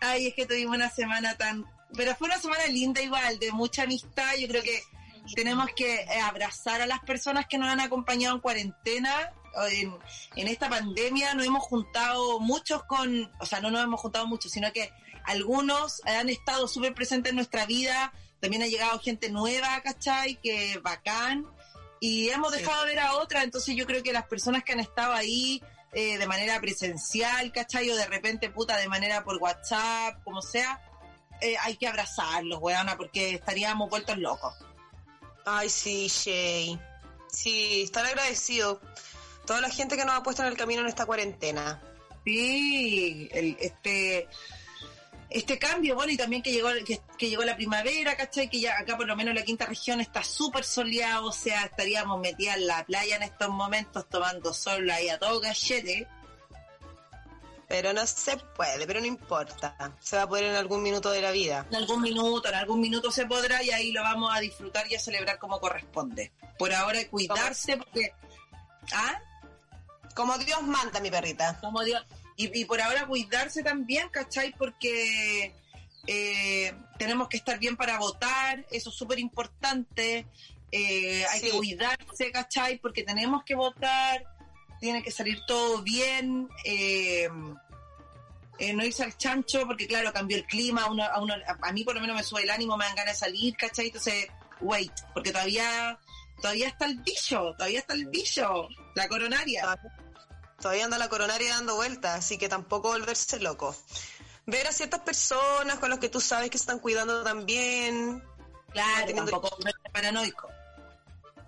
Ay, 0.00 0.26
es 0.26 0.34
que 0.34 0.44
tuvimos 0.44 0.76
una 0.76 0.90
semana 0.90 1.34
tan 1.38 1.64
pero 1.96 2.14
fue 2.16 2.26
una 2.26 2.38
semana 2.38 2.66
linda 2.66 3.00
igual, 3.00 3.38
de 3.38 3.52
mucha 3.52 3.82
amistad. 3.82 4.34
Yo 4.38 4.48
creo 4.48 4.62
que 4.62 4.82
tenemos 5.34 5.68
que 5.76 6.02
eh, 6.02 6.20
abrazar 6.22 6.80
a 6.80 6.86
las 6.86 7.00
personas 7.00 7.46
que 7.46 7.58
nos 7.58 7.68
han 7.68 7.80
acompañado 7.80 8.34
en 8.34 8.40
cuarentena. 8.40 9.32
En, 9.70 9.96
en 10.34 10.48
esta 10.48 10.68
pandemia 10.68 11.32
nos 11.34 11.46
hemos 11.46 11.62
juntado 11.62 12.40
muchos 12.40 12.82
con, 12.84 13.30
o 13.38 13.46
sea, 13.46 13.60
no 13.60 13.70
nos 13.70 13.84
hemos 13.84 14.00
juntado 14.00 14.26
muchos, 14.26 14.50
sino 14.50 14.72
que 14.72 14.92
algunos 15.24 16.02
han 16.04 16.28
estado 16.28 16.68
súper 16.68 16.94
presentes 16.94 17.30
en 17.30 17.36
nuestra 17.36 17.64
vida. 17.64 18.12
También 18.40 18.62
ha 18.62 18.66
llegado 18.66 18.98
gente 18.98 19.30
nueva, 19.30 19.80
¿cachai? 19.82 20.36
Que 20.42 20.78
bacán. 20.82 21.46
Y 22.00 22.28
hemos 22.28 22.52
dejado 22.52 22.82
de 22.82 22.88
ver 22.88 22.98
a 22.98 23.14
otra, 23.14 23.42
entonces 23.42 23.74
yo 23.76 23.86
creo 23.86 24.02
que 24.02 24.12
las 24.12 24.26
personas 24.26 24.62
que 24.62 24.72
han 24.72 24.80
estado 24.80 25.14
ahí 25.14 25.62
eh, 25.94 26.18
de 26.18 26.26
manera 26.26 26.60
presencial, 26.60 27.52
¿cachai? 27.52 27.88
O 27.88 27.96
de 27.96 28.06
repente, 28.06 28.50
puta, 28.50 28.76
de 28.76 28.88
manera 28.88 29.24
por 29.24 29.36
WhatsApp, 29.36 30.22
como 30.24 30.42
sea, 30.42 30.80
eh, 31.40 31.56
hay 31.62 31.76
que 31.76 31.86
abrazarlos, 31.86 32.58
weona, 32.60 32.96
porque 32.96 33.34
estaríamos 33.34 33.88
vueltos 33.88 34.18
locos. 34.18 34.54
Ay, 35.44 35.68
sí, 35.68 36.08
Shay. 36.08 36.78
Sí, 37.32 37.82
estar 37.82 38.04
agradecido. 38.04 38.80
Toda 39.46 39.60
la 39.60 39.70
gente 39.70 39.96
que 39.96 40.04
nos 40.04 40.14
ha 40.14 40.22
puesto 40.22 40.42
en 40.42 40.48
el 40.48 40.56
camino 40.56 40.80
en 40.80 40.88
esta 40.88 41.06
cuarentena. 41.06 41.82
Sí, 42.24 43.28
este 43.32 44.28
este 45.34 45.58
cambio, 45.58 45.96
bueno, 45.96 46.12
y 46.12 46.16
también 46.16 46.42
que 46.42 46.52
llegó 46.52 46.68
que, 46.86 47.28
llegó 47.28 47.42
la 47.42 47.56
primavera, 47.56 48.16
¿cachai? 48.16 48.48
Que 48.48 48.60
ya 48.60 48.78
acá 48.78 48.96
por 48.96 49.06
lo 49.06 49.16
menos 49.16 49.34
la 49.34 49.42
quinta 49.42 49.66
región 49.66 50.00
está 50.00 50.22
súper 50.22 50.62
soleado, 50.62 51.26
o 51.26 51.32
sea, 51.32 51.64
estaríamos 51.64 52.20
metidas 52.20 52.56
en 52.56 52.68
la 52.68 52.84
playa 52.86 53.16
en 53.16 53.24
estos 53.24 53.48
momentos 53.48 54.08
tomando 54.08 54.54
sol 54.54 54.88
ahí 54.90 55.08
a 55.08 55.18
todo 55.18 55.40
gallete. 55.40 56.06
Pero 57.74 57.92
no 57.92 58.06
se 58.06 58.36
puede, 58.36 58.86
pero 58.86 59.00
no 59.00 59.06
importa. 59.06 59.74
Se 59.98 60.14
va 60.14 60.22
a 60.22 60.28
poder 60.28 60.44
en 60.44 60.54
algún 60.54 60.80
minuto 60.80 61.10
de 61.10 61.20
la 61.20 61.32
vida. 61.32 61.66
En 61.70 61.74
algún 61.74 62.02
minuto, 62.02 62.48
en 62.48 62.54
algún 62.54 62.80
minuto 62.80 63.10
se 63.10 63.26
podrá 63.26 63.64
y 63.64 63.72
ahí 63.72 63.90
lo 63.90 64.00
vamos 64.00 64.32
a 64.32 64.38
disfrutar 64.38 64.86
y 64.88 64.94
a 64.94 65.00
celebrar 65.00 65.40
como 65.40 65.58
corresponde. 65.58 66.30
Por 66.56 66.72
ahora 66.72 67.00
cuidarse 67.10 67.76
porque... 67.76 68.12
¿Ah? 68.92 69.18
Como 70.14 70.38
Dios 70.38 70.62
manda, 70.62 71.00
mi 71.00 71.10
perrita. 71.10 71.58
Como 71.60 71.82
Dios... 71.82 72.00
Y, 72.36 72.64
por 72.64 72.80
ahora 72.80 73.08
cuidarse 73.08 73.64
también, 73.64 74.08
¿cachai? 74.08 74.54
Porque 74.56 75.52
eh, 76.06 76.74
tenemos 76.96 77.28
que 77.28 77.38
estar 77.38 77.58
bien 77.58 77.76
para 77.76 77.98
votar, 77.98 78.64
eso 78.70 78.90
es 78.90 78.94
súper 78.94 79.18
importante. 79.18 80.28
Eh, 80.70 81.24
hay 81.28 81.40
que 81.40 81.50
cuidarse, 81.50 82.30
¿cachai? 82.30 82.78
Porque 82.78 83.02
tenemos 83.02 83.42
que 83.42 83.56
votar, 83.56 84.24
tiene 84.78 85.02
que 85.02 85.10
salir 85.10 85.40
todo 85.46 85.82
bien. 85.82 86.48
Eh, 86.64 87.28
no 88.74 88.84
irse 88.84 89.04
al 89.04 89.16
chancho, 89.16 89.66
porque 89.66 89.86
claro, 89.86 90.12
cambió 90.12 90.36
el 90.36 90.46
clima, 90.46 90.84
a, 90.84 90.90
uno, 90.90 91.04
a, 91.04 91.72
mí 91.72 91.84
por 91.84 91.94
lo 91.94 92.00
menos 92.00 92.16
me 92.16 92.22
sube 92.22 92.42
el 92.42 92.50
ánimo, 92.50 92.76
me 92.76 92.84
dan 92.84 92.94
ganas 92.94 93.14
de 93.14 93.26
salir, 93.26 93.56
¿cachai? 93.56 93.86
Entonces, 93.86 94.26
wait, 94.60 94.92
porque 95.12 95.32
todavía, 95.32 95.98
todavía 96.40 96.68
está 96.68 96.86
el 96.86 96.98
bicho, 97.00 97.54
todavía 97.56 97.80
está 97.80 97.94
el 97.94 98.06
bicho, 98.06 98.68
la 98.94 99.08
coronaria. 99.08 99.78
Todavía 100.60 100.84
anda 100.84 100.98
la 100.98 101.08
coronaria 101.08 101.50
dando 101.50 101.76
vueltas, 101.76 102.18
así 102.18 102.38
que 102.38 102.48
tampoco 102.48 102.88
volverse 102.88 103.38
loco. 103.40 103.76
Ver 104.46 104.66
a 104.66 104.72
ciertas 104.72 105.00
personas 105.00 105.78
con 105.78 105.90
las 105.90 105.98
que 105.98 106.08
tú 106.08 106.20
sabes 106.20 106.50
que 106.50 106.56
están 106.56 106.78
cuidando 106.78 107.22
también. 107.22 108.22
Claro, 108.72 109.14
tampoco 109.14 109.58
paranoico. 109.92 110.48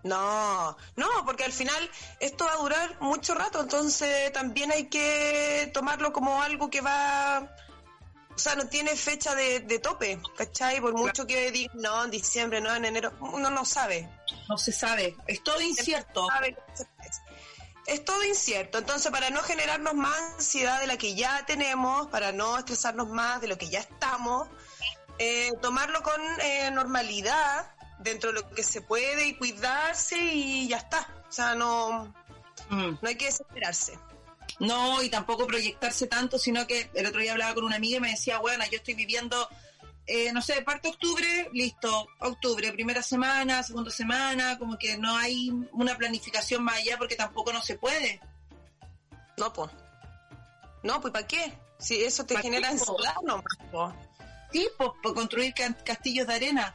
No, 0.03 0.77
no, 0.95 1.09
porque 1.25 1.45
al 1.45 1.53
final 1.53 1.91
esto 2.21 2.45
va 2.45 2.53
a 2.53 2.57
durar 2.57 3.01
mucho 3.01 3.35
rato, 3.35 3.61
entonces 3.61 4.33
también 4.33 4.71
hay 4.71 4.87
que 4.87 5.71
tomarlo 5.75 6.13
como 6.13 6.43
algo 6.43 6.71
que 6.71 6.81
va, 6.81 7.57
o 8.35 8.39
sea, 8.39 8.55
no 8.55 8.69
tiene 8.69 8.95
fecha 8.95 9.35
de, 9.35 9.79
tope, 9.81 10.21
¿cachai? 10.37 10.81
Por 10.81 10.95
mucho 10.95 11.27
que 11.27 11.51
digan, 11.51 11.77
no, 11.81 12.05
en 12.05 12.11
diciembre, 12.11 12.61
no, 12.61 12.75
en 12.75 12.85
enero, 12.85 13.13
uno 13.21 13.51
no 13.51 13.65
sabe. 13.65 14.09
No 14.49 14.57
se 14.59 14.73
sabe, 14.73 15.17
es 15.27 15.43
todo 15.43 15.61
incierto 15.61 16.29
es 17.87 18.05
todo 18.05 18.23
incierto. 18.25 18.79
Entonces, 18.79 19.11
para 19.11 19.31
no 19.31 19.43
generarnos 19.43 19.95
más 19.95 20.19
ansiedad 20.35 20.81
de 20.81 20.87
la 20.87 20.97
que 20.97 21.15
ya 21.15 21.47
tenemos, 21.47 22.09
para 22.09 22.33
no 22.33 22.59
estresarnos 22.59 23.09
más 23.09 23.41
de 23.41 23.49
lo 23.49 23.57
que 23.57 23.69
ya 23.69 23.81
estamos, 23.81 24.49
eh, 25.19 25.53
tomarlo 25.63 26.03
con 26.03 26.21
eh, 26.41 26.71
normalidad, 26.73 27.71
dentro 27.99 28.33
de 28.33 28.41
lo 28.41 28.51
que 28.51 28.63
se 28.63 28.81
puede, 28.81 29.27
y 29.29 29.35
cuidarse 29.35 30.19
y 30.19 30.69
ya 30.69 30.79
está. 30.79 31.09
O 31.29 31.33
sea, 31.33 31.55
no, 31.55 32.15
mm. 32.71 32.99
no 33.01 33.09
hay 33.09 33.17
que 33.17 33.27
desesperarse. 33.27 33.99
No, 34.59 35.03
y 35.03 35.11
tampoco 35.11 35.47
proyectarse 35.47 36.07
tanto, 36.07 36.39
sino 36.39 36.67
que 36.67 36.91
el 36.95 37.07
otro 37.07 37.21
día 37.21 37.33
hablaba 37.33 37.55
con 37.55 37.65
una 37.65 37.77
amiga 37.77 37.99
y 37.99 38.01
me 38.01 38.11
decía, 38.11 38.39
bueno, 38.39 38.65
yo 38.71 38.79
estoy 38.79 38.95
viviendo 38.95 39.49
eh, 40.09 40.33
no 40.33 40.41
sé, 40.41 40.63
parte 40.63 40.89
octubre, 40.89 41.51
listo, 41.53 42.09
octubre, 42.21 42.73
primera 42.73 43.03
semana, 43.03 43.65
segunda 43.65 43.91
semana, 43.91 44.57
como 44.57 44.79
que 44.79 44.97
no 44.97 45.17
hay 45.17 45.51
una 45.73 45.97
planificación 45.97 46.63
más 46.63 46.77
allá 46.77 46.97
porque 46.97 47.17
tampoco 47.17 47.53
no 47.53 47.61
se 47.61 47.77
puede. 47.77 48.21
No, 49.37 49.53
pues. 49.53 49.73
No, 50.85 51.01
pues 51.01 51.13
¿para 51.13 51.27
qué? 51.27 51.59
Si 51.79 52.01
eso 52.03 52.25
te 52.25 52.39
genera 52.39 52.69
ansiedad 52.69 53.17
nomás, 53.25 53.95
Sí, 54.53 54.69
pues, 54.79 55.13
construir 55.13 55.53
castillos 55.85 56.29
de 56.29 56.35
arena. 56.35 56.75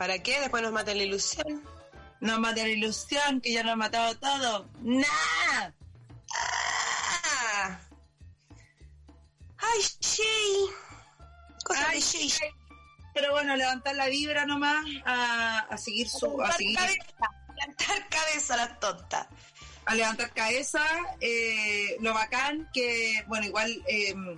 ¿Para 0.00 0.18
qué? 0.18 0.40
Después 0.40 0.62
nos 0.62 0.72
mata 0.72 0.94
la 0.94 1.02
ilusión. 1.02 1.62
Nos 2.20 2.38
mata 2.38 2.62
la 2.62 2.70
ilusión, 2.70 3.42
que 3.42 3.52
ya 3.52 3.62
nos 3.62 3.74
ha 3.74 3.76
matado 3.76 4.16
todo. 4.16 4.70
¡Nah! 4.80 5.70
Ah. 6.34 7.78
¡Ay, 9.58 9.82
sí! 10.00 10.70
Pero 13.12 13.32
bueno, 13.32 13.54
levantar 13.56 13.94
la 13.94 14.06
vibra 14.06 14.46
nomás, 14.46 14.86
a, 15.04 15.76
seguir 15.76 16.08
su... 16.08 16.40
A, 16.40 16.50
seguir... 16.52 16.78
levantar 16.80 18.08
cabeza 18.08 18.56
la 18.56 18.80
tonta. 18.80 19.28
A 19.84 19.94
levantar 19.94 20.32
cabeza, 20.32 20.82
eh, 21.20 21.98
lo 22.00 22.14
bacán 22.14 22.70
que, 22.72 23.22
bueno, 23.28 23.44
igual... 23.44 23.84
Em, 23.86 24.34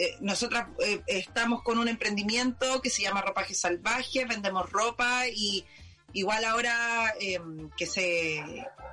eh, 0.00 0.16
nosotras 0.20 0.68
eh, 0.78 1.02
estamos 1.08 1.62
con 1.64 1.76
un 1.76 1.88
emprendimiento 1.88 2.80
que 2.80 2.88
se 2.88 3.02
llama 3.02 3.20
Ropaje 3.20 3.52
Salvaje, 3.52 4.24
vendemos 4.26 4.70
ropa 4.70 5.26
y 5.26 5.64
igual 6.12 6.44
ahora 6.44 7.14
em, 7.20 7.68
que 7.76 7.84
se 7.84 8.40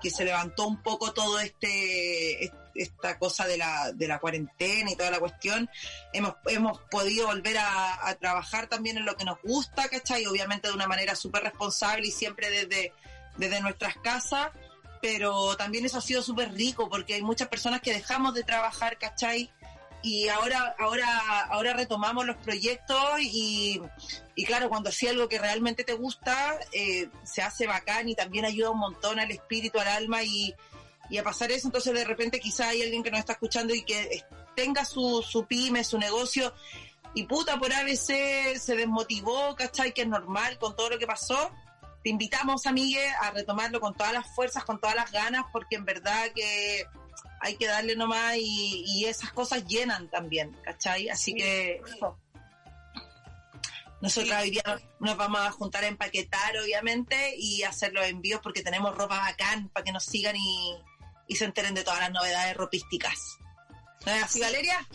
que 0.01 0.09
se 0.09 0.25
levantó 0.25 0.67
un 0.67 0.81
poco 0.81 1.13
todo 1.13 1.39
este 1.39 2.51
esta 2.73 3.19
cosa 3.19 3.45
de 3.45 3.57
la, 3.57 3.91
de 3.93 4.07
la 4.07 4.19
cuarentena 4.19 4.91
y 4.91 4.95
toda 4.95 5.11
la 5.11 5.19
cuestión, 5.19 5.69
hemos, 6.11 6.33
hemos 6.47 6.81
podido 6.89 7.27
volver 7.27 7.57
a, 7.57 8.17
trabajar 8.19 8.67
también 8.67 8.97
en 8.97 9.05
lo 9.05 9.15
que 9.15 9.25
nos 9.25 9.41
gusta, 9.43 9.87
¿cachai? 9.87 10.25
Obviamente 10.25 10.67
de 10.67 10.73
una 10.73 10.87
manera 10.87 11.15
súper 11.15 11.43
responsable 11.43 12.07
y 12.07 12.11
siempre 12.11 12.49
desde, 12.49 12.91
desde 13.37 13.61
nuestras 13.61 13.95
casas, 13.97 14.49
pero 15.01 15.55
también 15.55 15.85
eso 15.85 15.99
ha 15.99 16.01
sido 16.01 16.21
súper 16.21 16.51
rico 16.53 16.89
porque 16.89 17.13
hay 17.13 17.21
muchas 17.21 17.47
personas 17.47 17.79
que 17.79 17.93
dejamos 17.93 18.33
de 18.33 18.43
trabajar, 18.43 18.97
¿cachai? 18.97 19.51
Y 20.05 20.29
ahora, 20.29 20.75
ahora, 20.77 21.41
ahora 21.49 21.73
retomamos 21.73 22.27
los 22.27 22.37
proyectos 22.37 23.19
y, 23.21 23.81
y 24.35 24.45
claro, 24.45 24.69
cuando 24.69 24.89
hacía 24.89 25.09
algo 25.09 25.27
que 25.27 25.39
realmente 25.39 25.83
te 25.83 25.93
gusta, 25.93 26.59
eh, 26.71 27.09
se 27.23 27.41
hace 27.41 27.65
bacán 27.65 28.07
y 28.07 28.13
también 28.13 28.45
ayuda 28.45 28.69
un 28.69 28.77
montón 28.77 29.19
al 29.19 29.31
espíritu, 29.31 29.79
al 29.79 29.87
alma 29.87 30.21
y, 30.21 30.53
y 31.09 31.17
a 31.17 31.23
pasar 31.23 31.51
eso, 31.51 31.67
entonces 31.67 31.91
de 31.91 32.05
repente 32.05 32.39
quizá 32.39 32.69
hay 32.69 32.83
alguien 32.83 33.01
que 33.01 33.09
nos 33.09 33.19
está 33.19 33.33
escuchando 33.33 33.73
y 33.73 33.81
que 33.81 34.23
tenga 34.55 34.85
su, 34.85 35.25
su 35.27 35.45
pyme, 35.45 35.83
su 35.83 35.97
negocio, 35.97 36.53
y 37.15 37.23
puta, 37.23 37.57
por 37.57 37.73
ABC 37.73 38.59
se 38.59 38.75
desmotivó, 38.75 39.55
¿cachai? 39.55 39.91
Que 39.91 40.03
es 40.03 40.07
normal 40.07 40.59
con 40.59 40.75
todo 40.75 40.91
lo 40.91 40.99
que 40.99 41.07
pasó. 41.07 41.49
Te 42.03 42.11
invitamos, 42.11 42.67
amigue, 42.67 43.09
a 43.21 43.31
retomarlo 43.31 43.79
con 43.79 43.95
todas 43.95 44.13
las 44.13 44.27
fuerzas, 44.35 44.65
con 44.65 44.79
todas 44.79 44.95
las 44.95 45.11
ganas, 45.11 45.45
porque 45.51 45.77
en 45.77 45.85
verdad 45.85 46.27
que 46.35 46.85
hay 47.39 47.57
que 47.57 47.67
darle 47.67 47.95
nomás 47.95 48.35
y, 48.37 48.83
y 48.87 49.05
esas 49.05 49.31
cosas 49.31 49.65
llenan 49.65 50.09
también, 50.09 50.51
¿cachai? 50.63 51.09
Así 51.09 51.33
que 51.33 51.81
nosotros 54.01 54.35
hoy 54.39 54.51
día 54.51 54.81
nos 54.99 55.17
vamos 55.17 55.41
a 55.41 55.51
juntar 55.51 55.83
a 55.83 55.87
empaquetar, 55.87 56.57
obviamente, 56.57 57.35
y 57.37 57.63
hacer 57.63 57.93
los 57.93 58.05
envíos 58.05 58.41
porque 58.41 58.61
tenemos 58.61 58.95
ropa 58.95 59.19
bacán 59.19 59.69
para 59.69 59.83
que 59.83 59.91
nos 59.91 60.03
sigan 60.03 60.35
y, 60.35 60.77
y 61.27 61.35
se 61.35 61.45
enteren 61.45 61.73
de 61.73 61.83
todas 61.83 61.99
las 61.99 62.11
novedades 62.11 62.55
ropísticas. 62.55 63.37
¿No 64.05 64.11
es 64.11 64.23
así, 64.23 64.39
Valeria? 64.39 64.87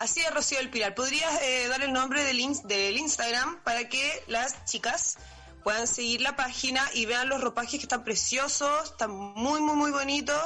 Así 0.00 0.20
es, 0.20 0.34
Rocío 0.34 0.58
del 0.58 0.70
Pilar. 0.70 0.96
¿Podrías 0.96 1.42
eh, 1.42 1.68
dar 1.68 1.80
el 1.82 1.92
nombre 1.92 2.24
del, 2.24 2.38
del 2.64 2.98
Instagram 2.98 3.62
para 3.62 3.88
que 3.88 4.24
las 4.26 4.64
chicas 4.64 5.18
puedan 5.62 5.86
seguir 5.86 6.20
la 6.22 6.34
página 6.34 6.84
y 6.94 7.06
vean 7.06 7.28
los 7.28 7.40
ropajes 7.40 7.72
que 7.72 7.84
están 7.84 8.02
preciosos, 8.02 8.90
están 8.90 9.12
muy, 9.12 9.60
muy, 9.60 9.76
muy 9.76 9.90
bonitos. 9.92 10.42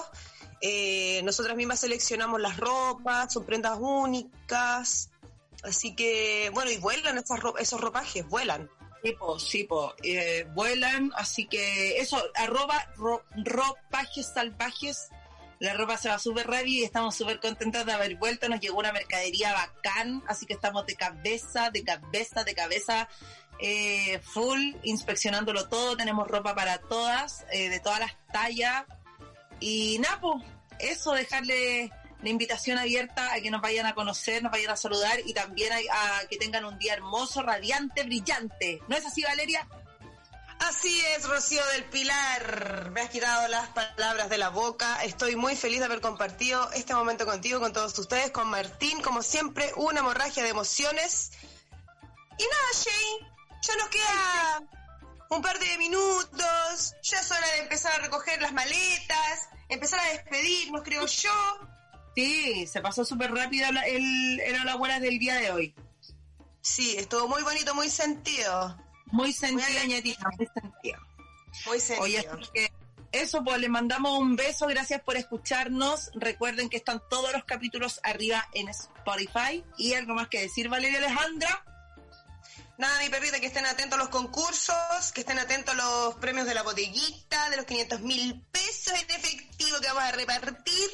Eh, 0.61 1.21
nosotras 1.25 1.57
mismas 1.57 1.81
seleccionamos 1.81 2.41
las 2.41 2.57
ropas, 2.57 3.33
son 3.33 3.45
prendas 3.45 3.79
únicas. 3.81 5.11
Así 5.63 5.95
que, 5.95 6.51
bueno, 6.55 6.71
y 6.71 6.79
vuelan 6.79 7.19
esas 7.19 7.41
esos 7.59 7.81
ropajes, 7.81 8.27
vuelan. 8.29 8.71
Sí, 9.39 9.65
po, 9.65 9.95
eh, 10.03 10.47
vuelan, 10.55 11.13
así 11.17 11.47
que 11.47 11.99
eso, 11.99 12.21
arroba 12.35 12.91
ro, 12.97 13.25
ropajes 13.37 14.33
salvajes 14.35 15.11
La 15.61 15.75
ropa 15.75 15.97
se 15.97 16.09
va 16.09 16.19
súper 16.19 16.47
rápido 16.49 16.83
y 16.83 16.85
estamos 16.85 17.15
súper 17.15 17.41
contentos 17.41 17.87
de 17.87 17.93
haber 17.93 18.17
vuelto. 18.17 18.49
Nos 18.49 18.61
llegó 18.61 18.79
una 18.79 18.93
mercadería 18.93 19.53
bacán, 19.53 20.23
así 20.27 20.45
que 20.45 20.55
estamos 20.55 20.85
de 20.87 20.97
cabeza, 20.97 21.71
de 21.71 21.83
cabeza, 21.85 22.45
de 22.45 22.55
cabeza, 22.55 23.09
eh, 23.61 24.19
full, 24.23 24.75
inspeccionándolo 24.83 25.69
todo. 25.69 25.97
Tenemos 25.97 26.29
ropa 26.29 26.55
para 26.55 26.79
todas, 26.79 27.47
eh, 27.53 27.71
de 27.71 27.81
todas 27.81 28.01
las 28.01 28.17
tallas. 28.33 28.85
Y 29.61 29.99
Napo, 29.99 30.43
eso, 30.79 31.13
dejarle 31.13 31.91
la 32.23 32.29
invitación 32.29 32.79
abierta 32.79 33.33
a 33.33 33.41
que 33.41 33.51
nos 33.51 33.61
vayan 33.61 33.87
a 33.87 33.95
conocer, 33.95 34.43
nos 34.43 34.53
vayan 34.53 34.71
a 34.71 34.77
saludar 34.77 35.21
y 35.25 35.35
también 35.35 35.73
a, 35.73 36.27
que 36.29 36.37
tengan 36.37 36.65
un 36.65 36.79
día 36.79 36.95
hermoso, 36.95 37.43
radiante, 37.43 38.05
brillante. 38.05 38.81
¿No 38.89 38.97
es 38.97 39.07
así, 39.07 39.23
Valeria? 39.23 39.67
Así 40.61 41.01
es, 41.15 41.29
Rocío 41.29 41.65
del 41.73 41.85
Pilar. 41.85 42.91
Me 42.91 43.03
has 43.03 43.11
quitado 43.11 43.47
las 43.49 43.69
palabras 43.69 44.31
de 44.31 44.39
la 44.39 44.49
boca. 44.49 45.05
Estoy 45.05 45.37
muy 45.37 45.55
feliz 45.55 45.81
de 45.81 45.85
haber 45.85 46.01
compartido 46.01 46.71
este 46.73 46.95
momento 46.95 47.27
contigo, 47.27 47.61
con 47.61 47.73
todos 47.73 47.99
ustedes, 47.99 48.31
con 48.31 48.49
Martín. 48.49 49.03
Como 49.03 49.23
siempre, 49.23 49.71
una 49.77 50.01
hemorragia 50.01 50.43
de 50.43 50.49
emociones. 50.49 51.33
Y 52.39 52.45
nada, 52.45 52.69
Shane, 52.75 53.35
ya 53.63 53.77
nos 53.77 53.89
queda 53.89 54.63
un 55.31 55.43
par 55.43 55.59
de 55.59 55.79
minutos. 55.79 56.95
Ya 57.03 57.21
es 57.21 57.31
hora 57.31 57.47
de 57.57 57.63
empezar 57.63 57.93
a 57.95 58.03
recoger 58.03 58.41
las 58.41 58.53
maletas, 58.53 59.49
empezar 59.69 60.01
a 60.01 60.13
despedirnos, 60.13 60.83
creo 60.83 61.07
yo. 61.07 61.59
Sí, 62.15 62.67
se 62.67 62.81
pasó 62.81 63.05
súper 63.05 63.33
rápido 63.33 63.69
el, 63.69 64.41
el, 64.41 64.69
Hola 64.79 65.01
del 65.01 65.19
día 65.19 65.35
de 65.37 65.51
hoy. 65.51 65.75
Sí, 66.61 66.97
estuvo 66.97 67.29
muy 67.29 67.43
bonito, 67.43 67.75
muy 67.75 67.91
sentido. 67.91 68.77
Muy 69.07 69.33
sentido, 69.33 69.85
ñetita, 69.87 70.29
muy 70.37 70.47
sentido. 70.47 70.99
Muy 71.67 71.81
sentido. 71.81 72.05
Oye, 72.05 72.49
que 72.53 72.73
eso, 73.13 73.43
pues 73.45 73.59
le 73.59 73.69
mandamos 73.69 74.19
un 74.19 74.37
beso, 74.37 74.67
gracias 74.67 75.01
por 75.03 75.17
escucharnos. 75.17 76.11
Recuerden 76.15 76.69
que 76.69 76.77
están 76.77 77.01
todos 77.09 77.33
los 77.33 77.45
capítulos 77.45 78.01
arriba 78.03 78.49
en 78.53 78.69
Spotify. 78.69 79.65
¿Y 79.79 79.95
algo 79.95 80.15
más 80.15 80.29
que 80.29 80.41
decir, 80.41 80.69
Valeria 80.69 80.99
Alejandra? 80.99 81.65
Nada, 82.79 82.99
mi 83.01 83.09
perrita, 83.09 83.41
que 83.41 83.47
estén 83.47 83.65
atentos 83.65 83.99
a 83.99 84.03
los 84.03 84.11
concursos, 84.11 85.13
que 85.15 85.23
estén 85.23 85.39
atentos 85.39 85.75
a 85.75 85.77
los 85.77 86.15
premios 86.17 86.47
de 86.47 86.55
la 86.55 86.63
bodeguita, 86.63 87.49
de 87.49 87.57
los 87.57 87.65
500 87.65 88.01
mil 88.01 88.43
pesos 88.53 88.93
en 88.93 89.11
efectivo 89.11 89.81
que 89.81 89.87
vamos 89.89 90.03
a 90.03 90.13
repartir. 90.13 90.91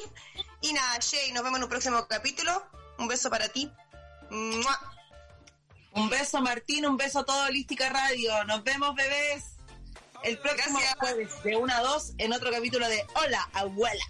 Y 0.61 0.72
nada, 0.72 0.99
Jay, 1.01 1.33
nos 1.33 1.43
vemos 1.43 1.59
en 1.59 1.64
un 1.64 1.68
próximo 1.68 2.07
capítulo. 2.07 2.64
Un 2.99 3.09
beso 3.09 3.30
para 3.30 3.49
ti. 3.49 3.70
¡Mua! 4.30 4.93
Un 5.95 6.09
beso, 6.09 6.41
Martín, 6.41 6.87
un 6.87 6.97
beso 6.97 7.18
a 7.20 7.24
todo 7.24 7.47
Holística 7.47 7.91
Radio. 7.91 8.45
Nos 8.45 8.62
vemos, 8.62 8.95
bebés, 8.95 9.45
el 10.22 10.39
próximo 10.39 10.78
Gracias. 10.78 10.99
jueves 11.01 11.43
de 11.43 11.57
1 11.57 11.74
a 11.74 11.80
2 11.80 12.12
en 12.18 12.33
otro 12.33 12.53
capítulo 12.53 12.89
de 12.89 13.05
Hola, 13.14 13.49
abuela. 13.53 14.05